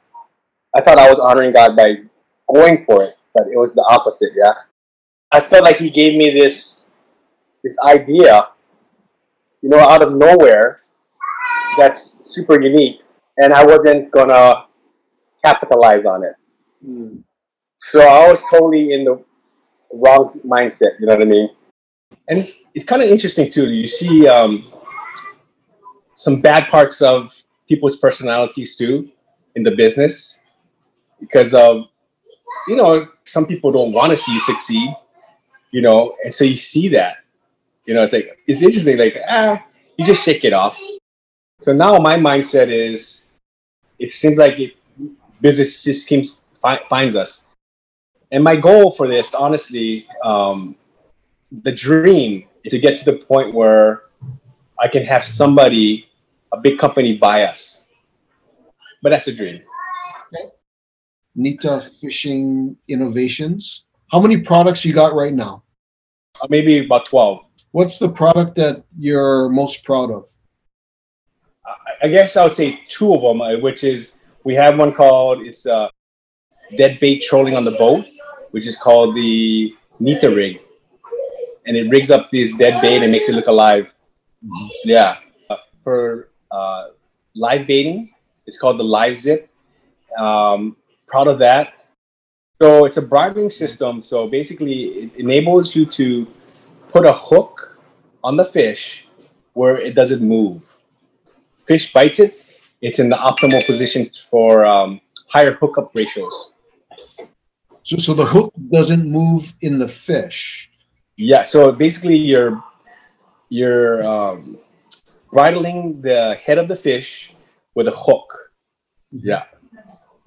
I 0.74 0.80
thought 0.80 0.98
I 0.98 1.10
was 1.10 1.18
honoring 1.18 1.52
God 1.52 1.76
by 1.76 1.96
going 2.52 2.84
for 2.84 3.02
it, 3.02 3.16
but 3.34 3.46
it 3.48 3.56
was 3.56 3.74
the 3.74 3.84
opposite. 3.88 4.32
Yeah, 4.36 4.52
I 5.32 5.40
felt 5.40 5.64
like 5.64 5.76
He 5.76 5.90
gave 5.90 6.16
me 6.16 6.30
this 6.30 6.90
this 7.62 7.78
idea, 7.84 8.48
you 9.62 9.68
know, 9.68 9.78
out 9.80 10.02
of 10.02 10.14
nowhere, 10.14 10.80
that's 11.78 12.20
super 12.24 12.60
unique, 12.60 13.00
and 13.36 13.52
I 13.52 13.64
wasn't 13.64 14.10
gonna 14.10 14.66
capitalize 15.44 16.04
on 16.04 16.24
it. 16.24 16.34
So 17.78 18.00
I 18.00 18.28
was 18.30 18.42
totally 18.50 18.92
in 18.92 19.04
the 19.04 19.22
wrong 19.92 20.38
mindset. 20.46 21.00
You 21.00 21.06
know 21.06 21.14
what 21.14 21.22
I 21.22 21.26
mean? 21.26 21.50
And 22.28 22.38
it's 22.38 22.70
it's 22.74 22.84
kind 22.86 23.02
of 23.02 23.08
interesting 23.08 23.50
too. 23.50 23.68
You 23.68 23.88
see. 23.88 24.28
Um, 24.28 24.66
some 26.20 26.38
bad 26.42 26.68
parts 26.68 27.00
of 27.00 27.34
people's 27.66 27.96
personalities 27.96 28.76
too 28.76 29.10
in 29.56 29.62
the 29.62 29.70
business 29.70 30.39
because 31.20 31.54
of 31.54 31.88
you 32.68 32.76
know 32.76 33.06
some 33.24 33.46
people 33.46 33.70
don't 33.70 33.92
want 33.92 34.10
to 34.10 34.18
see 34.18 34.32
you 34.32 34.40
succeed 34.40 34.94
you 35.70 35.80
know 35.80 36.14
and 36.24 36.34
so 36.34 36.44
you 36.44 36.56
see 36.56 36.88
that 36.88 37.18
you 37.86 37.94
know 37.94 38.02
it's 38.02 38.12
like 38.12 38.38
it's 38.46 38.62
interesting 38.62 38.98
like 38.98 39.16
ah 39.28 39.64
you 39.96 40.04
just 40.04 40.24
shake 40.24 40.44
it 40.44 40.52
off 40.52 40.80
so 41.60 41.72
now 41.72 41.98
my 41.98 42.16
mindset 42.16 42.68
is 42.68 43.28
it 43.98 44.10
seems 44.10 44.36
like 44.36 44.58
it 44.58 44.76
business 45.40 45.82
just 45.82 46.08
keeps 46.08 46.46
fi- 46.60 46.82
finds 46.88 47.16
us 47.16 47.48
and 48.30 48.42
my 48.42 48.56
goal 48.56 48.90
for 48.90 49.06
this 49.06 49.34
honestly 49.34 50.06
um, 50.22 50.76
the 51.50 51.72
dream 51.72 52.44
to 52.64 52.78
get 52.78 52.98
to 52.98 53.04
the 53.04 53.16
point 53.16 53.54
where 53.54 54.02
i 54.78 54.86
can 54.88 55.04
have 55.04 55.24
somebody 55.24 56.10
a 56.52 56.56
big 56.56 56.78
company 56.78 57.16
buy 57.16 57.44
us. 57.44 57.88
But 59.02 59.10
that's 59.10 59.28
a 59.28 59.34
dream. 59.34 59.60
Nita 61.34 61.80
Fishing 62.00 62.76
Innovations. 62.88 63.84
How 64.10 64.20
many 64.20 64.38
products 64.38 64.84
you 64.84 64.92
got 64.92 65.14
right 65.14 65.32
now? 65.32 65.62
Uh, 66.42 66.46
maybe 66.50 66.84
about 66.84 67.06
12. 67.06 67.40
What's 67.72 67.98
the 67.98 68.08
product 68.08 68.56
that 68.56 68.82
you're 68.98 69.48
most 69.48 69.84
proud 69.84 70.10
of? 70.10 70.28
I- 71.64 72.06
I 72.06 72.08
guess 72.08 72.36
I 72.36 72.44
would 72.44 72.54
say 72.54 72.80
two 72.88 73.14
of 73.14 73.20
them, 73.22 73.40
uh, 73.42 73.58
which 73.58 73.84
is 73.84 74.18
we 74.44 74.54
have 74.54 74.78
one 74.78 74.92
called 74.92 75.42
it's 75.46 75.66
uh, 75.66 75.88
dead 76.76 76.98
bait 77.00 77.22
trolling 77.22 77.54
on 77.56 77.64
the 77.64 77.72
boat, 77.72 78.06
which 78.50 78.66
is 78.66 78.76
called 78.76 79.14
the 79.14 79.74
Nita 80.00 80.30
rig, 80.30 80.60
and 81.66 81.76
it 81.76 81.88
rigs 81.90 82.10
up 82.10 82.30
this 82.30 82.56
dead 82.56 82.80
bait 82.80 83.02
and 83.02 83.12
makes 83.12 83.28
it 83.28 83.34
look 83.34 83.46
alive. 83.48 83.94
Yeah, 84.84 85.18
Uh, 85.50 85.56
for 85.84 86.30
uh, 86.50 86.88
live 87.34 87.66
baiting, 87.66 88.14
it's 88.46 88.58
called 88.58 88.78
the 88.78 88.84
Live 88.84 89.18
Zip. 89.20 89.48
Um, 90.18 90.76
proud 91.10 91.28
of 91.28 91.38
that. 91.40 91.74
So 92.60 92.84
it's 92.84 92.96
a 92.96 93.02
bridling 93.02 93.50
system. 93.50 94.02
So 94.02 94.28
basically, 94.28 94.82
it 95.04 95.16
enables 95.16 95.74
you 95.74 95.86
to 95.86 96.26
put 96.88 97.06
a 97.06 97.12
hook 97.12 97.78
on 98.22 98.36
the 98.36 98.44
fish 98.44 99.08
where 99.54 99.78
it 99.78 99.94
doesn't 99.94 100.22
move. 100.22 100.62
Fish 101.66 101.92
bites 101.92 102.20
it, 102.20 102.32
it's 102.80 102.98
in 102.98 103.08
the 103.08 103.16
optimal 103.16 103.64
position 103.64 104.08
for 104.30 104.64
um, 104.66 105.00
higher 105.28 105.52
hookup 105.52 105.94
ratios. 105.94 106.52
So, 107.82 107.96
so 107.96 108.14
the 108.14 108.26
hook 108.26 108.52
doesn't 108.70 109.10
move 109.10 109.54
in 109.62 109.78
the 109.78 109.88
fish. 109.88 110.70
Yeah. 111.16 111.44
So 111.44 111.72
basically, 111.72 112.16
you're 112.16 112.62
you're 113.48 114.06
um, 114.06 114.58
bridling 115.32 116.00
the 116.02 116.36
head 116.42 116.58
of 116.58 116.68
the 116.68 116.76
fish 116.76 117.32
with 117.74 117.88
a 117.88 117.96
hook. 117.96 118.52
Yeah, 119.10 119.44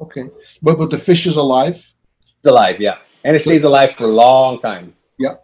Okay. 0.04 0.30
But 0.62 0.78
but 0.78 0.90
the 0.90 0.98
fish 0.98 1.26
is 1.26 1.38
alive. 1.38 1.76
it's 2.40 2.48
alive. 2.48 2.80
Yeah, 2.80 2.98
and 3.24 3.36
it 3.36 3.42
stays 3.42 3.64
alive 3.64 3.96
for 3.96 4.06
a 4.06 4.16
long 4.26 4.60
time. 4.60 4.94
Yeah. 5.18 5.36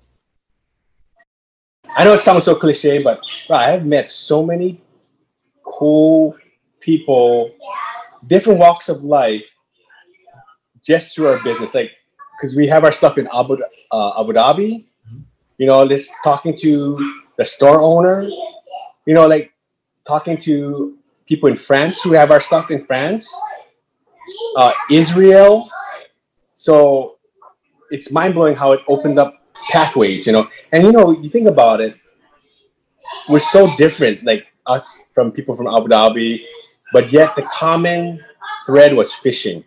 I 1.95 2.03
know 2.03 2.13
it 2.13 2.21
sounds 2.21 2.45
so 2.45 2.55
cliche, 2.55 3.01
but 3.01 3.21
bro, 3.47 3.57
I 3.57 3.71
have 3.71 3.85
met 3.85 4.11
so 4.11 4.45
many 4.45 4.81
cool 5.63 6.35
people, 6.79 7.51
different 8.27 8.59
walks 8.59 8.89
of 8.89 9.03
life, 9.03 9.45
just 10.83 11.15
through 11.15 11.27
our 11.27 11.43
business. 11.43 11.73
Like, 11.73 11.91
because 12.35 12.55
we 12.55 12.67
have 12.67 12.83
our 12.83 12.91
stuff 12.91 13.17
in 13.17 13.27
Abu, 13.33 13.57
uh, 13.91 14.19
Abu 14.19 14.33
Dhabi, 14.33 14.85
you 15.57 15.67
know, 15.67 15.87
just 15.87 16.11
talking 16.23 16.55
to 16.57 16.69
the 17.37 17.45
store 17.45 17.81
owner, 17.81 18.21
you 19.05 19.13
know, 19.13 19.27
like 19.27 19.53
talking 20.05 20.37
to 20.37 20.97
people 21.25 21.49
in 21.49 21.57
France 21.57 22.01
who 22.01 22.13
have 22.13 22.31
our 22.31 22.41
stuff 22.41 22.71
in 22.71 22.85
France, 22.85 23.29
uh, 24.55 24.73
Israel. 24.91 25.69
So 26.55 27.17
it's 27.91 28.11
mind 28.11 28.33
blowing 28.33 28.55
how 28.55 28.71
it 28.73 28.81
opened 28.87 29.19
up 29.19 29.35
pathways, 29.71 30.25
you 30.25 30.33
know. 30.33 30.47
And 30.71 30.83
you 30.83 30.91
know, 30.91 31.11
you 31.11 31.29
think 31.29 31.47
about 31.47 31.81
it, 31.81 31.95
we're 33.27 33.39
so 33.39 33.75
different, 33.77 34.23
like 34.23 34.47
us 34.65 35.03
from 35.13 35.31
people 35.31 35.55
from 35.55 35.67
Abu 35.67 35.87
Dhabi, 35.87 36.43
but 36.93 37.11
yet 37.11 37.35
the 37.35 37.43
common 37.43 38.23
thread 38.65 38.93
was 38.93 39.13
fishing. 39.13 39.63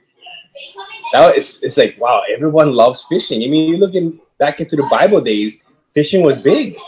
Now 1.12 1.28
it's 1.28 1.62
it's 1.62 1.76
like 1.76 1.96
wow, 1.98 2.22
everyone 2.32 2.72
loves 2.72 3.04
fishing. 3.04 3.42
I 3.42 3.46
mean, 3.48 3.68
you're 3.68 3.78
looking 3.78 4.20
back 4.38 4.60
into 4.60 4.76
the 4.76 4.86
Bible 4.90 5.20
days, 5.20 5.62
fishing 5.94 6.22
was 6.22 6.38
big, 6.38 6.78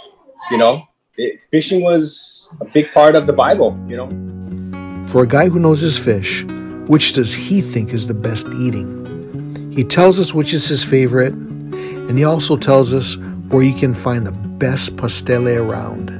you 0.50 0.58
know. 0.58 0.82
Fishing 1.50 1.82
was 1.82 2.52
a 2.60 2.64
big 2.64 2.90
part 2.92 3.14
of 3.14 3.26
the 3.26 3.32
Bible, 3.32 3.78
you 3.86 3.96
know. 3.96 4.08
For 5.06 5.22
a 5.22 5.26
guy 5.26 5.48
who 5.48 5.60
knows 5.60 5.80
his 5.80 5.96
fish, 5.96 6.44
which 6.86 7.14
does 7.14 7.32
he 7.32 7.60
think 7.60 7.94
is 7.94 8.06
the 8.06 8.14
best 8.14 8.46
eating? 8.48 9.72
He 9.72 9.84
tells 9.84 10.20
us 10.20 10.34
which 10.34 10.52
is 10.52 10.68
his 10.68 10.84
favorite, 10.84 11.32
and 11.32 12.18
he 12.18 12.24
also 12.24 12.56
tells 12.56 12.92
us 12.92 13.16
where 13.48 13.62
you 13.62 13.74
can 13.74 13.94
find 13.94 14.26
the 14.26 14.32
best 14.32 14.96
pastele 14.96 15.58
around. 15.58 16.10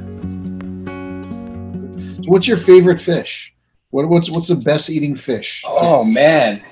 So 2.25 2.31
what's 2.31 2.49
your 2.49 2.57
favorite 2.57 3.01
fish? 3.01 3.53
What, 3.91 4.09
what's 4.09 4.31
what's 4.31 4.49
the 4.49 4.57
best 4.57 4.91
eating 4.91 5.15
fish? 5.15 5.63
Oh 5.67 6.05
man, 6.11 6.63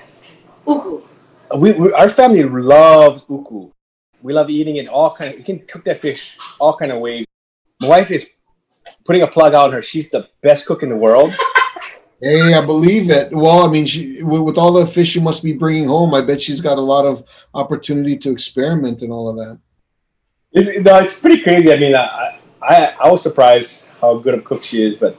Uku. 0.66 1.03
we, 1.59 1.72
we 1.72 1.93
our 1.93 2.09
family 2.09 2.43
loves 2.43 3.22
uku. 3.28 3.70
We 4.22 4.32
love 4.32 4.49
eating 4.51 4.76
it 4.76 4.88
all 4.88 5.14
kind. 5.14 5.32
Of, 5.32 5.38
you 5.38 5.45
can 5.45 5.59
cook 5.66 5.84
that 5.84 6.01
fish 6.01 6.38
all 6.59 6.76
kind 6.76 6.90
of 6.93 7.01
ways. 7.01 7.26
My 7.80 7.88
wife 7.88 8.11
is 8.11 8.28
putting 9.05 9.22
a 9.22 9.26
plug 9.26 9.53
out 9.53 9.66
on 9.66 9.72
her. 9.72 9.82
She's 9.82 10.11
the 10.11 10.28
best 10.40 10.66
cook 10.66 10.82
in 10.82 10.88
the 10.88 10.97
world. 10.97 11.34
Hey, 12.22 12.54
I 12.54 12.64
believe 12.64 13.10
it. 13.10 13.32
Well, 13.32 13.66
I 13.66 13.68
mean, 13.68 13.84
she, 13.84 14.22
with 14.22 14.42
with 14.42 14.58
all 14.58 14.72
the 14.72 14.86
fish 14.86 15.10
she 15.10 15.20
must 15.20 15.42
be 15.42 15.52
bringing 15.52 15.86
home, 15.86 16.14
I 16.14 16.20
bet 16.20 16.40
she's 16.40 16.60
got 16.60 16.78
a 16.78 16.80
lot 16.80 17.04
of 17.04 17.24
opportunity 17.52 18.16
to 18.18 18.30
experiment 18.30 19.02
and 19.02 19.12
all 19.12 19.28
of 19.28 19.36
that. 19.36 19.58
It's, 20.52 20.84
no, 20.84 20.98
it's 20.98 21.18
pretty 21.20 21.42
crazy. 21.42 21.72
I 21.72 21.76
mean, 21.76 21.96
I, 21.96 22.38
I 22.62 22.94
I 23.04 23.10
was 23.10 23.22
surprised 23.22 23.92
how 24.00 24.18
good 24.18 24.34
of 24.34 24.40
a 24.40 24.42
cook 24.44 24.62
she 24.62 24.82
is, 24.82 24.96
but 24.96 25.16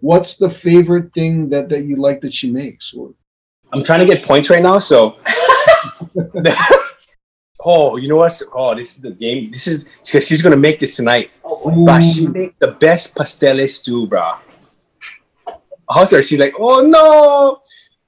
What's 0.00 0.36
the 0.36 0.48
favorite 0.48 1.12
thing 1.12 1.48
that, 1.50 1.68
that 1.70 1.84
you 1.84 1.96
like 1.96 2.20
that 2.20 2.32
she 2.32 2.50
makes? 2.50 2.94
Or, 2.94 3.14
I'm 3.72 3.82
trying 3.82 4.06
to 4.06 4.06
get 4.06 4.24
points 4.24 4.48
right 4.48 4.62
now. 4.62 4.78
So, 4.78 5.16
oh, 7.60 7.96
you 7.96 8.08
know 8.08 8.16
what? 8.16 8.40
Oh, 8.52 8.74
this 8.76 8.96
is 8.96 9.02
the 9.02 9.10
game. 9.10 9.50
This 9.50 9.66
is 9.66 9.88
because 10.04 10.26
she's 10.26 10.40
gonna 10.40 10.56
make 10.56 10.78
this 10.78 10.96
tonight. 10.96 11.32
Oh 11.44 11.70
boy. 11.70 12.00
She 12.00 12.28
makes 12.28 12.56
the 12.58 12.72
best 12.72 13.16
pastele 13.16 13.68
stew, 13.68 14.06
bro. 14.06 14.34
Her? 15.90 16.22
She's 16.22 16.38
like, 16.38 16.54
oh 16.58 16.86
no, 16.86 17.62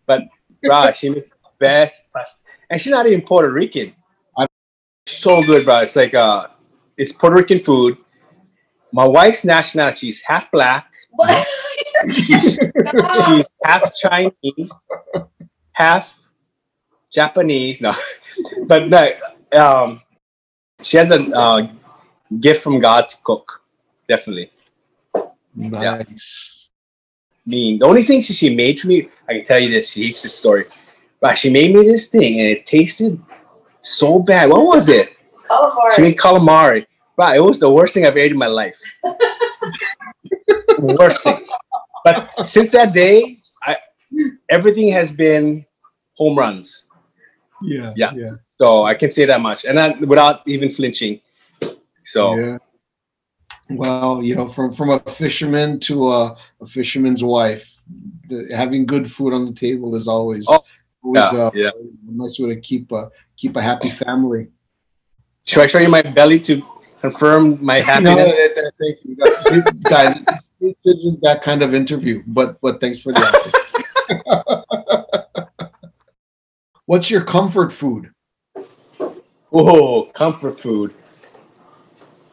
but 0.06 0.24
bro, 0.62 0.90
she 0.90 1.10
makes 1.14 1.30
the 1.30 1.36
best 1.58 2.12
past, 2.12 2.46
and 2.68 2.80
she's 2.80 2.90
not 2.90 3.06
even 3.06 3.22
Puerto 3.22 3.50
Rican. 3.52 3.94
I'm 4.36 4.46
so 5.06 5.42
good, 5.42 5.64
bro. 5.64 5.80
It's 5.80 5.96
like 5.96 6.14
uh, 6.14 6.48
it's 6.96 7.12
Puerto 7.12 7.36
Rican 7.36 7.58
food. 7.58 7.96
My 8.92 9.06
wife's 9.06 9.44
nationality 9.44 10.08
is 10.08 10.22
half 10.22 10.50
black. 10.50 10.90
What? 11.10 11.46
She's, 12.12 12.58
she's 12.58 13.46
half 13.64 13.94
Chinese, 13.94 14.74
half 15.72 16.18
Japanese. 17.12 17.80
No, 17.80 17.94
but 18.66 18.88
no. 18.88 19.10
Um, 19.52 20.02
she 20.82 20.96
has 20.96 21.10
a 21.10 21.36
uh, 21.36 21.68
gift 22.40 22.62
from 22.62 22.78
God 22.78 23.08
to 23.10 23.16
cook. 23.22 23.62
Definitely. 24.08 24.50
nice. 25.54 26.59
Mean. 27.46 27.78
The 27.78 27.86
only 27.86 28.02
thing 28.02 28.22
she 28.22 28.54
made 28.54 28.80
for 28.80 28.88
me, 28.88 29.08
I 29.28 29.34
can 29.34 29.44
tell 29.44 29.58
you 29.58 29.68
this. 29.68 29.92
She 29.92 30.04
hates 30.04 30.22
this 30.22 30.38
story, 30.38 30.62
but 31.20 31.38
she 31.38 31.50
made 31.50 31.74
me 31.74 31.84
this 31.84 32.10
thing, 32.10 32.40
and 32.40 32.48
it 32.48 32.66
tasted 32.66 33.18
so 33.80 34.20
bad. 34.20 34.50
What 34.50 34.64
was 34.64 34.88
it? 34.88 35.10
Calamari. 35.48 35.92
She 35.94 36.02
made 36.02 36.16
calamari. 36.16 36.86
Right, 37.16 37.36
it 37.36 37.40
was 37.40 37.60
the 37.60 37.70
worst 37.70 37.94
thing 37.94 38.06
I've 38.06 38.16
ate 38.16 38.32
in 38.32 38.38
my 38.38 38.46
life. 38.46 38.80
worst 40.78 41.22
thing. 41.22 41.38
But 42.04 42.48
since 42.48 42.70
that 42.70 42.94
day, 42.94 43.38
I 43.62 43.76
everything 44.48 44.88
has 44.88 45.14
been 45.14 45.66
home 46.16 46.38
runs. 46.38 46.88
Yeah. 47.62 47.92
Yeah. 47.94 48.12
Yeah. 48.14 48.30
So 48.58 48.84
I 48.84 48.94
can 48.94 49.10
say 49.10 49.26
that 49.26 49.40
much, 49.40 49.64
and 49.64 49.78
I, 49.78 49.90
without 49.98 50.42
even 50.46 50.70
flinching. 50.70 51.20
So 52.04 52.36
Yeah. 52.36 52.58
Well, 53.70 54.22
you 54.22 54.34
know, 54.34 54.48
from 54.48 54.72
from 54.72 54.90
a 54.90 54.98
fisherman 55.00 55.78
to 55.80 56.08
a, 56.12 56.36
a 56.60 56.66
fisherman's 56.66 57.22
wife, 57.22 57.82
the, 58.28 58.48
having 58.54 58.84
good 58.86 59.10
food 59.10 59.32
on 59.32 59.44
the 59.46 59.52
table 59.52 59.94
is 59.94 60.08
always 60.08 60.46
Oh, 60.48 60.60
always 61.02 61.32
yeah, 61.32 61.38
uh, 61.38 61.50
yeah. 61.54 61.68
a 61.68 62.12
nice 62.12 62.38
way 62.40 62.54
to 62.54 62.60
keep 62.60 62.90
a 62.92 63.10
keep 63.36 63.56
a 63.56 63.62
happy 63.62 63.88
family. 63.88 64.48
should 65.46 65.62
I 65.62 65.66
show 65.68 65.78
you 65.78 65.88
my 65.88 66.02
belly 66.02 66.40
to 66.40 66.62
confirm 67.00 67.64
my 67.64 67.78
No, 67.78 67.84
happiness? 67.84 68.32
that- 68.32 68.72
thank 68.78 68.98
you, 69.04 69.16
guys. 69.16 69.72
guys. 69.82 70.24
This 70.60 70.74
isn't 70.84 71.22
that 71.22 71.40
kind 71.42 71.62
of 71.62 71.72
interview, 71.74 72.22
but 72.26 72.60
but 72.60 72.80
thanks 72.80 72.98
for 72.98 73.12
the. 73.12 73.22
What's 76.86 77.08
your 77.10 77.22
comfort 77.22 77.72
food? 77.72 78.10
Oh, 79.52 80.10
comfort 80.12 80.58
food. 80.60 80.92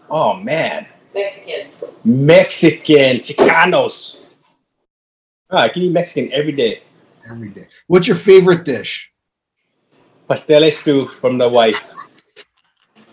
Oh 0.09 0.35
man. 0.37 0.87
Mexican. 1.17 1.67
Mexican 2.03 3.17
Chicanos. 3.17 4.23
Ah, 5.49 5.63
I 5.63 5.69
can 5.69 5.81
eat 5.83 5.91
Mexican 5.91 6.31
every 6.33 6.51
day. 6.51 6.81
Every 7.29 7.49
day. 7.49 7.67
What's 7.87 8.07
your 8.07 8.17
favorite 8.17 8.63
dish? 8.63 9.11
Pastele 10.29 10.71
stew 10.71 11.07
from 11.07 11.37
the 11.37 11.49
wife. 11.49 11.95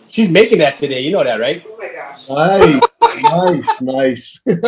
She's 0.07 0.29
making 0.29 0.59
that 0.59 0.77
today. 0.77 1.01
You 1.01 1.11
know 1.11 1.23
that, 1.23 1.39
right? 1.39 1.65
Oh 1.67 1.77
my 1.77 1.89
gosh. 1.89 2.29
Nice, 2.29 3.81
nice, 3.81 3.83
nice. 3.83 4.39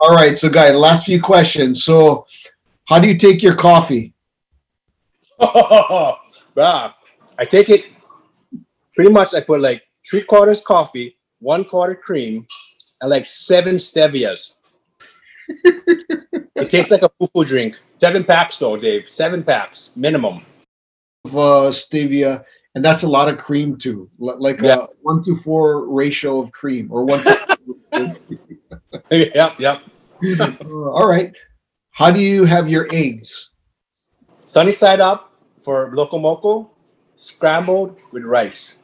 All 0.00 0.14
right, 0.14 0.36
so 0.36 0.48
guy, 0.48 0.70
last 0.70 1.04
few 1.04 1.20
questions. 1.20 1.84
So, 1.84 2.26
how 2.86 2.98
do 2.98 3.06
you 3.06 3.18
take 3.18 3.42
your 3.42 3.54
coffee? 3.54 4.14
Bruh. 5.40 6.94
I 7.38 7.44
take 7.44 7.70
it 7.70 7.86
pretty 8.94 9.10
much. 9.10 9.34
I 9.34 9.40
put 9.40 9.60
like 9.60 9.82
three 10.10 10.22
quarters 10.22 10.60
coffee, 10.60 11.16
one 11.38 11.64
quarter 11.64 11.94
cream, 11.94 12.46
and 13.00 13.08
like 13.10 13.26
seven 13.26 13.76
stevias. 13.76 14.56
it 15.48 16.70
tastes 16.70 16.90
like 16.90 17.02
a 17.02 17.08
poo 17.08 17.44
drink. 17.44 17.78
Seven 17.98 18.24
packs 18.24 18.58
though, 18.58 18.76
Dave. 18.76 19.08
Seven 19.08 19.42
packs 19.44 19.90
minimum. 19.96 20.42
Of 21.24 21.36
uh, 21.36 21.70
stevia, 21.70 22.44
and 22.74 22.82
that's 22.84 23.02
a 23.02 23.08
lot 23.08 23.28
of 23.28 23.36
cream 23.38 23.76
too, 23.76 24.08
L- 24.22 24.40
like 24.40 24.60
Yeah. 24.60 24.84
a 24.84 24.86
one 25.02 25.22
to 25.24 25.36
four 25.36 25.86
ratio 25.88 26.38
of 26.40 26.50
cream, 26.52 26.88
or 26.90 27.04
one. 27.04 27.22
To 27.22 28.16
yep, 29.10 29.58
yep. 29.60 29.82
Uh, 30.40 30.54
all 30.90 31.06
right. 31.06 31.32
How 31.92 32.10
do 32.10 32.20
you 32.22 32.44
have 32.46 32.70
your 32.70 32.86
eggs? 32.92 33.52
Sunny 34.46 34.72
side 34.72 35.00
up 35.00 35.32
for 35.62 35.94
loco 35.94 36.18
moco, 36.18 36.70
scrambled 37.16 37.98
with 38.12 38.24
rice. 38.24 38.79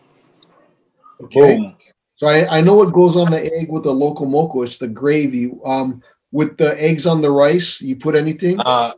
Okay. 1.22 1.56
Boom. 1.56 1.76
So 2.16 2.26
I, 2.26 2.58
I 2.58 2.60
know 2.60 2.74
what 2.74 2.92
goes 2.92 3.16
on 3.16 3.30
the 3.30 3.44
egg 3.44 3.70
with 3.70 3.84
the 3.84 3.92
loco 3.92 4.24
moco. 4.24 4.62
It's 4.62 4.78
the 4.78 4.88
gravy. 4.88 5.52
Um, 5.64 6.02
with 6.32 6.56
the 6.56 6.80
eggs 6.82 7.06
on 7.06 7.20
the 7.20 7.30
rice, 7.30 7.80
you 7.80 7.96
put 7.96 8.16
anything? 8.16 8.58
Uh, 8.60 8.92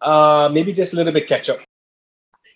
uh, 0.00 0.50
maybe 0.52 0.72
just 0.72 0.92
a 0.92 0.96
little 0.96 1.12
bit 1.12 1.28
ketchup. 1.28 1.60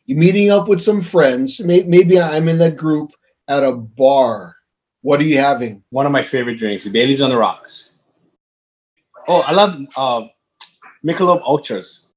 You're 0.07 0.19
meeting 0.19 0.51
up 0.51 0.69
with 0.69 0.81
some 0.81 1.01
friends. 1.01 1.61
May, 1.61 1.83
maybe 1.85 2.21
I'm 2.21 2.49
in 2.49 2.59
that 2.59 2.77
group 2.77 3.13
at 3.49 3.63
a 3.63 3.73
bar. 3.73 4.57
What 5.03 5.21
are 5.21 5.25
you 5.25 5.39
having? 5.39 5.83
One 5.91 6.07
of 6.07 6.13
my 6.13 6.23
favorite 6.23 6.57
drinks, 6.57 6.89
Bailey's 6.89 7.21
on 7.21 7.31
the 7.31 7.37
rocks. 7.37 7.93
Oh, 9.29 9.41
I 9.41 9.53
love 9.53 9.81
uh, 9.97 10.27
Michelob 11.05 11.43
Ultras, 11.43 12.15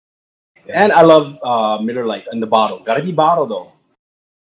and 0.68 0.92
I 0.92 1.02
love 1.02 1.38
uh, 1.44 1.82
Miller 1.82 2.06
Lite 2.06 2.26
in 2.32 2.40
the 2.40 2.48
bottle. 2.48 2.80
Gotta 2.80 3.04
be 3.04 3.12
bottle 3.12 3.46
though. 3.46 3.72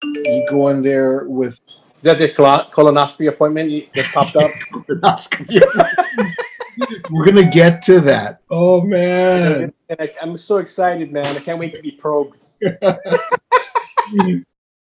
You 0.03 0.45
go 0.49 0.67
in 0.69 0.81
there 0.81 1.25
with 1.27 1.59
Is 1.99 2.03
that 2.03 2.17
the 2.17 2.29
colonoscopy 2.29 3.27
appointment 3.27 3.69
you- 3.69 3.87
that 3.93 4.05
popped 4.05 4.37
up? 4.37 4.49
We're 7.11 7.25
gonna 7.25 7.49
get 7.49 7.81
to 7.83 7.99
that. 8.01 8.41
Oh 8.49 8.81
man. 8.81 9.73
I, 9.99 10.13
I'm 10.21 10.37
so 10.37 10.57
excited, 10.59 11.11
man! 11.11 11.35
I 11.35 11.39
can't 11.39 11.59
wait 11.59 11.75
to 11.75 11.81
be 11.81 11.91
probed. 11.91 12.37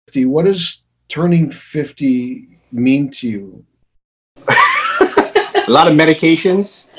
Fifty. 0.05 0.25
What 0.25 0.45
does 0.45 0.85
turning 1.07 1.51
50 1.51 2.47
mean 2.71 3.09
to 3.09 3.27
you? 3.27 3.65
A 4.47 5.65
lot 5.67 5.87
of 5.87 5.93
medications. 5.93 6.91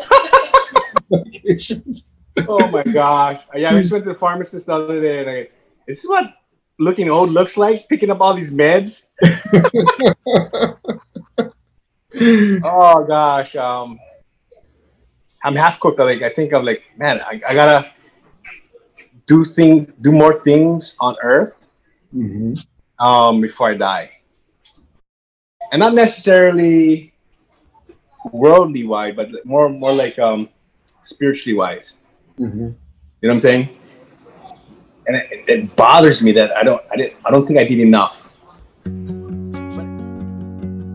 Oh 2.48 2.66
my 2.68 2.82
gosh. 2.84 3.42
Yeah, 3.56 3.74
I 3.74 3.80
just 3.80 3.90
went 3.92 4.04
to 4.04 4.12
the 4.12 4.18
pharmacist 4.18 4.68
the 4.68 4.74
other 4.74 5.00
day 5.00 5.20
and 5.20 5.28
I, 5.28 5.48
this 5.86 6.04
is 6.04 6.08
what 6.08 6.32
looking 6.80 7.10
old 7.10 7.30
looks 7.30 7.56
like, 7.58 7.88
picking 7.88 8.10
up 8.10 8.20
all 8.20 8.34
these 8.34 8.52
meds. 8.52 9.08
oh 12.64 13.04
gosh. 13.04 13.54
Um 13.56 13.98
I'm 15.44 15.56
half 15.56 15.78
cooked. 15.78 15.98
Like 15.98 16.22
I 16.22 16.28
think 16.30 16.52
of 16.52 16.64
like, 16.64 16.82
man, 16.96 17.20
I, 17.20 17.40
I 17.48 17.54
gotta 17.54 17.90
do 19.26 19.44
things 19.44 19.92
do 20.00 20.10
more 20.10 20.32
things 20.34 20.96
on 21.00 21.16
earth 21.22 21.56
Mhm. 22.14 22.66
um 22.98 23.40
before 23.40 23.70
I 23.70 23.74
die. 23.74 24.10
And 25.70 25.80
not 25.80 25.94
necessarily 25.94 27.12
worldly 28.32 28.86
wise, 28.86 29.14
but 29.14 29.28
more 29.44 29.68
more 29.68 29.92
like 29.92 30.18
um 30.18 30.48
spiritually 31.02 31.56
wise. 31.56 31.98
Mhm. 32.38 32.74
You 33.20 33.28
know 33.28 33.28
what 33.28 33.32
I'm 33.32 33.40
saying? 33.40 33.68
And 35.06 35.16
it, 35.16 35.44
it 35.48 35.76
bothers 35.76 36.22
me 36.22 36.32
that 36.32 36.56
I 36.56 36.62
don't 36.62 36.80
I 36.92 36.96
didn't 36.96 37.14
I 37.24 37.30
don't 37.30 37.46
think 37.46 37.58
I 37.58 37.64
did 37.64 37.80
enough. 37.80 38.16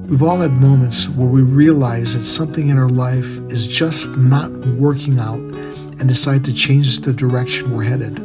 We've 0.10 0.22
all 0.22 0.38
had 0.38 0.52
moments 0.62 1.10
where 1.10 1.28
we 1.28 1.42
realize 1.42 2.16
that 2.16 2.24
something 2.24 2.70
in 2.70 2.78
our 2.78 2.88
life 2.88 3.40
is 3.50 3.66
just 3.66 4.16
not 4.16 4.52
working 4.78 5.18
out 5.18 5.40
and 5.40 6.08
decide 6.08 6.46
to 6.46 6.54
change 6.54 7.00
the 7.00 7.12
direction 7.12 7.76
we're 7.76 7.84
headed. 7.84 8.20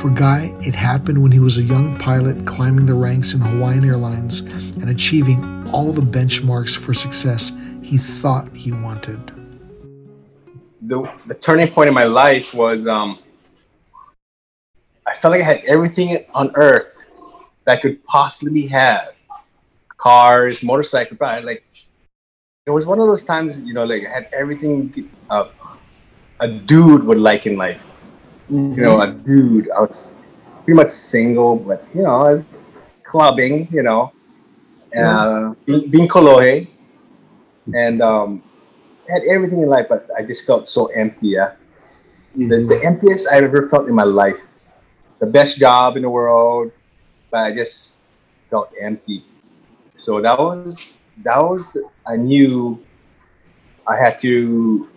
For 0.00 0.10
Guy, 0.10 0.54
it 0.60 0.74
happened 0.74 1.22
when 1.22 1.32
he 1.32 1.40
was 1.40 1.58
a 1.58 1.62
young 1.62 1.98
pilot 1.98 2.46
climbing 2.46 2.86
the 2.86 2.94
ranks 2.94 3.34
in 3.34 3.40
Hawaiian 3.40 3.84
Airlines 3.84 4.40
and 4.40 4.88
achieving 4.88 5.68
all 5.70 5.92
the 5.92 6.02
benchmarks 6.02 6.78
for 6.78 6.94
success 6.94 7.50
he 7.82 7.98
thought 7.98 8.54
he 8.54 8.72
wanted. 8.72 9.18
The 10.82 11.10
the 11.26 11.34
turning 11.34 11.68
point 11.68 11.88
in 11.88 11.94
my 11.94 12.04
life 12.04 12.54
was 12.54 12.86
um 12.86 13.18
I 15.06 15.14
felt 15.14 15.32
like 15.32 15.40
I 15.42 15.44
had 15.44 15.64
everything 15.64 16.24
on 16.34 16.50
earth 16.54 17.04
that 17.64 17.78
I 17.78 17.80
could 17.80 18.04
possibly 18.04 18.66
have. 18.66 19.14
Cars, 19.96 20.62
motorcycle, 20.62 21.16
but 21.16 21.26
I, 21.26 21.38
like 21.40 21.64
it 22.66 22.70
was 22.70 22.84
one 22.84 23.00
of 23.00 23.06
those 23.06 23.24
times, 23.24 23.56
you 23.60 23.72
know, 23.72 23.84
like 23.84 24.04
I 24.04 24.10
had 24.10 24.28
everything 24.32 24.92
uh, 25.30 25.48
a 26.40 26.48
dude 26.48 27.04
would 27.04 27.18
like 27.18 27.46
in 27.46 27.56
life. 27.56 27.82
you 28.50 28.82
know, 28.82 29.00
a 29.00 29.10
dude. 29.10 29.70
I 29.70 29.80
was 29.80 30.22
pretty 30.64 30.76
much 30.76 30.90
single, 30.90 31.56
but 31.56 31.86
you 31.94 32.02
know, 32.02 32.44
clubbing, 33.04 33.68
you 33.70 33.82
know, 33.82 34.12
uh, 34.96 35.54
being, 35.64 35.90
being 35.90 36.08
kolohe, 36.08 36.68
and 37.72 38.02
um, 38.02 38.42
had 39.08 39.22
everything 39.22 39.62
in 39.62 39.68
life, 39.68 39.86
but 39.88 40.08
I 40.16 40.22
just 40.22 40.46
felt 40.46 40.68
so 40.68 40.86
empty. 40.86 41.28
Yeah, 41.28 41.52
that's 42.36 42.68
the 42.68 42.80
emptiest 42.84 43.32
I've 43.32 43.44
ever 43.44 43.68
felt 43.68 43.88
in 43.88 43.94
my 43.94 44.04
life. 44.04 44.40
The 45.18 45.26
best 45.26 45.58
job 45.58 45.96
in 45.96 46.02
the 46.02 46.10
world, 46.10 46.72
but 47.30 47.40
I 47.40 47.54
just 47.54 48.02
felt 48.50 48.70
empty. 48.80 49.24
So 49.96 50.20
that 50.20 50.38
was 50.38 51.00
that 51.24 51.38
was 51.38 51.76
I 52.06 52.16
knew 52.16 52.84
I 53.86 53.96
had 53.96 54.18
to 54.20 54.88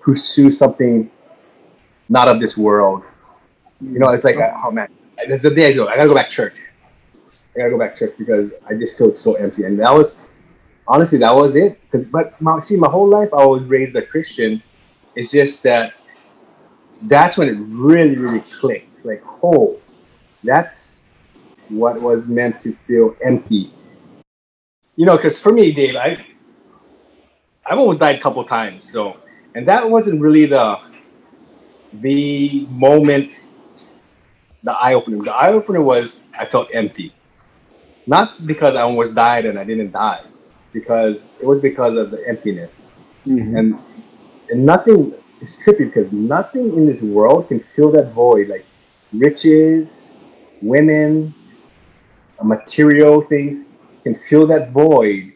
pursue 0.00 0.50
something 0.50 1.10
not 2.08 2.28
of 2.28 2.40
this 2.40 2.56
world. 2.56 3.02
You 3.80 3.98
know, 3.98 4.10
it's 4.10 4.24
like, 4.24 4.36
oh 4.38 4.70
man, 4.70 4.88
there's 5.26 5.44
a 5.44 5.54
day 5.54 5.70
I 5.70 5.72
go, 5.72 5.88
I 5.88 5.96
gotta 5.96 6.08
go 6.08 6.14
back 6.14 6.26
to 6.26 6.32
church. 6.32 6.54
I 7.54 7.58
gotta 7.58 7.70
go 7.70 7.78
back 7.78 7.96
to 7.96 8.06
church 8.06 8.18
because 8.18 8.52
I 8.68 8.74
just 8.74 8.98
feel 8.98 9.14
so 9.14 9.34
empty. 9.34 9.64
And 9.64 9.78
that 9.78 9.92
was, 9.92 10.32
honestly, 10.86 11.18
that 11.18 11.34
was 11.34 11.56
it. 11.56 11.80
Cause, 11.90 12.04
but 12.04 12.40
my, 12.40 12.60
see, 12.60 12.76
my 12.76 12.88
whole 12.88 13.08
life 13.08 13.32
I 13.32 13.44
was 13.44 13.62
raised 13.64 13.96
a 13.96 14.02
Christian. 14.02 14.62
It's 15.14 15.30
just 15.30 15.62
that 15.62 15.94
that's 17.02 17.36
when 17.38 17.48
it 17.48 17.56
really, 17.58 18.16
really 18.16 18.40
clicked. 18.40 18.93
Like, 19.04 19.22
oh, 19.42 19.78
that's 20.42 21.04
what 21.68 22.02
was 22.02 22.28
meant 22.28 22.60
to 22.62 22.72
feel 22.72 23.16
empty. 23.22 23.70
You 24.96 25.06
know, 25.06 25.16
because 25.16 25.40
for 25.40 25.52
me, 25.52 25.72
Dave, 25.72 25.96
I, 25.96 26.24
I've 27.66 27.78
almost 27.78 28.00
died 28.00 28.16
a 28.16 28.20
couple 28.20 28.44
times. 28.44 28.90
So, 28.90 29.16
and 29.54 29.66
that 29.68 29.88
wasn't 29.90 30.20
really 30.20 30.46
the 30.46 30.78
the 31.92 32.66
moment, 32.70 33.30
the 34.62 34.72
eye 34.72 34.94
opener. 34.94 35.22
The 35.22 35.32
eye 35.34 35.52
opener 35.52 35.80
was 35.82 36.24
I 36.38 36.44
felt 36.44 36.68
empty, 36.74 37.12
not 38.06 38.46
because 38.46 38.74
I 38.76 38.82
almost 38.82 39.14
died 39.14 39.44
and 39.46 39.58
I 39.58 39.64
didn't 39.64 39.92
die, 39.92 40.22
because 40.72 41.22
it 41.40 41.46
was 41.46 41.60
because 41.60 41.96
of 41.96 42.10
the 42.10 42.26
emptiness, 42.28 42.92
Mhm. 43.26 43.58
and 43.58 43.78
and 44.50 44.66
nothing 44.66 45.14
is 45.40 45.56
trippy 45.56 45.86
because 45.92 46.12
nothing 46.12 46.76
in 46.76 46.86
this 46.86 47.02
world 47.02 47.48
can 47.48 47.60
fill 47.60 47.90
that 47.92 48.12
void 48.12 48.48
like 48.48 48.64
riches, 49.18 50.16
women, 50.62 51.32
uh, 52.38 52.44
material 52.44 53.20
things 53.22 53.64
can 54.02 54.14
fill 54.14 54.46
that 54.48 54.70
void 54.70 55.32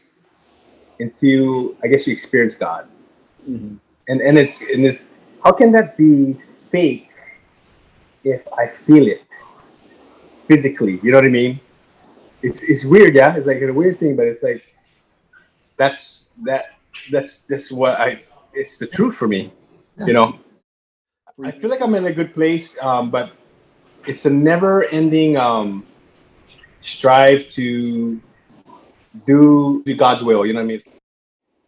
until 1.00 1.74
I 1.82 1.88
guess 1.88 2.06
you 2.06 2.12
experience 2.12 2.54
God 2.54 2.88
Mhm. 3.48 3.78
and 4.08 4.20
and 4.20 4.36
it's 4.38 4.62
and 4.68 4.84
it's 4.84 5.14
how 5.44 5.52
can 5.52 5.72
that 5.72 5.96
be 5.96 6.36
fake 6.70 7.08
if 8.24 8.42
I 8.52 8.66
feel 8.66 9.06
it 9.06 9.22
physically? 10.48 10.98
You 11.02 11.12
know 11.12 11.18
what 11.18 11.24
I 11.24 11.28
mean? 11.30 11.60
It's 12.42 12.62
it's 12.62 12.84
weird, 12.84 13.14
yeah. 13.14 13.36
It's 13.36 13.46
like 13.46 13.62
a 13.62 13.72
weird 13.72 13.98
thing, 13.98 14.16
but 14.16 14.26
it's 14.26 14.42
like 14.42 14.62
that's 15.76 16.28
that 16.44 16.74
that's 17.10 17.46
just 17.46 17.72
what 17.72 18.00
I. 18.00 18.22
It's 18.52 18.78
the 18.78 18.86
truth 18.86 19.16
for 19.16 19.28
me, 19.28 19.52
you 20.06 20.12
know. 20.12 20.38
I 21.44 21.52
feel 21.52 21.70
like 21.70 21.80
I'm 21.80 21.94
in 21.94 22.06
a 22.06 22.12
good 22.12 22.34
place, 22.34 22.74
um, 22.82 23.10
but 23.10 23.30
it's 24.08 24.24
a 24.24 24.30
never-ending 24.30 25.36
um, 25.36 25.84
strive 26.80 27.48
to 27.50 28.20
do 29.26 29.82
do 29.84 29.94
God's 29.94 30.22
will. 30.22 30.46
You 30.46 30.54
know 30.54 30.60
what 30.60 30.64
I 30.64 30.68
mean? 30.68 30.80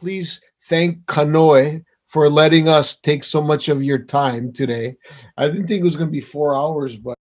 Please 0.01 0.41
thank 0.62 1.05
Kanoe 1.05 1.84
for 2.07 2.30
letting 2.30 2.68
us 2.68 2.97
take 2.97 3.24
so 3.24 3.43
much 3.43 3.68
of 3.68 3.82
your 3.82 3.99
time 3.99 4.53
today. 4.53 4.97
I 5.36 5.49
didn't 5.49 5.66
think 5.66 5.80
it 5.80 5.84
was 5.84 5.97
going 5.97 6.09
to 6.09 6.12
be 6.12 6.22
four 6.22 6.55
hours, 6.55 6.97
but 6.97 7.16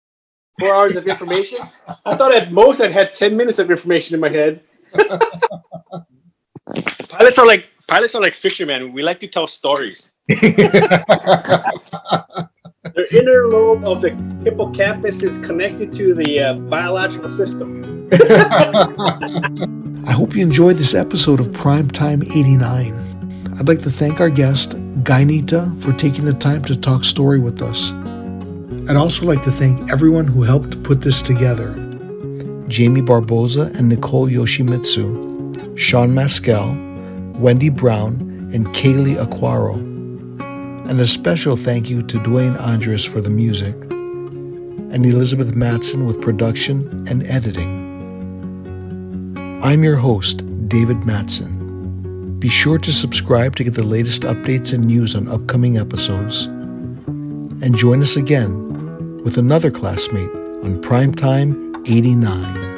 four 0.58 0.74
hours 0.74 0.96
of 0.96 1.06
information. 1.06 1.60
I 2.06 2.16
thought 2.16 2.34
at 2.34 2.54
most 2.54 2.80
I'd 2.80 2.92
had 2.92 3.14
ten 3.14 3.36
minutes 3.36 3.60
of 3.60 3.70
information 3.70 4.16
in 4.16 4.22
my 4.22 4.30
head. 4.30 4.62
pilots 7.10 7.38
are 7.38 7.46
like 7.46 7.68
pilots 7.88 8.16
are 8.16 8.22
like 8.22 8.36
fishermen. 8.36 8.94
We 8.94 9.04
like 9.04 9.20
to 9.20 9.28
tell 9.28 9.48
stories. 9.48 10.14
The 13.00 13.18
inner 13.18 13.48
lobe 13.48 13.86
of 13.86 14.02
the 14.02 14.10
hippocampus 14.44 15.24
is 15.24 15.38
connected 15.38 15.94
to 15.94 16.14
the 16.14 16.42
uh, 16.42 16.54
biological 16.56 17.30
system. 17.30 18.10
I 20.06 20.12
hope 20.12 20.36
you 20.36 20.42
enjoyed 20.42 20.76
this 20.76 20.94
episode 20.94 21.40
of 21.40 21.48
Primetime 21.48 22.30
89. 22.30 23.56
I'd 23.58 23.70
like 23.70 23.82
to 23.84 23.90
thank 23.90 24.20
our 24.20 24.30
guest, 24.30 24.76
Guy 25.06 25.24
Nita, 25.24 25.74
for 25.80 25.94
taking 25.94 26.26
the 26.26 26.34
time 26.34 26.66
to 26.66 26.76
talk 26.76 27.06
story 27.06 27.40
with 27.40 27.62
us. 27.62 27.94
I'd 28.90 28.98
also 28.98 29.26
like 29.26 29.44
to 29.44 29.52
thank 29.52 29.90
everyone 29.94 30.28
who 30.28 30.44
helped 30.44 30.84
put 30.84 31.00
this 31.00 31.22
together 31.22 31.76
Jamie 32.68 33.00
Barboza 33.00 33.72
and 33.76 33.88
Nicole 33.88 34.28
Yoshimitsu, 34.28 35.78
Sean 35.80 36.14
Maskell, 36.14 36.76
Wendy 37.40 37.70
Brown, 37.70 38.16
and 38.54 38.68
Kaylee 38.68 39.26
Aquaro. 39.26 39.99
And 40.90 41.00
a 41.00 41.06
special 41.06 41.56
thank 41.56 41.88
you 41.88 42.02
to 42.02 42.18
Dwayne 42.18 42.60
Andres 42.60 43.06
for 43.06 43.22
the 43.22 43.30
music, 43.30 43.76
and 43.92 45.06
Elizabeth 45.06 45.54
Matson 45.54 46.08
with 46.08 46.20
production 46.20 47.06
and 47.08 47.22
editing. 47.28 47.78
I'm 49.62 49.84
your 49.84 49.98
host, 49.98 50.42
David 50.68 51.06
Matson. 51.06 52.40
Be 52.40 52.50
sure 52.50 52.80
to 52.80 52.92
subscribe 52.92 53.56
to 53.58 53.64
get 53.64 53.76
the 53.76 53.84
latest 53.84 54.24
updates 54.24 54.74
and 54.74 54.88
news 54.88 55.16
on 55.16 55.28
upcoming 55.28 55.78
episodes. 55.78 56.46
And 56.46 57.78
join 57.78 58.02
us 58.02 58.16
again 58.16 59.24
with 59.24 59.38
another 59.38 59.70
classmate 59.70 60.32
on 60.64 60.82
Primetime 60.82 61.88
89. 61.88 62.69